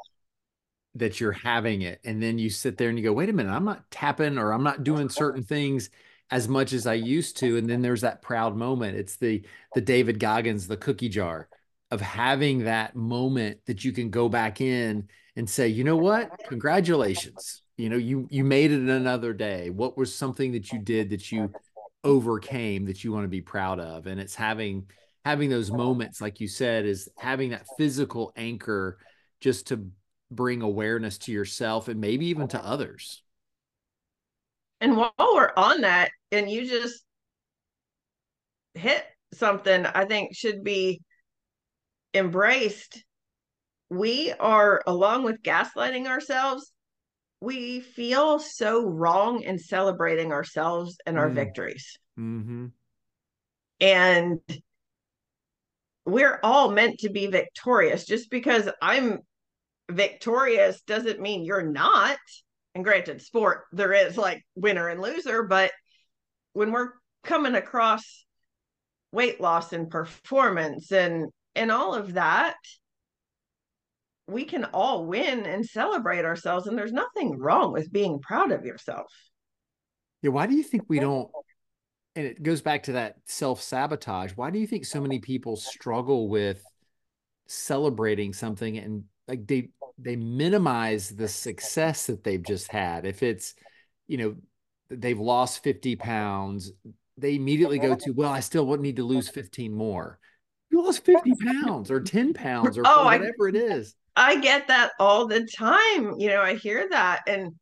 that 0.95 1.19
you're 1.19 1.31
having 1.31 1.83
it 1.83 1.99
and 2.03 2.21
then 2.21 2.39
you 2.39 2.49
sit 2.49 2.77
there 2.77 2.89
and 2.89 2.97
you 2.97 3.03
go 3.03 3.13
wait 3.13 3.29
a 3.29 3.33
minute 3.33 3.51
i'm 3.51 3.65
not 3.65 3.89
tapping 3.91 4.39
or 4.39 4.51
i'm 4.51 4.63
not 4.63 4.83
doing 4.83 5.09
certain 5.09 5.43
things 5.43 5.91
as 6.31 6.47
much 6.47 6.73
as 6.73 6.87
i 6.87 6.95
used 6.95 7.37
to 7.37 7.57
and 7.57 7.69
then 7.69 7.83
there's 7.83 8.01
that 8.01 8.21
proud 8.23 8.55
moment. 8.55 8.97
It's 8.97 9.17
the 9.17 9.43
the 9.75 9.81
david 9.81 10.19
goggins 10.19 10.67
the 10.67 10.77
cookie 10.77 11.09
jar 11.09 11.49
of 11.91 12.01
having 12.01 12.65
that 12.65 12.95
moment 12.95 13.59
that 13.65 13.83
you 13.85 13.91
can 13.91 14.09
go 14.09 14.27
back 14.27 14.61
in 14.61 15.07
and 15.35 15.49
say 15.49 15.67
you 15.67 15.83
know 15.83 15.97
what? 15.97 16.31
Congratulations. 16.47 17.61
You 17.77 17.89
know 17.89 17.97
you 17.97 18.27
you 18.29 18.43
made 18.43 18.71
it 18.71 18.89
another 18.89 19.33
day. 19.33 19.69
What 19.69 19.97
was 19.97 20.13
something 20.13 20.51
that 20.53 20.71
you 20.71 20.79
did 20.79 21.11
that 21.11 21.31
you 21.31 21.51
overcame 22.03 22.85
that 22.85 23.03
you 23.03 23.11
want 23.11 23.23
to 23.25 23.29
be 23.29 23.41
proud 23.41 23.79
of? 23.79 24.07
And 24.07 24.19
it's 24.19 24.35
having 24.35 24.87
having 25.23 25.49
those 25.49 25.71
moments 25.71 26.21
like 26.21 26.39
you 26.39 26.47
said 26.47 26.85
is 26.85 27.09
having 27.17 27.51
that 27.51 27.65
physical 27.77 28.31
anchor 28.35 28.97
just 29.41 29.67
to 29.67 29.87
bring 30.31 30.61
awareness 30.61 31.17
to 31.17 31.31
yourself 31.31 31.87
and 31.87 32.01
maybe 32.01 32.27
even 32.27 32.47
to 32.49 32.63
others. 32.63 33.23
And 34.81 34.97
while 34.97 35.13
we're 35.19 35.51
on 35.55 35.81
that, 35.81 36.11
and 36.31 36.49
you 36.49 36.67
just 36.67 37.03
hit 38.73 39.05
something 39.33 39.85
I 39.85 40.05
think 40.05 40.35
should 40.35 40.63
be 40.63 41.01
embraced. 42.13 43.03
We 43.89 44.33
are, 44.33 44.81
along 44.85 45.23
with 45.23 45.41
gaslighting 45.41 46.07
ourselves, 46.07 46.71
we 47.39 47.79
feel 47.79 48.39
so 48.39 48.85
wrong 48.85 49.43
in 49.43 49.59
celebrating 49.59 50.31
ourselves 50.31 50.97
and 51.05 51.17
our 51.17 51.29
mm. 51.29 51.35
victories. 51.35 51.97
Mm-hmm. 52.19 52.67
And 53.79 54.39
we're 56.05 56.39
all 56.41 56.71
meant 56.71 56.99
to 56.99 57.09
be 57.09 57.27
victorious. 57.27 58.05
Just 58.05 58.31
because 58.31 58.69
I'm 58.81 59.19
victorious 59.89 60.81
doesn't 60.81 61.21
mean 61.21 61.45
you're 61.45 61.69
not. 61.69 62.17
And 62.73 62.83
granted, 62.83 63.21
sport, 63.21 63.65
there 63.71 63.93
is 63.93 64.17
like 64.17 64.43
winner 64.55 64.87
and 64.87 65.01
loser, 65.01 65.43
but 65.43 65.71
when 66.53 66.71
we're 66.71 66.89
coming 67.23 67.55
across 67.55 68.25
weight 69.11 69.39
loss 69.39 69.73
and 69.73 69.89
performance 69.89 70.91
and 70.91 71.27
and 71.57 71.71
all 71.71 71.93
of 71.93 72.13
that, 72.13 72.55
we 74.27 74.45
can 74.45 74.65
all 74.65 75.05
win 75.05 75.45
and 75.45 75.65
celebrate 75.65 76.25
ourselves. 76.25 76.67
And 76.67 76.77
there's 76.77 76.93
nothing 76.93 77.37
wrong 77.37 77.71
with 77.71 77.91
being 77.91 78.19
proud 78.19 78.51
of 78.51 78.65
yourself. 78.65 79.11
Yeah. 80.21 80.31
Why 80.31 80.47
do 80.47 80.55
you 80.55 80.63
think 80.63 80.83
we 80.87 80.99
don't? 80.99 81.29
And 82.15 82.25
it 82.25 82.41
goes 82.41 82.61
back 82.61 82.83
to 82.83 82.93
that 82.93 83.17
self 83.25 83.61
sabotage. 83.61 84.31
Why 84.31 84.49
do 84.49 84.59
you 84.59 84.67
think 84.67 84.85
so 84.85 85.01
many 85.01 85.19
people 85.19 85.55
struggle 85.55 86.29
with 86.29 86.63
celebrating 87.47 88.33
something 88.33 88.77
and 88.77 89.05
like 89.27 89.47
they 89.47 89.69
they 89.97 90.15
minimize 90.15 91.09
the 91.09 91.27
success 91.27 92.05
that 92.05 92.23
they've 92.23 92.43
just 92.43 92.71
had. 92.71 93.05
If 93.05 93.23
it's, 93.23 93.55
you 94.07 94.17
know, 94.17 94.35
they've 94.89 95.19
lost 95.19 95.63
50 95.63 95.95
pounds, 95.95 96.71
they 97.17 97.35
immediately 97.35 97.79
go 97.79 97.95
to, 97.95 98.11
well, 98.11 98.31
I 98.31 98.41
still 98.41 98.67
would 98.67 98.79
need 98.79 98.97
to 98.97 99.03
lose 99.03 99.27
15 99.27 99.73
more. 99.73 100.19
You 100.69 100.83
lost 100.83 101.05
50 101.05 101.33
pounds 101.35 101.89
or 101.89 102.01
10 102.01 102.33
pounds 102.33 102.77
or 102.77 102.83
oh, 102.85 103.05
whatever 103.05 103.45
I, 103.45 103.49
it 103.49 103.55
is. 103.55 103.95
I 104.15 104.39
get 104.39 104.67
that 104.67 104.91
all 104.99 105.27
the 105.27 105.47
time. 105.57 106.15
You 106.17 106.29
know, 106.29 106.41
I 106.41 106.55
hear 106.55 106.87
that. 106.89 107.21
And 107.27 107.53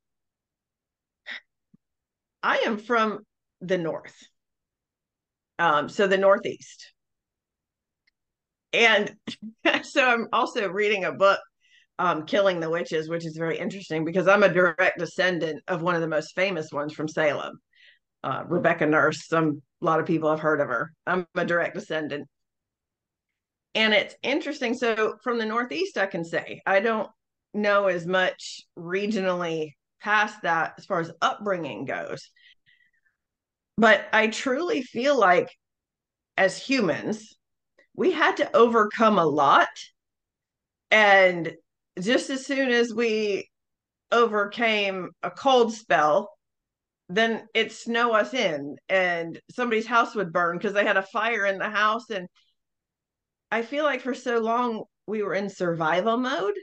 I 2.41 2.57
am 2.65 2.77
from 2.77 3.19
the 3.61 3.77
North. 3.77 4.15
Um, 5.59 5.89
so 5.89 6.07
the 6.07 6.17
Northeast. 6.17 6.93
And 8.73 9.15
so 9.83 10.05
I'm 10.05 10.27
also 10.33 10.69
reading 10.69 11.05
a 11.05 11.11
book 11.11 11.39
um, 11.97 12.25
Killing 12.25 12.59
the 12.59 12.69
Witches, 12.69 13.09
which 13.09 13.25
is 13.25 13.37
very 13.37 13.57
interesting 13.57 14.03
because 14.05 14.27
I'm 14.27 14.43
a 14.43 14.49
direct 14.49 14.99
descendant 14.99 15.63
of 15.67 15.81
one 15.81 15.95
of 15.95 16.01
the 16.01 16.07
most 16.07 16.35
famous 16.35 16.69
ones 16.71 16.93
from 16.93 17.07
Salem, 17.07 17.59
uh, 18.23 18.43
Rebecca 18.47 18.85
Nurse. 18.85 19.27
Some 19.27 19.61
a 19.81 19.85
lot 19.85 19.99
of 19.99 20.05
people 20.05 20.29
have 20.29 20.39
heard 20.39 20.59
of 20.59 20.67
her. 20.67 20.91
I'm 21.07 21.25
a 21.35 21.45
direct 21.45 21.75
descendant, 21.75 22.27
and 23.75 23.93
it's 23.93 24.15
interesting. 24.23 24.73
So 24.73 25.17
from 25.23 25.37
the 25.37 25.45
Northeast, 25.45 25.97
I 25.97 26.07
can 26.07 26.23
say 26.23 26.61
I 26.65 26.79
don't 26.79 27.09
know 27.53 27.87
as 27.87 28.07
much 28.07 28.61
regionally 28.77 29.73
past 30.01 30.41
that 30.43 30.73
as 30.77 30.85
far 30.85 30.99
as 30.99 31.11
upbringing 31.21 31.85
goes, 31.85 32.29
but 33.77 34.05
I 34.13 34.27
truly 34.27 34.81
feel 34.81 35.19
like 35.19 35.49
as 36.37 36.57
humans, 36.57 37.35
we 37.95 38.11
had 38.11 38.37
to 38.37 38.55
overcome 38.55 39.19
a 39.19 39.25
lot 39.25 39.67
and 40.91 41.53
just 41.99 42.29
as 42.29 42.45
soon 42.45 42.69
as 42.69 42.93
we 42.93 43.49
overcame 44.11 45.11
a 45.23 45.31
cold 45.31 45.73
spell, 45.73 46.31
then 47.09 47.47
it 47.53 47.71
snow 47.71 48.13
us 48.13 48.33
in 48.33 48.77
and 48.89 49.39
somebody's 49.51 49.87
house 49.87 50.15
would 50.15 50.33
burn 50.33 50.57
because 50.57 50.73
they 50.73 50.85
had 50.85 50.97
a 50.97 51.03
fire 51.03 51.45
in 51.45 51.57
the 51.57 51.69
house. 51.69 52.09
And 52.09 52.27
I 53.55 53.61
feel 53.61 53.85
like 53.85 54.01
for 54.01 54.13
so 54.13 54.39
long 54.39 54.83
we 55.07 55.23
were 55.23 55.33
in 55.33 55.49
survival 55.49 56.17
mode. 56.17 56.55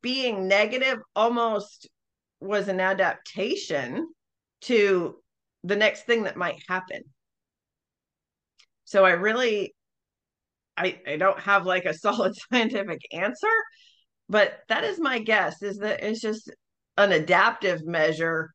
Being 0.00 0.46
negative 0.46 0.98
almost 1.16 1.88
was 2.38 2.68
an 2.68 2.78
adaptation 2.78 4.06
to 4.60 5.16
the 5.64 5.74
next 5.74 6.06
thing 6.06 6.22
that 6.22 6.36
might 6.36 6.62
happen. 6.68 7.02
So 8.84 9.04
I 9.04 9.10
really 9.10 9.74
I, 10.76 11.00
I 11.08 11.16
don't 11.16 11.40
have 11.40 11.66
like 11.66 11.84
a 11.84 11.94
solid 12.06 12.32
scientific 12.36 13.00
answer, 13.10 13.48
but 14.28 14.60
that 14.68 14.84
is 14.84 15.00
my 15.00 15.18
guess 15.18 15.60
is 15.60 15.78
that 15.78 16.04
it's 16.04 16.20
just 16.20 16.48
an 16.96 17.10
adaptive 17.10 17.84
measure 17.84 18.52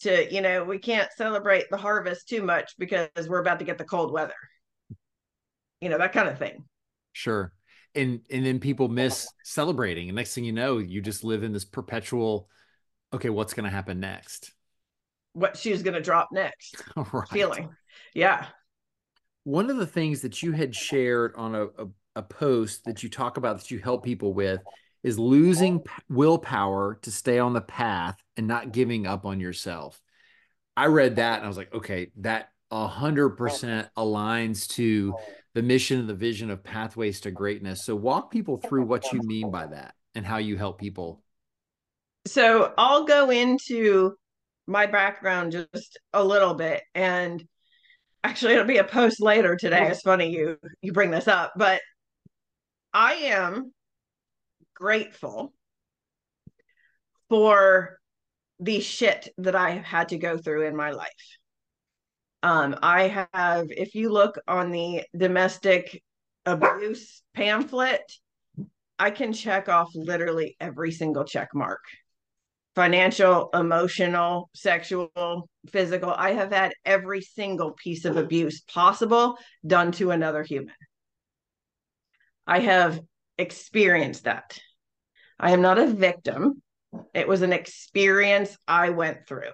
to, 0.00 0.34
you 0.34 0.40
know, 0.40 0.64
we 0.64 0.80
can't 0.80 1.12
celebrate 1.16 1.66
the 1.70 1.76
harvest 1.76 2.28
too 2.28 2.42
much 2.42 2.72
because 2.76 3.28
we're 3.28 3.38
about 3.38 3.60
to 3.60 3.64
get 3.64 3.78
the 3.78 3.84
cold 3.84 4.12
weather. 4.12 4.34
You 5.80 5.88
know, 5.88 5.98
that 5.98 6.12
kind 6.12 6.28
of 6.28 6.38
thing. 6.38 6.64
Sure. 7.12 7.52
And 7.94 8.20
and 8.30 8.44
then 8.44 8.60
people 8.60 8.88
miss 8.88 9.28
celebrating. 9.44 10.08
And 10.08 10.16
next 10.16 10.34
thing 10.34 10.44
you 10.44 10.52
know, 10.52 10.78
you 10.78 11.00
just 11.00 11.24
live 11.24 11.42
in 11.42 11.52
this 11.52 11.64
perpetual, 11.64 12.48
okay, 13.12 13.30
what's 13.30 13.54
gonna 13.54 13.70
happen 13.70 14.00
next? 14.00 14.52
What 15.32 15.56
she's 15.56 15.82
gonna 15.82 16.00
drop 16.00 16.28
next. 16.32 16.82
right. 17.12 17.28
Feeling. 17.28 17.70
Yeah. 18.14 18.46
One 19.44 19.70
of 19.70 19.78
the 19.78 19.86
things 19.86 20.22
that 20.22 20.42
you 20.42 20.52
had 20.52 20.74
shared 20.74 21.34
on 21.36 21.54
a, 21.54 21.64
a, 21.64 21.88
a 22.16 22.22
post 22.22 22.84
that 22.84 23.02
you 23.02 23.08
talk 23.08 23.36
about 23.36 23.58
that 23.58 23.70
you 23.70 23.78
help 23.78 24.04
people 24.04 24.34
with 24.34 24.60
is 25.02 25.18
losing 25.18 25.82
willpower 26.08 26.98
to 27.02 27.10
stay 27.10 27.38
on 27.38 27.52
the 27.52 27.60
path 27.60 28.18
and 28.36 28.46
not 28.46 28.72
giving 28.72 29.06
up 29.06 29.24
on 29.24 29.40
yourself. 29.40 30.00
I 30.76 30.86
read 30.86 31.16
that 31.16 31.36
and 31.38 31.44
I 31.44 31.48
was 31.48 31.56
like, 31.56 31.74
okay, 31.74 32.10
that 32.18 32.50
a 32.70 32.86
hundred 32.86 33.30
percent 33.30 33.88
aligns 33.96 34.68
to 34.74 35.14
the 35.54 35.62
mission 35.62 36.00
and 36.00 36.08
the 36.08 36.14
vision 36.14 36.50
of 36.50 36.62
pathways 36.62 37.20
to 37.22 37.30
greatness. 37.30 37.84
So 37.84 37.96
walk 37.96 38.30
people 38.30 38.58
through 38.58 38.84
what 38.84 39.12
you 39.12 39.20
mean 39.22 39.50
by 39.50 39.66
that 39.66 39.94
and 40.14 40.24
how 40.24 40.38
you 40.38 40.56
help 40.56 40.78
people. 40.78 41.22
So 42.26 42.72
I'll 42.76 43.04
go 43.04 43.30
into 43.30 44.14
my 44.66 44.86
background 44.86 45.52
just 45.52 45.98
a 46.12 46.22
little 46.22 46.54
bit 46.54 46.82
and 46.94 47.42
actually 48.22 48.52
it'll 48.52 48.66
be 48.66 48.78
a 48.78 48.84
post 48.84 49.20
later 49.20 49.56
today. 49.56 49.88
It's 49.88 50.02
funny 50.02 50.30
you 50.30 50.58
you 50.82 50.92
bring 50.92 51.10
this 51.10 51.28
up, 51.28 51.52
but 51.56 51.80
I 52.92 53.14
am 53.14 53.72
grateful 54.74 55.52
for 57.28 57.98
the 58.60 58.80
shit 58.80 59.28
that 59.38 59.54
I 59.54 59.70
have 59.70 59.84
had 59.84 60.08
to 60.10 60.18
go 60.18 60.36
through 60.36 60.66
in 60.66 60.76
my 60.76 60.90
life. 60.90 61.37
Um, 62.42 62.76
I 62.82 63.26
have, 63.32 63.66
if 63.70 63.94
you 63.94 64.10
look 64.10 64.38
on 64.46 64.70
the 64.70 65.02
domestic 65.16 66.02
abuse 66.46 67.22
pamphlet, 67.34 68.02
I 68.98 69.10
can 69.10 69.32
check 69.32 69.68
off 69.68 69.90
literally 69.94 70.56
every 70.60 70.92
single 70.92 71.24
check 71.24 71.48
mark 71.54 71.80
financial, 72.78 73.50
emotional, 73.54 74.50
sexual, 74.54 75.50
physical. 75.72 76.14
I 76.16 76.34
have 76.34 76.52
had 76.52 76.72
every 76.84 77.22
single 77.22 77.72
piece 77.72 78.04
of 78.04 78.16
abuse 78.16 78.60
possible 78.60 79.36
done 79.66 79.90
to 79.92 80.12
another 80.12 80.44
human. 80.44 80.76
I 82.46 82.60
have 82.60 83.00
experienced 83.36 84.24
that. 84.24 84.56
I 85.40 85.50
am 85.50 85.60
not 85.60 85.80
a 85.80 85.88
victim. 85.88 86.62
It 87.14 87.26
was 87.26 87.42
an 87.42 87.52
experience 87.52 88.56
I 88.68 88.90
went 88.90 89.26
through. 89.26 89.50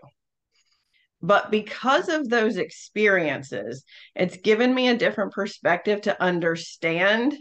But 1.25 1.51
because 1.51 2.11
of 2.11 2.29
those 2.29 2.59
experiences, 2.59 3.83
it's 4.15 4.37
given 4.37 4.75
me 4.75 4.89
a 4.89 4.99
different 4.99 5.33
perspective 5.33 6.03
to 6.03 6.23
understand 6.23 7.35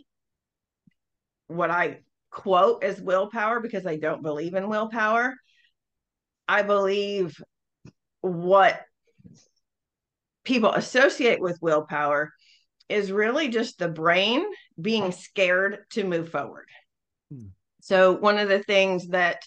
what 1.47 1.69
I 1.69 1.99
quote 2.31 2.85
as 2.85 3.01
willpower 3.01 3.59
because 3.59 3.85
I 3.85 3.97
don't 3.97 4.23
believe 4.23 4.53
in 4.53 4.69
willpower. 4.69 5.35
I 6.47 6.61
believe 6.61 7.35
what 8.21 8.79
people 10.45 10.71
associate 10.71 11.41
with 11.41 11.61
willpower 11.61 12.31
is 12.87 13.11
really 13.11 13.49
just 13.49 13.79
the 13.79 13.89
brain 13.89 14.45
being 14.79 15.11
scared 15.11 15.79
to 15.89 16.05
move 16.05 16.29
forward. 16.29 16.69
Hmm. 17.29 17.47
So, 17.81 18.13
one 18.13 18.37
of 18.37 18.47
the 18.47 18.63
things 18.63 19.09
that 19.09 19.41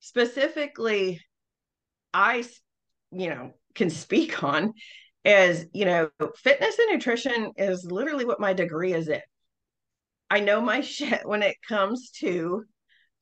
specifically 0.00 1.22
I, 2.12 2.44
you 3.10 3.30
know, 3.30 3.54
can 3.74 3.90
speak 3.90 4.42
on 4.42 4.72
is, 5.24 5.66
you 5.72 5.84
know, 5.84 6.10
fitness 6.36 6.78
and 6.78 6.92
nutrition 6.92 7.52
is 7.56 7.84
literally 7.84 8.24
what 8.24 8.40
my 8.40 8.52
degree 8.52 8.92
is 8.92 9.08
in. 9.08 9.20
I 10.30 10.40
know 10.40 10.60
my 10.60 10.80
shit 10.82 11.20
when 11.24 11.42
it 11.42 11.56
comes 11.66 12.10
to 12.20 12.64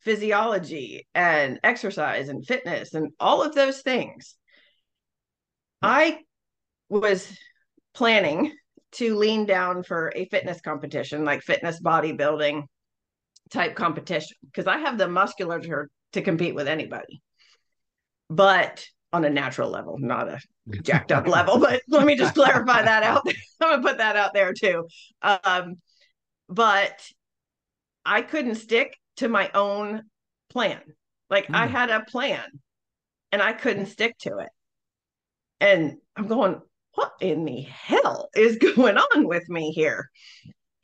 physiology 0.00 1.06
and 1.14 1.58
exercise 1.64 2.28
and 2.28 2.46
fitness 2.46 2.94
and 2.94 3.12
all 3.18 3.42
of 3.42 3.54
those 3.54 3.82
things. 3.82 4.36
I 5.82 6.18
was 6.88 7.36
planning 7.94 8.52
to 8.92 9.16
lean 9.16 9.44
down 9.44 9.82
for 9.82 10.12
a 10.14 10.26
fitness 10.26 10.60
competition, 10.60 11.24
like 11.24 11.42
fitness 11.42 11.80
bodybuilding 11.82 12.62
type 13.50 13.74
competition 13.74 14.36
because 14.44 14.66
I 14.66 14.78
have 14.78 14.98
the 14.98 15.08
musculature 15.08 15.88
to 16.12 16.22
compete 16.22 16.54
with 16.54 16.68
anybody. 16.68 17.20
But 18.30 18.84
on 19.12 19.24
a 19.24 19.30
natural 19.30 19.70
level, 19.70 19.98
not 19.98 20.28
a 20.28 20.40
jacked 20.82 21.12
up 21.12 21.26
level. 21.26 21.58
But 21.58 21.82
let 21.88 22.06
me 22.06 22.16
just 22.16 22.34
clarify 22.34 22.82
that 22.82 23.02
out. 23.02 23.26
I'm 23.60 23.70
gonna 23.70 23.82
put 23.82 23.98
that 23.98 24.16
out 24.16 24.34
there 24.34 24.52
too. 24.52 24.86
Um, 25.22 25.76
but 26.48 27.00
I 28.04 28.22
couldn't 28.22 28.56
stick 28.56 28.96
to 29.16 29.28
my 29.28 29.50
own 29.54 30.02
plan. 30.50 30.80
Like 31.30 31.48
mm. 31.48 31.54
I 31.54 31.66
hmm. 31.66 31.72
had 31.72 31.90
a 31.90 32.04
plan 32.04 32.44
and 33.32 33.42
I 33.42 33.52
couldn't 33.52 33.86
stick 33.86 34.16
to 34.20 34.38
it. 34.38 34.48
And 35.60 35.96
I'm 36.16 36.26
going, 36.26 36.60
what 36.94 37.12
in 37.20 37.44
the 37.44 37.62
hell 37.62 38.28
is 38.34 38.56
going 38.56 38.96
on 38.96 39.26
with 39.26 39.48
me 39.48 39.72
here? 39.72 40.08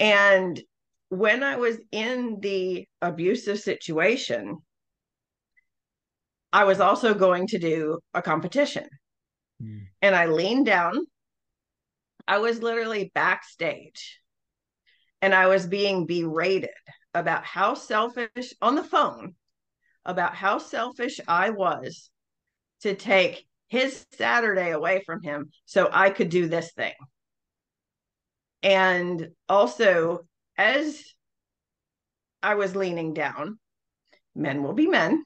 And 0.00 0.60
when 1.08 1.42
I 1.42 1.56
was 1.56 1.78
in 1.92 2.40
the 2.40 2.86
abusive 3.00 3.60
situation, 3.60 4.58
I 6.54 6.62
was 6.62 6.78
also 6.78 7.14
going 7.14 7.48
to 7.48 7.58
do 7.58 7.98
a 8.14 8.22
competition. 8.22 8.88
Mm. 9.60 9.88
And 10.00 10.14
I 10.14 10.26
leaned 10.26 10.66
down. 10.66 11.04
I 12.28 12.38
was 12.38 12.62
literally 12.62 13.10
backstage 13.12 14.20
and 15.20 15.34
I 15.34 15.48
was 15.48 15.66
being 15.66 16.06
berated 16.06 16.70
about 17.12 17.44
how 17.44 17.74
selfish 17.74 18.54
on 18.62 18.76
the 18.76 18.84
phone 18.84 19.34
about 20.04 20.36
how 20.36 20.58
selfish 20.58 21.18
I 21.26 21.50
was 21.50 22.10
to 22.82 22.94
take 22.94 23.46
his 23.68 24.06
Saturday 24.12 24.70
away 24.70 25.02
from 25.04 25.22
him 25.22 25.50
so 25.64 25.88
I 25.90 26.10
could 26.10 26.28
do 26.28 26.46
this 26.46 26.72
thing. 26.72 26.94
And 28.62 29.28
also 29.48 30.20
as 30.56 31.02
I 32.42 32.54
was 32.54 32.76
leaning 32.76 33.12
down, 33.12 33.58
men 34.36 34.62
will 34.62 34.74
be 34.74 34.86
men. 34.86 35.24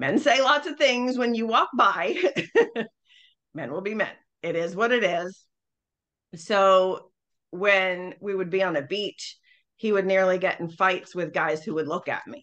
Men 0.00 0.18
say 0.18 0.40
lots 0.40 0.66
of 0.66 0.78
things 0.78 1.18
when 1.18 1.34
you 1.34 1.46
walk 1.46 1.68
by. 1.76 2.16
men 3.54 3.70
will 3.70 3.82
be 3.82 3.92
men. 3.92 4.08
It 4.42 4.56
is 4.56 4.74
what 4.74 4.92
it 4.92 5.04
is. 5.04 5.44
So 6.36 7.10
when 7.50 8.14
we 8.18 8.34
would 8.34 8.48
be 8.48 8.62
on 8.62 8.76
a 8.76 8.82
beach, 8.82 9.36
he 9.76 9.92
would 9.92 10.06
nearly 10.06 10.38
get 10.38 10.58
in 10.58 10.70
fights 10.70 11.14
with 11.14 11.34
guys 11.34 11.62
who 11.62 11.74
would 11.74 11.86
look 11.86 12.08
at 12.08 12.26
me. 12.26 12.42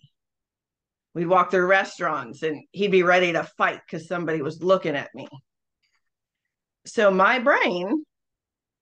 We'd 1.16 1.26
walk 1.26 1.50
through 1.50 1.66
restaurants 1.66 2.44
and 2.44 2.64
he'd 2.74 2.92
be 2.92 3.02
ready 3.02 3.34
to 3.34 3.50
fight 3.58 3.82
because 3.84 4.08
somebody 4.08 4.44
was 4.44 4.62
looking 4.62 4.96
at 4.96 5.10
me. 5.16 5.28
So 6.86 7.10
my 7.10 7.40
brain 7.40 8.04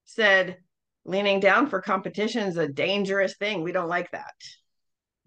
said, 0.04 0.58
leaning 1.06 1.40
down 1.40 1.70
for 1.70 1.80
competition 1.80 2.46
is 2.46 2.58
a 2.58 2.68
dangerous 2.68 3.38
thing. 3.38 3.64
We 3.64 3.72
don't 3.72 3.88
like 3.88 4.12
that. 4.12 4.36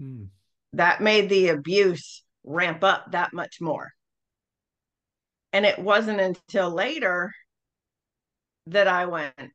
Mm. 0.03 0.27
That 0.75 1.01
made 1.01 1.31
the 1.31 1.49
abuse 1.49 2.25
ramp 2.49 2.83
up 2.83 3.13
that 3.13 3.33
much 3.33 3.61
more. 3.61 3.91
And 5.53 5.65
it 5.65 5.79
wasn't 5.79 6.21
until 6.21 6.71
later 6.71 7.33
that 8.67 8.89
I 8.89 9.07
went, 9.07 9.53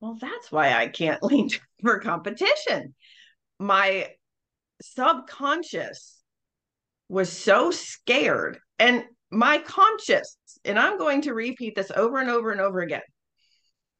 well, 0.00 0.16
that's 0.20 0.50
why 0.50 0.72
I 0.72 0.88
can't 0.88 1.22
lean 1.24 1.50
for 1.82 2.00
competition. 2.00 2.94
My 3.58 4.08
subconscious 4.82 6.16
was 7.08 7.32
so 7.32 7.70
scared, 7.70 8.58
and 8.78 9.04
my 9.30 9.58
conscious, 9.58 10.36
and 10.64 10.78
I'm 10.78 10.98
going 10.98 11.22
to 11.22 11.34
repeat 11.34 11.74
this 11.74 11.90
over 11.94 12.18
and 12.18 12.30
over 12.30 12.52
and 12.52 12.60
over 12.60 12.80
again 12.80 13.02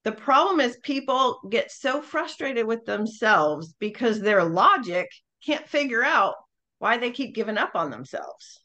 the 0.09 0.12
problem 0.12 0.61
is 0.61 0.78
people 0.82 1.38
get 1.50 1.70
so 1.70 2.00
frustrated 2.00 2.66
with 2.66 2.84
themselves 2.86 3.74
because 3.78 4.20
their 4.20 4.42
logic 4.42 5.06
can't 5.44 5.68
figure 5.68 6.02
out 6.02 6.34
why 6.79 6.99
they 6.99 7.11
keep 7.11 7.35
giving 7.35 7.59
up 7.59 7.72
on 7.74 7.91
themselves. 7.91 8.61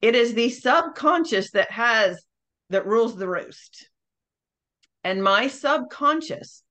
It 0.00 0.14
is 0.14 0.34
the 0.34 0.50
subconscious 0.50 1.50
that 1.52 1.70
has 1.70 2.22
that 2.70 2.86
rules 2.86 3.16
the 3.16 3.28
roost. 3.28 3.88
And 5.04 5.22
my 5.22 5.48
subconscious 5.48 6.62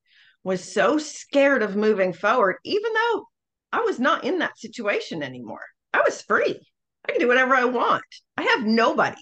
was 0.44 0.64
so 0.64 0.98
scared 0.98 1.64
of 1.64 1.76
moving 1.76 2.14
forward, 2.14 2.58
even 2.64 2.92
though 2.94 3.28
I 3.72 3.82
was 3.82 4.00
not 4.00 4.24
in 4.24 4.40
that 4.40 4.58
situation 4.58 5.24
anymore. 5.24 5.64
I 5.94 6.02
was 6.02 6.22
free. 6.22 6.60
I 7.08 7.12
can 7.12 7.22
do 7.22 7.28
whatever 7.28 7.56
I 7.56 7.66
want. 7.66 8.04
I 8.38 8.44
have 8.44 8.66
nobody. 8.66 9.22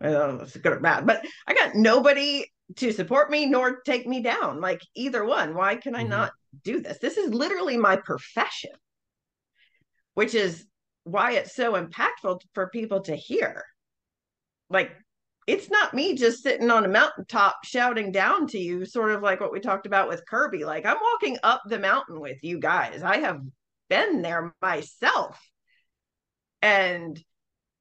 Well, 0.00 0.40
it's 0.40 0.56
good 0.56 0.72
or 0.72 0.80
bad, 0.80 1.06
but 1.06 1.24
I 1.46 1.54
got 1.54 1.74
nobody 1.74 2.46
to 2.76 2.92
support 2.92 3.30
me 3.30 3.46
nor 3.46 3.80
take 3.80 4.06
me 4.06 4.22
down 4.22 4.60
like 4.60 4.80
either 4.94 5.24
one 5.24 5.54
why 5.54 5.76
can 5.76 5.94
i 5.94 6.00
mm-hmm. 6.00 6.10
not 6.10 6.32
do 6.62 6.80
this 6.80 6.98
this 6.98 7.16
is 7.16 7.34
literally 7.34 7.76
my 7.76 7.96
profession 7.96 8.70
which 10.14 10.34
is 10.34 10.64
why 11.04 11.32
it's 11.32 11.54
so 11.54 11.72
impactful 11.74 12.40
for 12.54 12.70
people 12.70 13.00
to 13.02 13.16
hear. 13.16 13.64
Like, 14.68 14.92
it's 15.46 15.70
not 15.70 15.94
me 15.94 16.14
just 16.14 16.42
sitting 16.42 16.70
on 16.70 16.84
a 16.84 16.88
mountaintop 16.88 17.64
shouting 17.64 18.12
down 18.12 18.46
to 18.48 18.58
you, 18.58 18.84
sort 18.84 19.10
of 19.10 19.22
like 19.22 19.40
what 19.40 19.52
we 19.52 19.60
talked 19.60 19.86
about 19.86 20.08
with 20.08 20.26
Kirby. 20.26 20.64
Like, 20.64 20.86
I'm 20.86 20.98
walking 21.12 21.38
up 21.42 21.62
the 21.66 21.78
mountain 21.78 22.20
with 22.20 22.38
you 22.42 22.60
guys. 22.60 23.02
I 23.02 23.18
have 23.18 23.40
been 23.88 24.22
there 24.22 24.54
myself. 24.62 25.38
And 26.62 27.18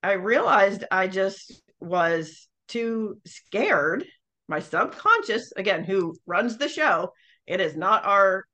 I 0.02 0.14
realized 0.14 0.86
I 0.90 1.08
just 1.08 1.62
was 1.80 2.48
too 2.68 3.20
scared. 3.26 4.06
My 4.48 4.60
subconscious, 4.60 5.52
again, 5.56 5.84
who 5.84 6.16
runs 6.26 6.58
the 6.58 6.70
show, 6.70 7.14
it 7.46 7.60
is 7.60 7.76
not 7.76 8.06
our 8.06 8.46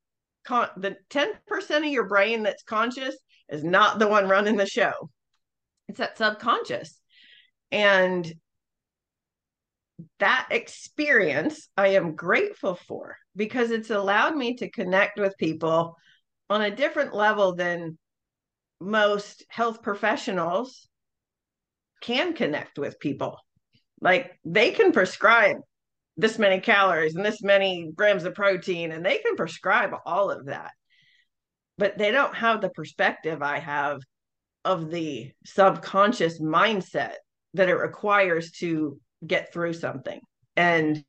con- 0.46 0.70
the 0.78 0.98
10% 1.10 1.78
of 1.78 1.86
your 1.86 2.08
brain 2.08 2.44
that's 2.44 2.64
conscious 2.64 3.16
is 3.50 3.64
not 3.64 4.00
the 4.00 4.08
one 4.08 4.28
running 4.28 4.58
the 4.58 4.66
show. 4.66 5.10
It's 5.88 6.00
that 6.00 6.18
subconscious. 6.18 7.00
And 7.72 8.32
that 10.20 10.48
experience 10.52 11.70
I 11.78 11.90
am 11.90 12.16
grateful 12.16 12.76
for 12.76 13.18
because 13.36 13.72
it's 13.72 13.90
allowed 13.90 14.36
me 14.36 14.56
to 14.56 14.70
connect 14.70 15.20
with 15.20 15.38
people 15.38 15.96
on 16.50 16.62
a 16.62 16.76
different 16.76 17.14
level 17.14 17.56
than 17.56 17.98
most 18.82 19.46
health 19.50 19.82
professionals 19.82 20.88
can 22.02 22.34
connect 22.34 22.78
with 22.78 23.00
people. 23.00 23.38
Like 24.02 24.38
they 24.44 24.72
can 24.72 24.92
prescribe 24.92 25.58
this 26.18 26.38
many 26.38 26.60
calories 26.60 27.16
and 27.16 27.26
this 27.26 27.42
many 27.42 27.92
grams 27.94 28.24
of 28.24 28.36
protein, 28.36 28.92
and 28.92 29.06
they 29.06 29.18
can 29.18 29.36
prescribe 29.36 29.92
all 30.06 30.32
of 30.32 30.46
that. 30.46 30.72
But 31.78 31.98
they 31.98 32.12
don't 32.12 32.36
have 32.36 32.62
the 32.62 32.70
perspective 32.70 33.42
I 33.42 33.60
have 33.60 34.00
of 34.64 34.90
the 34.90 35.32
subconscious 35.46 36.42
mindset 36.42 37.16
that 37.54 37.70
it 37.70 37.76
requires 37.76 38.52
to 38.52 39.00
get 39.26 39.54
through 39.54 39.74
something. 39.74 40.20
And 40.56 41.04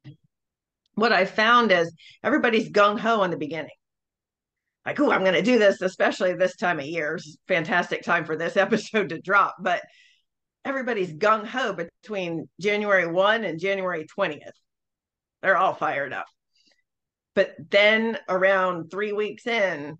what 0.94 1.12
I 1.12 1.24
found 1.24 1.72
is 1.72 1.92
everybody's 2.22 2.70
gung 2.70 2.98
ho 2.98 3.22
in 3.22 3.30
the 3.30 3.36
beginning. 3.36 3.70
Like, 4.84 5.00
oh, 5.00 5.10
I'm 5.10 5.22
going 5.22 5.34
to 5.34 5.42
do 5.42 5.58
this, 5.58 5.82
especially 5.82 6.34
this 6.34 6.56
time 6.56 6.78
of 6.78 6.86
year. 6.86 7.16
It's 7.16 7.36
fantastic 7.48 8.02
time 8.02 8.24
for 8.24 8.36
this 8.36 8.56
episode 8.56 9.08
to 9.10 9.20
drop. 9.20 9.56
But 9.60 9.82
everybody's 10.64 11.12
gung 11.12 11.44
ho 11.46 11.72
between 11.74 12.48
January 12.60 13.06
1 13.06 13.44
and 13.44 13.60
January 13.60 14.06
20th. 14.16 14.50
They're 15.42 15.56
all 15.56 15.74
fired 15.74 16.12
up. 16.12 16.26
But 17.34 17.54
then 17.70 18.18
around 18.28 18.90
three 18.90 19.12
weeks 19.12 19.46
in, 19.46 19.98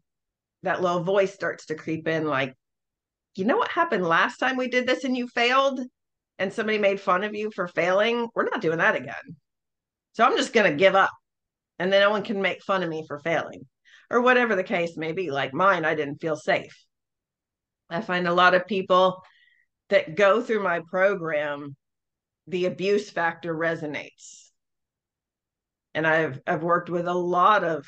that 0.63 0.83
little 0.83 1.03
voice 1.03 1.33
starts 1.33 1.67
to 1.67 1.75
creep 1.75 2.09
in 2.09 2.27
like, 2.27 2.55
you 3.35 3.45
know 3.45 3.57
what 3.57 3.71
happened 3.71 4.07
last 4.07 4.39
time 4.39 4.57
we 4.57 4.69
did 4.69 4.87
this 4.87 5.05
and 5.05 5.17
you 5.17 5.29
failed? 5.29 5.81
And 6.39 6.53
somebody 6.53 6.79
made 6.79 7.01
fun 7.01 7.25
of 7.25 7.35
you 7.35 7.51
for 7.51 7.67
failing? 7.69 8.29
We're 8.35 8.45
not 8.45 8.61
doing 8.61 8.79
that 8.79 8.97
again. 8.97 9.37
So 10.13 10.25
I'm 10.25 10.37
just 10.37 10.53
going 10.53 10.71
to 10.71 10.77
give 10.77 10.95
up. 10.95 11.11
And 11.79 11.93
then 11.93 12.01
no 12.01 12.11
one 12.11 12.23
can 12.23 12.41
make 12.41 12.63
fun 12.63 12.83
of 12.83 12.89
me 12.89 13.05
for 13.07 13.19
failing 13.19 13.67
or 14.11 14.21
whatever 14.21 14.57
the 14.57 14.63
case 14.63 14.97
may 14.97 15.13
be. 15.13 15.31
Like 15.31 15.53
mine, 15.53 15.85
I 15.85 15.95
didn't 15.95 16.21
feel 16.21 16.37
safe. 16.37 16.75
I 17.91 18.01
find 18.01 18.27
a 18.27 18.35
lot 18.35 18.55
of 18.55 18.67
people 18.67 19.23
that 19.91 20.17
go 20.17 20.43
through 20.43 20.63
my 20.63 20.81
program, 20.91 21.77
the 22.47 22.67
abuse 22.67 23.11
factor 23.11 23.55
resonates. 23.55 24.51
And 25.95 26.07
I've 26.07 26.41
I've 26.47 26.63
worked 26.63 26.91
with 26.91 27.07
a 27.07 27.15
lot 27.15 27.65
of 27.65 27.87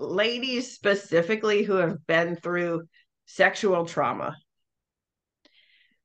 ladies 0.00 0.72
specifically 0.72 1.62
who 1.62 1.74
have 1.74 2.06
been 2.06 2.36
through 2.36 2.82
sexual 3.26 3.84
trauma 3.84 4.34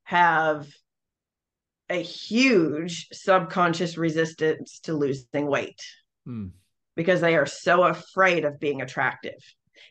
have 0.03 0.67
a 1.89 2.01
huge 2.01 3.07
subconscious 3.13 3.97
resistance 3.97 4.79
to 4.81 4.93
losing 4.93 5.47
weight 5.47 5.81
mm. 6.27 6.51
because 6.95 7.21
they 7.21 7.35
are 7.35 7.45
so 7.45 7.83
afraid 7.83 8.43
of 8.43 8.59
being 8.59 8.81
attractive. 8.81 9.39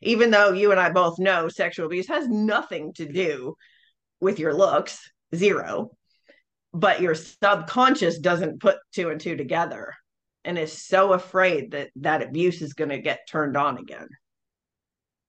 Even 0.02 0.30
though 0.30 0.52
you 0.52 0.70
and 0.70 0.80
I 0.80 0.90
both 0.90 1.18
know 1.18 1.48
sexual 1.48 1.86
abuse 1.86 2.09
has 2.09 2.28
nothing 2.28 2.92
to 2.94 3.07
do 3.11 3.55
with 4.20 4.38
your 4.38 4.55
looks, 4.55 5.00
zero, 5.34 5.90
but 6.72 7.00
your 7.00 7.14
subconscious 7.14 8.18
doesn't 8.18 8.61
put 8.61 8.76
two 8.92 9.11
and 9.11 9.20
two 9.20 9.36
together 9.36 9.94
and 10.45 10.59
is 10.59 10.72
so 10.72 11.12
afraid 11.12 11.72
that 11.72 11.90
that 11.97 12.22
abuse 12.22 12.62
is 12.62 12.74
going 12.74 12.90
to 12.90 12.99
get 12.99 13.28
turned 13.28 13.57
on 13.57 13.78
again. 13.78 14.09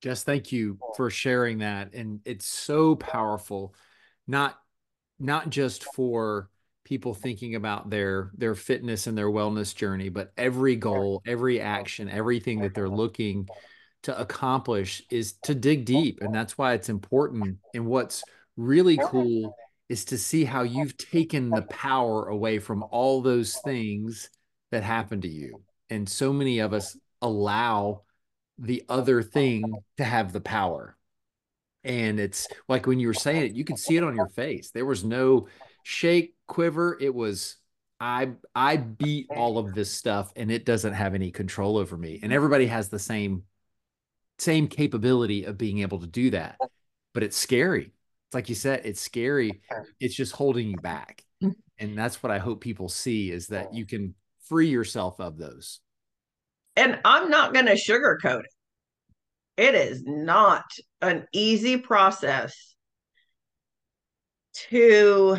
Jess, 0.01 0.23
thank 0.23 0.51
you 0.51 0.77
for 0.95 1.09
sharing 1.09 1.59
that. 1.59 1.93
And 1.93 2.19
it's 2.25 2.45
so 2.45 2.95
powerful, 2.95 3.73
not 4.27 4.59
not 5.19 5.49
just 5.49 5.85
for 5.95 6.49
people 6.83 7.13
thinking 7.13 7.55
about 7.55 7.89
their 7.89 8.31
their 8.37 8.55
fitness 8.55 9.07
and 9.07 9.17
their 9.17 9.29
wellness 9.29 9.75
journey, 9.75 10.09
but 10.09 10.31
every 10.37 10.75
goal, 10.75 11.21
every 11.25 11.59
action, 11.59 12.09
everything 12.09 12.61
that 12.61 12.75
they're 12.75 12.89
looking 12.89 13.47
to 14.03 14.19
accomplish 14.19 15.01
is 15.09 15.33
to 15.43 15.55
dig 15.55 15.85
deep. 15.85 16.19
And 16.21 16.33
that's 16.33 16.57
why 16.57 16.73
it's 16.73 16.89
important. 16.89 17.57
And 17.73 17.87
what's 17.87 18.21
really 18.55 18.97
cool 18.97 19.55
is 19.89 20.05
to 20.05 20.17
see 20.17 20.43
how 20.43 20.61
you've 20.61 20.97
taken 20.97 21.49
the 21.49 21.63
power 21.63 22.27
away 22.27 22.59
from 22.59 22.83
all 22.83 23.21
those 23.21 23.57
things 23.63 24.29
that 24.71 24.83
happened 24.83 25.23
to 25.23 25.29
you. 25.29 25.63
And 25.89 26.07
so 26.09 26.33
many 26.33 26.59
of 26.59 26.73
us 26.73 26.97
allow 27.21 28.03
the 28.57 28.83
other 28.89 29.21
thing 29.21 29.83
to 29.97 30.03
have 30.03 30.33
the 30.33 30.41
power. 30.41 30.97
And 31.83 32.19
it's 32.19 32.47
like 32.67 32.87
when 32.87 32.99
you 32.99 33.07
were 33.07 33.13
saying 33.13 33.43
it, 33.45 33.55
you 33.55 33.63
could 33.63 33.77
see 33.77 33.97
it 33.97 34.03
on 34.03 34.15
your 34.15 34.29
face. 34.29 34.71
There 34.71 34.85
was 34.85 35.03
no 35.03 35.47
shake, 35.83 36.35
quiver. 36.47 36.97
It 36.99 37.13
was 37.13 37.57
I 37.99 38.31
I 38.55 38.77
beat 38.77 39.27
all 39.29 39.57
of 39.57 39.73
this 39.73 39.91
stuff 39.93 40.31
and 40.35 40.51
it 40.51 40.65
doesn't 40.65 40.93
have 40.93 41.13
any 41.15 41.31
control 41.31 41.77
over 41.77 41.97
me. 41.97 42.19
And 42.23 42.33
everybody 42.33 42.65
has 42.67 42.89
the 42.89 42.99
same 42.99 43.43
same 44.39 44.67
capability 44.67 45.45
of 45.45 45.57
being 45.57 45.79
able 45.79 45.99
to 45.99 46.07
do 46.07 46.31
that. 46.31 46.59
But 47.13 47.23
it's 47.23 47.37
scary 47.37 47.93
It's 48.27 48.33
like 48.33 48.49
you 48.49 48.55
said, 48.55 48.81
it's 48.85 49.01
scary. 49.01 49.61
It's 49.99 50.15
just 50.15 50.33
holding 50.33 50.67
you 50.69 50.77
back. 50.77 51.23
And 51.77 51.97
that's 51.97 52.23
what 52.23 52.31
I 52.31 52.39
hope 52.39 52.61
people 52.61 52.89
see 52.89 53.31
is 53.31 53.47
that 53.47 53.73
you 53.73 53.85
can 53.85 54.15
free 54.47 54.67
yourself 54.67 55.19
of 55.19 55.37
those. 55.37 55.79
And 56.75 56.99
I'm 57.05 57.29
not 57.29 57.53
going 57.53 57.67
to 57.67 57.73
sugarcoat 57.73 58.41
it. 58.41 58.53
It 59.57 59.75
is 59.75 60.03
not 60.05 60.65
an 61.01 61.27
easy 61.31 61.77
process 61.77 62.75
to 64.69 65.37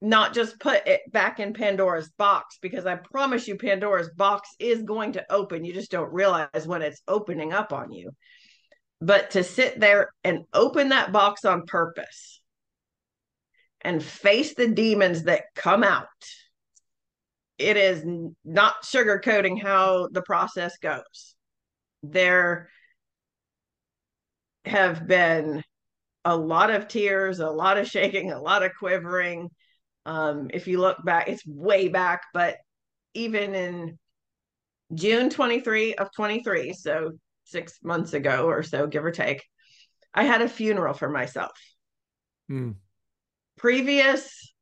not 0.00 0.32
just 0.32 0.58
put 0.60 0.86
it 0.86 1.00
back 1.12 1.40
in 1.40 1.52
Pandora's 1.52 2.10
box 2.16 2.58
because 2.62 2.86
I 2.86 2.94
promise 2.94 3.48
you 3.48 3.56
Pandora's 3.56 4.10
box 4.10 4.48
is 4.58 4.82
going 4.82 5.12
to 5.12 5.32
open. 5.32 5.64
You 5.64 5.74
just 5.74 5.90
don't 5.90 6.12
realize 6.12 6.66
when 6.66 6.82
it's 6.82 7.02
opening 7.08 7.52
up 7.52 7.72
on 7.72 7.92
you 7.92 8.12
but 9.00 9.30
to 9.30 9.42
sit 9.42 9.80
there 9.80 10.12
and 10.24 10.44
open 10.52 10.90
that 10.90 11.12
box 11.12 11.44
on 11.44 11.66
purpose 11.66 12.40
and 13.80 14.02
face 14.02 14.54
the 14.54 14.68
demons 14.68 15.24
that 15.24 15.44
come 15.54 15.82
out 15.82 16.06
it 17.60 17.76
is 17.76 18.04
not 18.44 18.82
sugarcoating 18.82 19.60
how 19.60 20.08
the 20.12 20.22
process 20.22 20.76
goes 20.78 21.34
there 22.02 22.68
have 24.64 25.06
been 25.06 25.62
a 26.24 26.36
lot 26.36 26.70
of 26.70 26.88
tears 26.88 27.40
a 27.40 27.50
lot 27.50 27.78
of 27.78 27.86
shaking 27.86 28.32
a 28.32 28.40
lot 28.40 28.62
of 28.62 28.72
quivering 28.78 29.48
um, 30.06 30.48
if 30.52 30.66
you 30.66 30.80
look 30.80 31.02
back 31.04 31.28
it's 31.28 31.46
way 31.46 31.88
back 31.88 32.22
but 32.32 32.56
even 33.14 33.54
in 33.54 33.98
june 34.94 35.30
23 35.30 35.94
of 35.94 36.08
23 36.14 36.72
so 36.72 37.12
six 37.50 37.78
months 37.82 38.12
ago 38.12 38.46
or 38.46 38.62
so, 38.62 38.86
give 38.86 39.04
or 39.04 39.10
take, 39.10 39.42
I 40.14 40.24
had 40.24 40.42
a 40.42 40.48
funeral 40.48 40.94
for 40.94 41.08
myself. 41.08 41.52
Mm. 42.50 42.76
Previous 43.58 44.52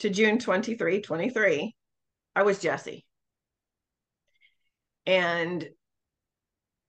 to 0.00 0.10
June 0.10 0.38
23, 0.38 1.00
23, 1.02 1.74
I 2.40 2.42
was 2.42 2.58
Jesse. 2.58 3.04
And 5.04 5.68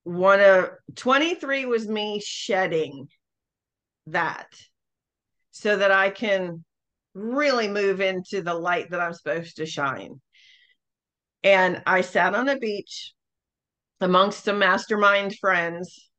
one 0.04 0.40
of 0.40 0.70
23 0.96 1.66
was 1.66 1.90
me 1.90 2.22
shedding 2.24 3.10
that 4.08 4.48
so 5.52 5.76
that 5.76 5.92
I 5.92 6.10
can 6.10 6.64
really 7.14 7.68
move 7.68 8.00
into 8.00 8.42
the 8.42 8.54
light 8.54 8.92
that 8.92 9.02
I'm 9.02 9.14
supposed 9.14 9.58
to 9.58 9.66
shine. 9.66 10.22
And 11.44 11.84
I 11.86 12.00
sat 12.00 12.34
on 12.34 12.48
a 12.48 12.58
beach 12.58 13.14
amongst 14.00 14.46
some 14.46 14.58
mastermind 14.58 15.36
friends 15.36 16.10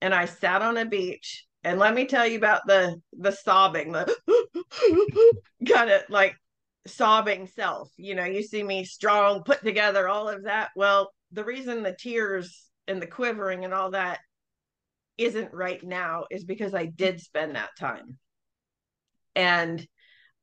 and 0.00 0.12
I 0.12 0.24
sat 0.24 0.60
on 0.60 0.76
a 0.76 0.86
beach 0.86 1.46
and 1.62 1.78
let 1.78 1.94
me 1.94 2.04
tell 2.04 2.26
you 2.26 2.38
about 2.38 2.62
the 2.66 3.00
the 3.12 3.30
sobbing 3.30 3.92
the 3.92 4.12
kind 5.68 5.90
of 5.90 6.02
like 6.08 6.34
sobbing 6.86 7.46
self 7.46 7.90
you 7.96 8.14
know 8.14 8.24
you 8.24 8.42
see 8.42 8.62
me 8.62 8.84
strong 8.84 9.42
put 9.42 9.62
together 9.62 10.08
all 10.08 10.28
of 10.28 10.44
that 10.44 10.70
well 10.74 11.10
the 11.32 11.44
reason 11.44 11.82
the 11.82 11.96
tears 11.98 12.70
and 12.88 13.00
the 13.00 13.06
quivering 13.06 13.64
and 13.64 13.72
all 13.72 13.90
that 13.90 14.20
isn't 15.20 15.52
right 15.52 15.82
now 15.82 16.24
is 16.30 16.44
because 16.44 16.74
I 16.74 16.86
did 16.86 17.20
spend 17.20 17.54
that 17.54 17.76
time. 17.78 18.18
And 19.36 19.86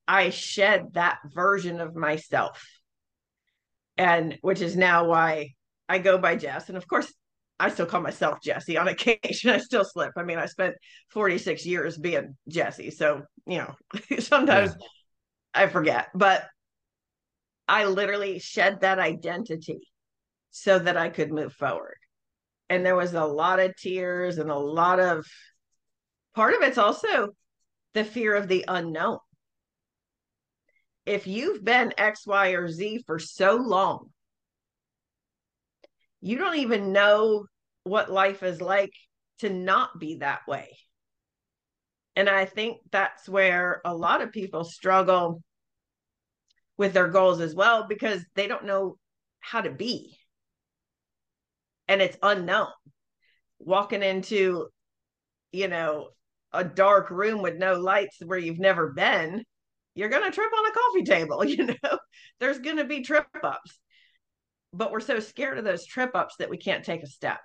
I 0.07 0.29
shed 0.29 0.93
that 0.93 1.17
version 1.25 1.81
of 1.81 1.95
myself. 1.95 2.65
And 3.97 4.37
which 4.41 4.61
is 4.61 4.77
now 4.77 5.05
why 5.05 5.55
I 5.89 5.97
go 5.97 6.17
by 6.19 6.35
Jess. 6.35 6.69
And 6.69 6.77
of 6.77 6.87
course, 6.87 7.11
I 7.59 7.69
still 7.69 7.87
call 7.87 8.01
myself 8.01 8.37
Jesse 8.41 8.77
on 8.77 8.87
occasion. 8.87 9.49
I 9.49 9.57
still 9.57 9.83
slip. 9.83 10.11
I 10.15 10.23
mean, 10.23 10.37
I 10.37 10.45
spent 10.45 10.75
46 11.09 11.65
years 11.65 11.97
being 11.97 12.37
Jesse. 12.47 12.91
So, 12.91 13.23
you 13.47 13.57
know, 13.57 13.75
sometimes 14.19 14.75
yeah. 14.79 14.87
I 15.57 15.67
forget, 15.67 16.09
but 16.13 16.45
I 17.67 17.85
literally 17.85 18.39
shed 18.39 18.81
that 18.81 18.99
identity 18.99 19.81
so 20.51 20.79
that 20.79 20.97
I 20.97 21.09
could 21.09 21.31
move 21.31 21.53
forward. 21.53 21.97
And 22.69 22.85
there 22.85 22.95
was 22.95 23.13
a 23.13 23.25
lot 23.25 23.59
of 23.59 23.75
tears 23.75 24.37
and 24.37 24.49
a 24.49 24.57
lot 24.57 24.99
of 24.99 25.25
part 26.35 26.53
of 26.53 26.61
it's 26.61 26.77
also 26.77 27.29
the 27.93 28.03
fear 28.03 28.35
of 28.35 28.47
the 28.47 28.65
unknown. 28.67 29.19
If 31.05 31.25
you've 31.25 31.63
been 31.63 31.93
X, 31.97 32.27
Y, 32.27 32.49
or 32.49 32.67
Z 32.67 33.03
for 33.07 33.17
so 33.17 33.55
long, 33.55 34.09
you 36.21 36.37
don't 36.37 36.57
even 36.57 36.91
know 36.91 37.45
what 37.83 38.11
life 38.11 38.43
is 38.43 38.61
like 38.61 38.93
to 39.39 39.49
not 39.49 39.97
be 39.99 40.17
that 40.17 40.41
way. 40.47 40.77
And 42.15 42.27
I 42.27 42.45
think 42.45 42.79
that's 42.91 43.29
where 43.29 43.81
a 43.85 43.95
lot 43.95 44.21
of 44.21 44.31
people 44.31 44.63
struggle 44.63 45.43
with 46.77 46.93
their 46.93 47.07
goals 47.07 47.41
as 47.41 47.55
well 47.55 47.87
because 47.87 48.23
they 48.35 48.47
don't 48.47 48.65
know 48.65 48.97
how 49.39 49.61
to 49.61 49.71
be. 49.71 50.17
And 51.87 52.01
it's 52.01 52.17
unknown. 52.21 52.67
Walking 53.59 54.03
into, 54.03 54.67
you 55.51 55.67
know, 55.67 56.09
a 56.53 56.63
dark 56.63 57.09
room 57.09 57.41
with 57.41 57.55
no 57.55 57.73
lights 57.73 58.17
where 58.23 58.37
you've 58.37 58.59
never 58.59 58.91
been, 58.91 59.43
you're 59.95 60.09
going 60.09 60.23
to 60.23 60.31
trip 60.31 60.51
on 60.51 60.65
a 60.65 60.71
coffee 60.71 61.03
table, 61.03 61.43
you 61.45 61.65
know. 61.65 61.97
There's 62.39 62.59
going 62.59 62.77
to 62.77 62.85
be 62.85 63.03
trip 63.03 63.25
ups 63.43 63.79
but 64.73 64.91
we're 64.91 64.99
so 64.99 65.19
scared 65.19 65.57
of 65.57 65.65
those 65.65 65.85
trip 65.85 66.11
ups 66.13 66.35
that 66.37 66.49
we 66.49 66.57
can't 66.57 66.85
take 66.85 67.03
a 67.03 67.07
step. 67.07 67.39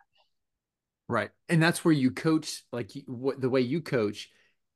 Right. 1.09 1.30
And 1.49 1.62
that's 1.62 1.85
where 1.85 1.95
you 1.95 2.11
coach, 2.11 2.62
like 2.72 2.91
what 3.07 3.41
the 3.41 3.51
way 3.51 3.61
you 3.61 3.80
coach, 3.80 4.28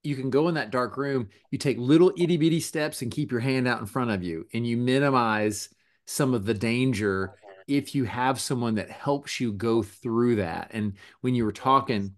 you 0.06 0.16
can 0.16 0.30
go 0.30 0.48
in 0.48 0.54
that 0.54 0.70
dark 0.70 0.96
room, 0.96 1.28
you 1.50 1.58
take 1.58 1.78
little 1.78 2.12
itty 2.16 2.36
bitty 2.36 2.60
steps 2.60 3.02
and 3.02 3.10
keep 3.10 3.30
your 3.30 3.40
hand 3.40 3.66
out 3.66 3.80
in 3.80 3.86
front 3.86 4.10
of 4.10 4.22
you, 4.22 4.46
and 4.54 4.66
you 4.66 4.76
minimize 4.76 5.68
some 6.06 6.32
of 6.32 6.46
the 6.46 6.54
danger 6.54 7.34
if 7.66 7.94
you 7.94 8.04
have 8.04 8.40
someone 8.40 8.76
that 8.76 8.90
helps 8.90 9.40
you 9.40 9.52
go 9.52 9.82
through 9.82 10.36
that. 10.36 10.70
And 10.72 10.94
when 11.20 11.34
you 11.34 11.44
were 11.44 11.52
talking, 11.52 12.14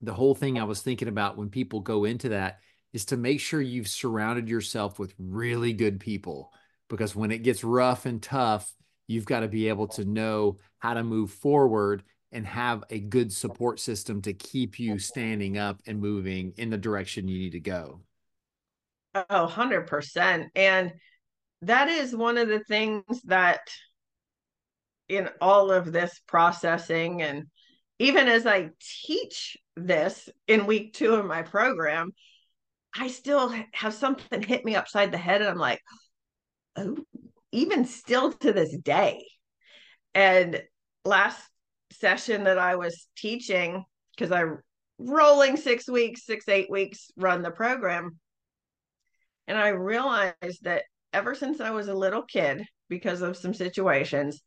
the 0.00 0.14
whole 0.14 0.34
thing 0.34 0.58
I 0.58 0.64
was 0.64 0.80
thinking 0.80 1.08
about 1.08 1.36
when 1.36 1.50
people 1.50 1.80
go 1.80 2.04
into 2.04 2.28
that 2.30 2.60
is 2.92 3.04
to 3.06 3.16
make 3.16 3.40
sure 3.40 3.60
you've 3.60 3.88
surrounded 3.88 4.48
yourself 4.48 4.98
with 4.98 5.14
really 5.18 5.72
good 5.72 5.98
people 5.98 6.52
because 6.88 7.16
when 7.16 7.32
it 7.32 7.42
gets 7.42 7.64
rough 7.64 8.06
and 8.06 8.22
tough, 8.22 8.72
you've 9.08 9.24
got 9.24 9.40
to 9.40 9.48
be 9.48 9.68
able 9.68 9.88
to 9.88 10.04
know 10.04 10.58
how 10.78 10.94
to 10.94 11.02
move 11.02 11.32
forward 11.32 12.04
and 12.34 12.46
have 12.46 12.84
a 12.90 12.98
good 12.98 13.32
support 13.32 13.80
system 13.80 14.20
to 14.22 14.32
keep 14.32 14.78
you 14.78 14.98
standing 14.98 15.56
up 15.56 15.80
and 15.86 16.00
moving 16.00 16.52
in 16.56 16.68
the 16.68 16.76
direction 16.76 17.28
you 17.28 17.38
need 17.38 17.52
to 17.52 17.60
go. 17.60 18.00
Oh, 19.14 19.46
100%. 19.50 20.48
And 20.54 20.92
that 21.62 21.88
is 21.88 22.14
one 22.14 22.36
of 22.36 22.48
the 22.48 22.62
things 22.64 23.22
that 23.24 23.60
in 25.08 25.28
all 25.40 25.70
of 25.70 25.92
this 25.92 26.20
processing 26.26 27.22
and 27.22 27.44
even 28.00 28.26
as 28.26 28.44
I 28.44 28.70
teach 29.06 29.56
this 29.76 30.28
in 30.48 30.66
week 30.66 30.94
two 30.94 31.14
of 31.14 31.26
my 31.26 31.42
program, 31.42 32.10
I 32.96 33.08
still 33.08 33.54
have 33.72 33.94
something 33.94 34.42
hit 34.42 34.64
me 34.64 34.74
upside 34.74 35.12
the 35.12 35.18
head 35.18 35.40
and 35.40 35.50
I'm 35.50 35.58
like, 35.58 35.80
oh, 36.76 36.96
even 37.52 37.84
still 37.84 38.32
to 38.32 38.52
this 38.52 38.76
day. 38.78 39.24
And 40.12 40.60
last 41.04 41.40
session 41.94 42.44
that 42.44 42.58
I 42.58 42.76
was 42.76 43.06
teaching, 43.16 43.84
because 44.16 44.32
I 44.32 44.44
rolling 44.98 45.56
six 45.56 45.88
weeks, 45.88 46.24
six, 46.24 46.48
eight 46.48 46.70
weeks 46.70 47.10
run 47.16 47.42
the 47.42 47.50
program. 47.50 48.18
And 49.46 49.58
I 49.58 49.68
realized 49.68 50.62
that 50.62 50.84
ever 51.12 51.34
since 51.34 51.60
I 51.60 51.70
was 51.70 51.88
a 51.88 51.94
little 51.94 52.22
kid, 52.22 52.64
because 52.88 53.22
of 53.22 53.36
some 53.36 53.54
situations, 53.54 54.42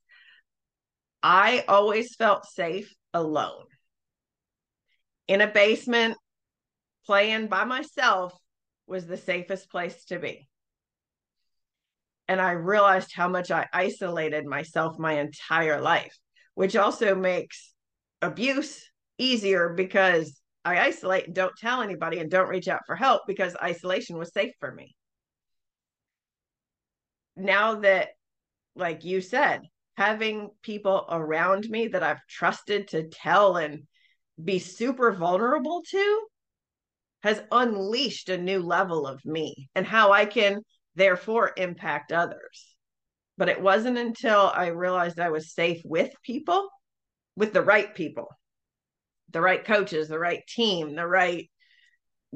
I 1.23 1.65
always 1.67 2.15
felt 2.15 2.45
safe 2.45 2.93
alone. 3.13 3.65
In 5.27 5.41
a 5.41 5.47
basement, 5.47 6.17
playing 7.05 7.47
by 7.47 7.65
myself 7.65 8.33
was 8.85 9.05
the 9.05 9.17
safest 9.17 9.69
place 9.69 10.05
to 10.05 10.19
be. 10.19 10.47
And 12.27 12.39
I 12.39 12.51
realized 12.51 13.11
how 13.13 13.27
much 13.27 13.51
I 13.51 13.67
isolated 13.73 14.45
myself 14.45 14.99
my 14.99 15.19
entire 15.19 15.81
life, 15.81 16.15
which 16.57 16.75
also 16.75 17.13
makes 17.13 17.71
abuse 18.23 18.83
easier 19.19 19.69
because 19.69 20.41
I 20.65 20.79
isolate 20.79 21.27
and 21.27 21.35
don't 21.35 21.55
tell 21.55 21.83
anybody 21.83 22.17
and 22.17 22.31
don't 22.31 22.49
reach 22.49 22.67
out 22.67 22.81
for 22.87 22.95
help 22.95 23.27
because 23.27 23.55
isolation 23.61 24.17
was 24.17 24.33
safe 24.33 24.53
for 24.59 24.73
me. 24.73 24.95
Now 27.35 27.75
that, 27.81 28.07
like 28.75 29.05
you 29.05 29.21
said, 29.21 29.61
having 29.97 30.49
people 30.63 31.05
around 31.11 31.69
me 31.69 31.89
that 31.89 32.01
I've 32.01 32.25
trusted 32.27 32.87
to 32.87 33.07
tell 33.07 33.57
and 33.57 33.83
be 34.43 34.57
super 34.57 35.11
vulnerable 35.11 35.83
to 35.91 36.21
has 37.21 37.39
unleashed 37.51 38.29
a 38.29 38.37
new 38.39 38.63
level 38.63 39.05
of 39.05 39.23
me 39.23 39.69
and 39.75 39.85
how 39.85 40.11
I 40.11 40.25
can 40.25 40.61
therefore 40.95 41.51
impact 41.55 42.11
others. 42.11 42.76
But 43.37 43.49
it 43.49 43.61
wasn't 43.61 43.97
until 43.97 44.51
I 44.53 44.67
realized 44.67 45.19
I 45.19 45.29
was 45.29 45.53
safe 45.53 45.81
with 45.85 46.11
people, 46.23 46.69
with 47.35 47.53
the 47.53 47.61
right 47.61 47.93
people, 47.93 48.27
the 49.31 49.41
right 49.41 49.63
coaches, 49.63 50.07
the 50.07 50.19
right 50.19 50.41
team, 50.47 50.95
the 50.95 51.07
right 51.07 51.49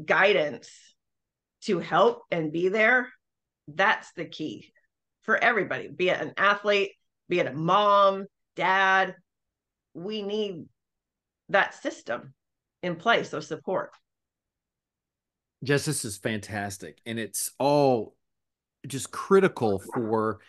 guidance 0.04 0.70
to 1.62 1.80
help 1.80 2.24
and 2.32 2.52
be 2.52 2.70
there. 2.70 3.10
That's 3.68 4.12
the 4.14 4.26
key 4.26 4.72
for 5.24 5.38
everybody, 5.38 5.88
be 5.88 6.10
it 6.10 6.20
an 6.20 6.34
athlete, 6.38 6.92
be 7.30 7.40
it 7.40 7.48
a 7.48 7.54
mom, 7.54 8.26
dad. 8.56 9.16
We 9.94 10.22
need 10.22 10.66
that 11.50 11.76
system 11.76 12.34
in 12.82 12.96
place 12.96 13.34
of 13.34 13.44
support. 13.44 13.92
This 15.62 15.88
is 15.88 16.18
fantastic. 16.18 17.00
And 17.06 17.20
it's 17.20 17.52
all 17.60 18.16
just 18.88 19.12
critical 19.12 19.80
for 19.94 20.40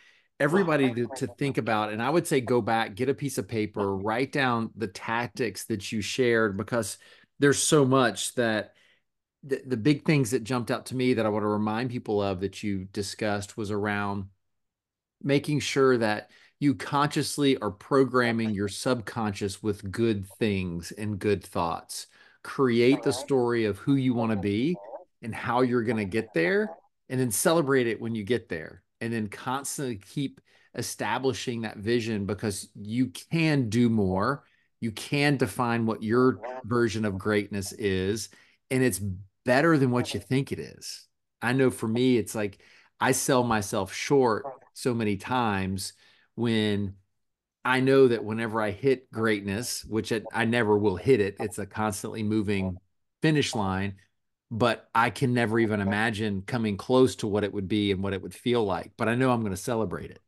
everybody 0.40 0.92
to, 0.92 1.06
to 1.16 1.26
think 1.26 1.58
about 1.58 1.92
and 1.92 2.02
i 2.02 2.10
would 2.10 2.26
say 2.26 2.40
go 2.40 2.60
back 2.60 2.94
get 2.94 3.08
a 3.08 3.14
piece 3.14 3.38
of 3.38 3.46
paper 3.46 3.96
write 3.96 4.32
down 4.32 4.70
the 4.76 4.88
tactics 4.88 5.64
that 5.66 5.92
you 5.92 6.00
shared 6.00 6.56
because 6.56 6.98
there's 7.38 7.62
so 7.62 7.84
much 7.84 8.34
that 8.34 8.72
the, 9.44 9.60
the 9.66 9.76
big 9.76 10.04
things 10.04 10.30
that 10.30 10.44
jumped 10.44 10.70
out 10.70 10.86
to 10.86 10.96
me 10.96 11.14
that 11.14 11.26
i 11.26 11.28
want 11.28 11.42
to 11.42 11.48
remind 11.48 11.90
people 11.90 12.20
of 12.22 12.40
that 12.40 12.62
you 12.62 12.84
discussed 12.92 13.56
was 13.56 13.70
around 13.70 14.26
making 15.22 15.60
sure 15.60 15.96
that 15.98 16.30
you 16.62 16.74
consciously 16.74 17.56
are 17.58 17.72
programming 17.72 18.50
your 18.50 18.68
subconscious 18.68 19.62
with 19.64 19.90
good 19.90 20.24
things 20.38 20.92
and 20.92 21.18
good 21.18 21.42
thoughts. 21.42 22.06
Create 22.44 23.02
the 23.02 23.12
story 23.12 23.64
of 23.64 23.78
who 23.78 23.96
you 23.96 24.14
want 24.14 24.30
to 24.30 24.36
be 24.36 24.76
and 25.22 25.34
how 25.34 25.62
you're 25.62 25.82
going 25.82 25.96
to 25.96 26.04
get 26.04 26.32
there 26.34 26.70
and 27.08 27.20
then 27.20 27.32
celebrate 27.32 27.88
it 27.88 28.00
when 28.00 28.14
you 28.14 28.22
get 28.22 28.48
there 28.48 28.84
and 29.02 29.12
then 29.12 29.26
constantly 29.28 29.96
keep 29.96 30.40
establishing 30.76 31.62
that 31.62 31.76
vision 31.76 32.24
because 32.24 32.68
you 32.74 33.08
can 33.08 33.68
do 33.68 33.90
more. 33.90 34.44
You 34.80 34.92
can 34.92 35.36
define 35.36 35.84
what 35.84 36.02
your 36.02 36.40
version 36.64 37.04
of 37.04 37.18
greatness 37.18 37.72
is 37.72 38.30
and 38.70 38.82
it's 38.82 39.00
better 39.44 39.76
than 39.76 39.90
what 39.90 40.14
you 40.14 40.20
think 40.20 40.52
it 40.52 40.58
is. 40.58 41.06
I 41.42 41.52
know 41.52 41.70
for 41.70 41.88
me 41.88 42.16
it's 42.16 42.34
like 42.34 42.60
i 43.00 43.10
sell 43.10 43.42
myself 43.42 43.92
short 43.92 44.46
so 44.74 44.94
many 44.94 45.16
times 45.16 45.92
when 46.36 46.94
i 47.64 47.80
know 47.80 48.06
that 48.06 48.24
whenever 48.24 48.62
i 48.62 48.70
hit 48.70 49.10
greatness 49.10 49.84
which 49.84 50.12
I 50.32 50.44
never 50.44 50.78
will 50.78 50.96
hit 50.96 51.20
it 51.20 51.36
it's 51.40 51.58
a 51.58 51.66
constantly 51.66 52.22
moving 52.22 52.76
finish 53.20 53.56
line 53.56 53.96
but 54.52 54.90
I 54.94 55.08
can 55.08 55.32
never 55.32 55.58
even 55.58 55.80
imagine 55.80 56.42
coming 56.42 56.76
close 56.76 57.16
to 57.16 57.26
what 57.26 57.42
it 57.42 57.54
would 57.54 57.68
be 57.68 57.90
and 57.90 58.02
what 58.02 58.12
it 58.12 58.20
would 58.20 58.34
feel 58.34 58.62
like. 58.62 58.92
But 58.98 59.08
I 59.08 59.14
know 59.14 59.30
I'm 59.30 59.40
going 59.40 59.52
to 59.52 59.56
celebrate 59.56 60.10
it. 60.10 60.20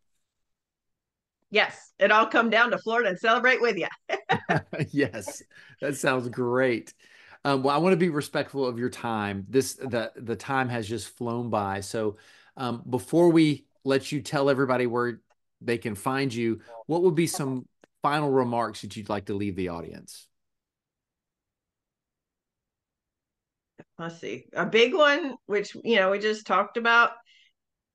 Yes, 1.50 1.92
it 1.98 2.10
all 2.10 2.26
come 2.26 2.48
down 2.48 2.70
to 2.70 2.78
Florida 2.78 3.10
and 3.10 3.18
celebrate 3.18 3.60
with 3.60 3.76
you. 3.76 3.86
yes, 4.90 5.42
that 5.82 5.96
sounds 5.96 6.30
great. 6.30 6.94
Um, 7.44 7.62
well, 7.62 7.76
I 7.76 7.78
want 7.78 7.92
to 7.92 7.98
be 7.98 8.08
respectful 8.08 8.64
of 8.66 8.78
your 8.78 8.88
time. 8.88 9.44
This 9.46 9.74
the 9.74 10.10
the 10.16 10.36
time 10.36 10.70
has 10.70 10.88
just 10.88 11.10
flown 11.18 11.50
by. 11.50 11.80
So 11.80 12.16
um, 12.56 12.82
before 12.88 13.28
we 13.28 13.66
let 13.84 14.10
you 14.10 14.22
tell 14.22 14.48
everybody 14.48 14.86
where 14.86 15.20
they 15.60 15.76
can 15.76 15.94
find 15.94 16.32
you, 16.32 16.60
what 16.86 17.02
would 17.02 17.14
be 17.14 17.26
some 17.26 17.68
final 18.02 18.30
remarks 18.30 18.80
that 18.80 18.96
you'd 18.96 19.10
like 19.10 19.26
to 19.26 19.34
leave 19.34 19.54
the 19.54 19.68
audience? 19.68 20.28
Let's 23.98 24.20
see, 24.20 24.44
a 24.52 24.66
big 24.66 24.94
one, 24.94 25.34
which, 25.46 25.74
you 25.82 25.96
know, 25.96 26.10
we 26.10 26.18
just 26.18 26.46
talked 26.46 26.76
about. 26.76 27.10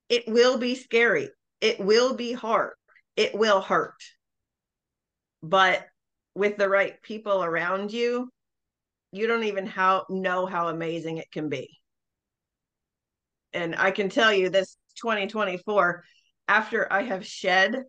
It 0.08 0.24
will 0.26 0.58
be 0.58 0.74
scary. 0.74 1.28
It 1.60 1.78
will 1.78 2.14
be 2.14 2.32
hard. 2.32 2.72
It 3.16 3.34
will 3.34 3.60
hurt. 3.60 4.02
But 5.42 5.86
with 6.34 6.56
the 6.56 6.68
right 6.68 7.00
people 7.02 7.44
around 7.44 7.92
you, 7.92 8.30
you 9.12 9.26
don't 9.26 9.44
even 9.44 9.66
how 9.66 10.06
know 10.08 10.46
how 10.46 10.68
amazing 10.68 11.18
it 11.18 11.30
can 11.30 11.48
be. 11.48 11.68
And 13.52 13.74
I 13.76 13.90
can 13.90 14.08
tell 14.08 14.32
you 14.32 14.48
this 14.48 14.76
2024, 15.02 16.04
after 16.48 16.92
I 16.92 17.02
have 17.02 17.26
shed 17.26 17.82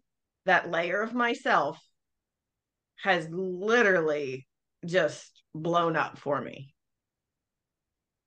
that 0.45 0.69
layer 0.69 1.01
of 1.01 1.13
myself, 1.13 1.79
has 3.03 3.27
literally 3.31 4.47
just 4.85 5.43
blown 5.53 5.95
up 5.95 6.17
for 6.17 6.41
me. 6.41 6.73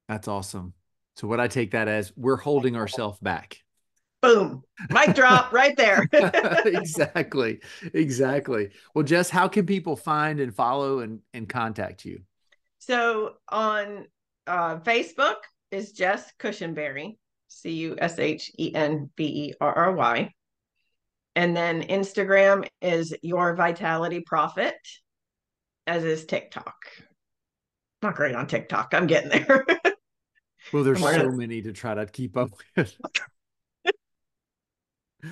That's 0.09 0.29
awesome. 0.29 0.75
So 1.17 1.29
what 1.29 1.41
I 1.41 1.49
take 1.49 1.73
that 1.73 1.89
as 1.89 2.13
we're 2.17 2.37
holding 2.37 2.77
ourselves 2.77 3.19
back. 3.21 3.59
Boom. 4.21 4.63
Mic 4.91 5.15
drop 5.15 5.53
right 5.53 5.77
there. 5.77 6.09
exactly. 6.13 7.61
Exactly. 7.93 8.71
Well, 8.95 9.05
Jess, 9.05 9.31
how 9.31 9.49
can 9.49 9.67
people 9.67 9.97
find 9.97 10.41
and 10.41 10.55
follow 10.55 11.01
and, 11.01 11.21
and 11.33 11.49
contact 11.49 12.05
you? 12.05 12.23
So 12.79 13.35
on 13.49 14.07
uh, 14.47 14.77
Facebook 14.79 15.37
is 15.71 15.93
Jess 15.93 16.33
Cushenberry, 16.39 17.17
C 17.49 17.71
U 17.71 17.97
S 17.99 18.19
H 18.19 18.51
E 18.59 18.75
N 18.75 19.11
B 19.17 19.25
E 19.25 19.55
R 19.61 19.73
R 19.73 19.93
Y. 19.93 20.33
And 21.37 21.57
then 21.57 21.83
Instagram 21.83 22.67
is 22.81 23.15
Your 23.23 23.55
Vitality 23.55 24.21
Profit, 24.21 24.77
as 25.87 26.05
is 26.05 26.27
TikTok. 26.27 26.75
Not 28.03 28.15
great 28.15 28.35
on 28.35 28.47
TikTok. 28.47 28.93
I'm 28.93 29.07
getting 29.07 29.31
there. 29.31 29.67
well, 30.73 30.85
there's 30.85 31.01
so 31.01 31.31
many 31.31 31.63
to 31.63 31.73
try 31.73 31.95
to 31.95 32.07
keep 32.07 32.37
up 32.37 32.51
with. 32.77 32.97
no, 35.23 35.31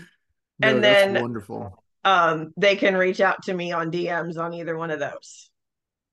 and 0.62 0.82
then 0.84 1.20
wonderful. 1.20 1.82
Um, 2.04 2.52
they 2.56 2.76
can 2.76 2.96
reach 2.96 3.20
out 3.20 3.42
to 3.44 3.54
me 3.54 3.72
on 3.72 3.90
DMs 3.90 4.38
on 4.38 4.54
either 4.54 4.76
one 4.76 4.90
of 4.90 4.98
those. 4.98 5.50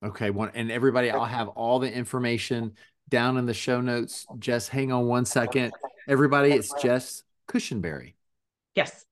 Okay, 0.03 0.29
one 0.29 0.51
and 0.53 0.71
everybody, 0.71 1.11
I'll 1.11 1.25
have 1.25 1.49
all 1.49 1.79
the 1.79 1.91
information 1.91 2.75
down 3.09 3.37
in 3.37 3.45
the 3.45 3.53
show 3.53 3.81
notes. 3.81 4.25
Jess, 4.37 4.67
hang 4.67 4.91
on 4.91 5.07
one 5.07 5.25
second. 5.25 5.73
Everybody, 6.07 6.51
it's 6.51 6.73
Jess 6.81 7.23
Cushenberry. 7.47 8.13
Yes. 8.75 9.05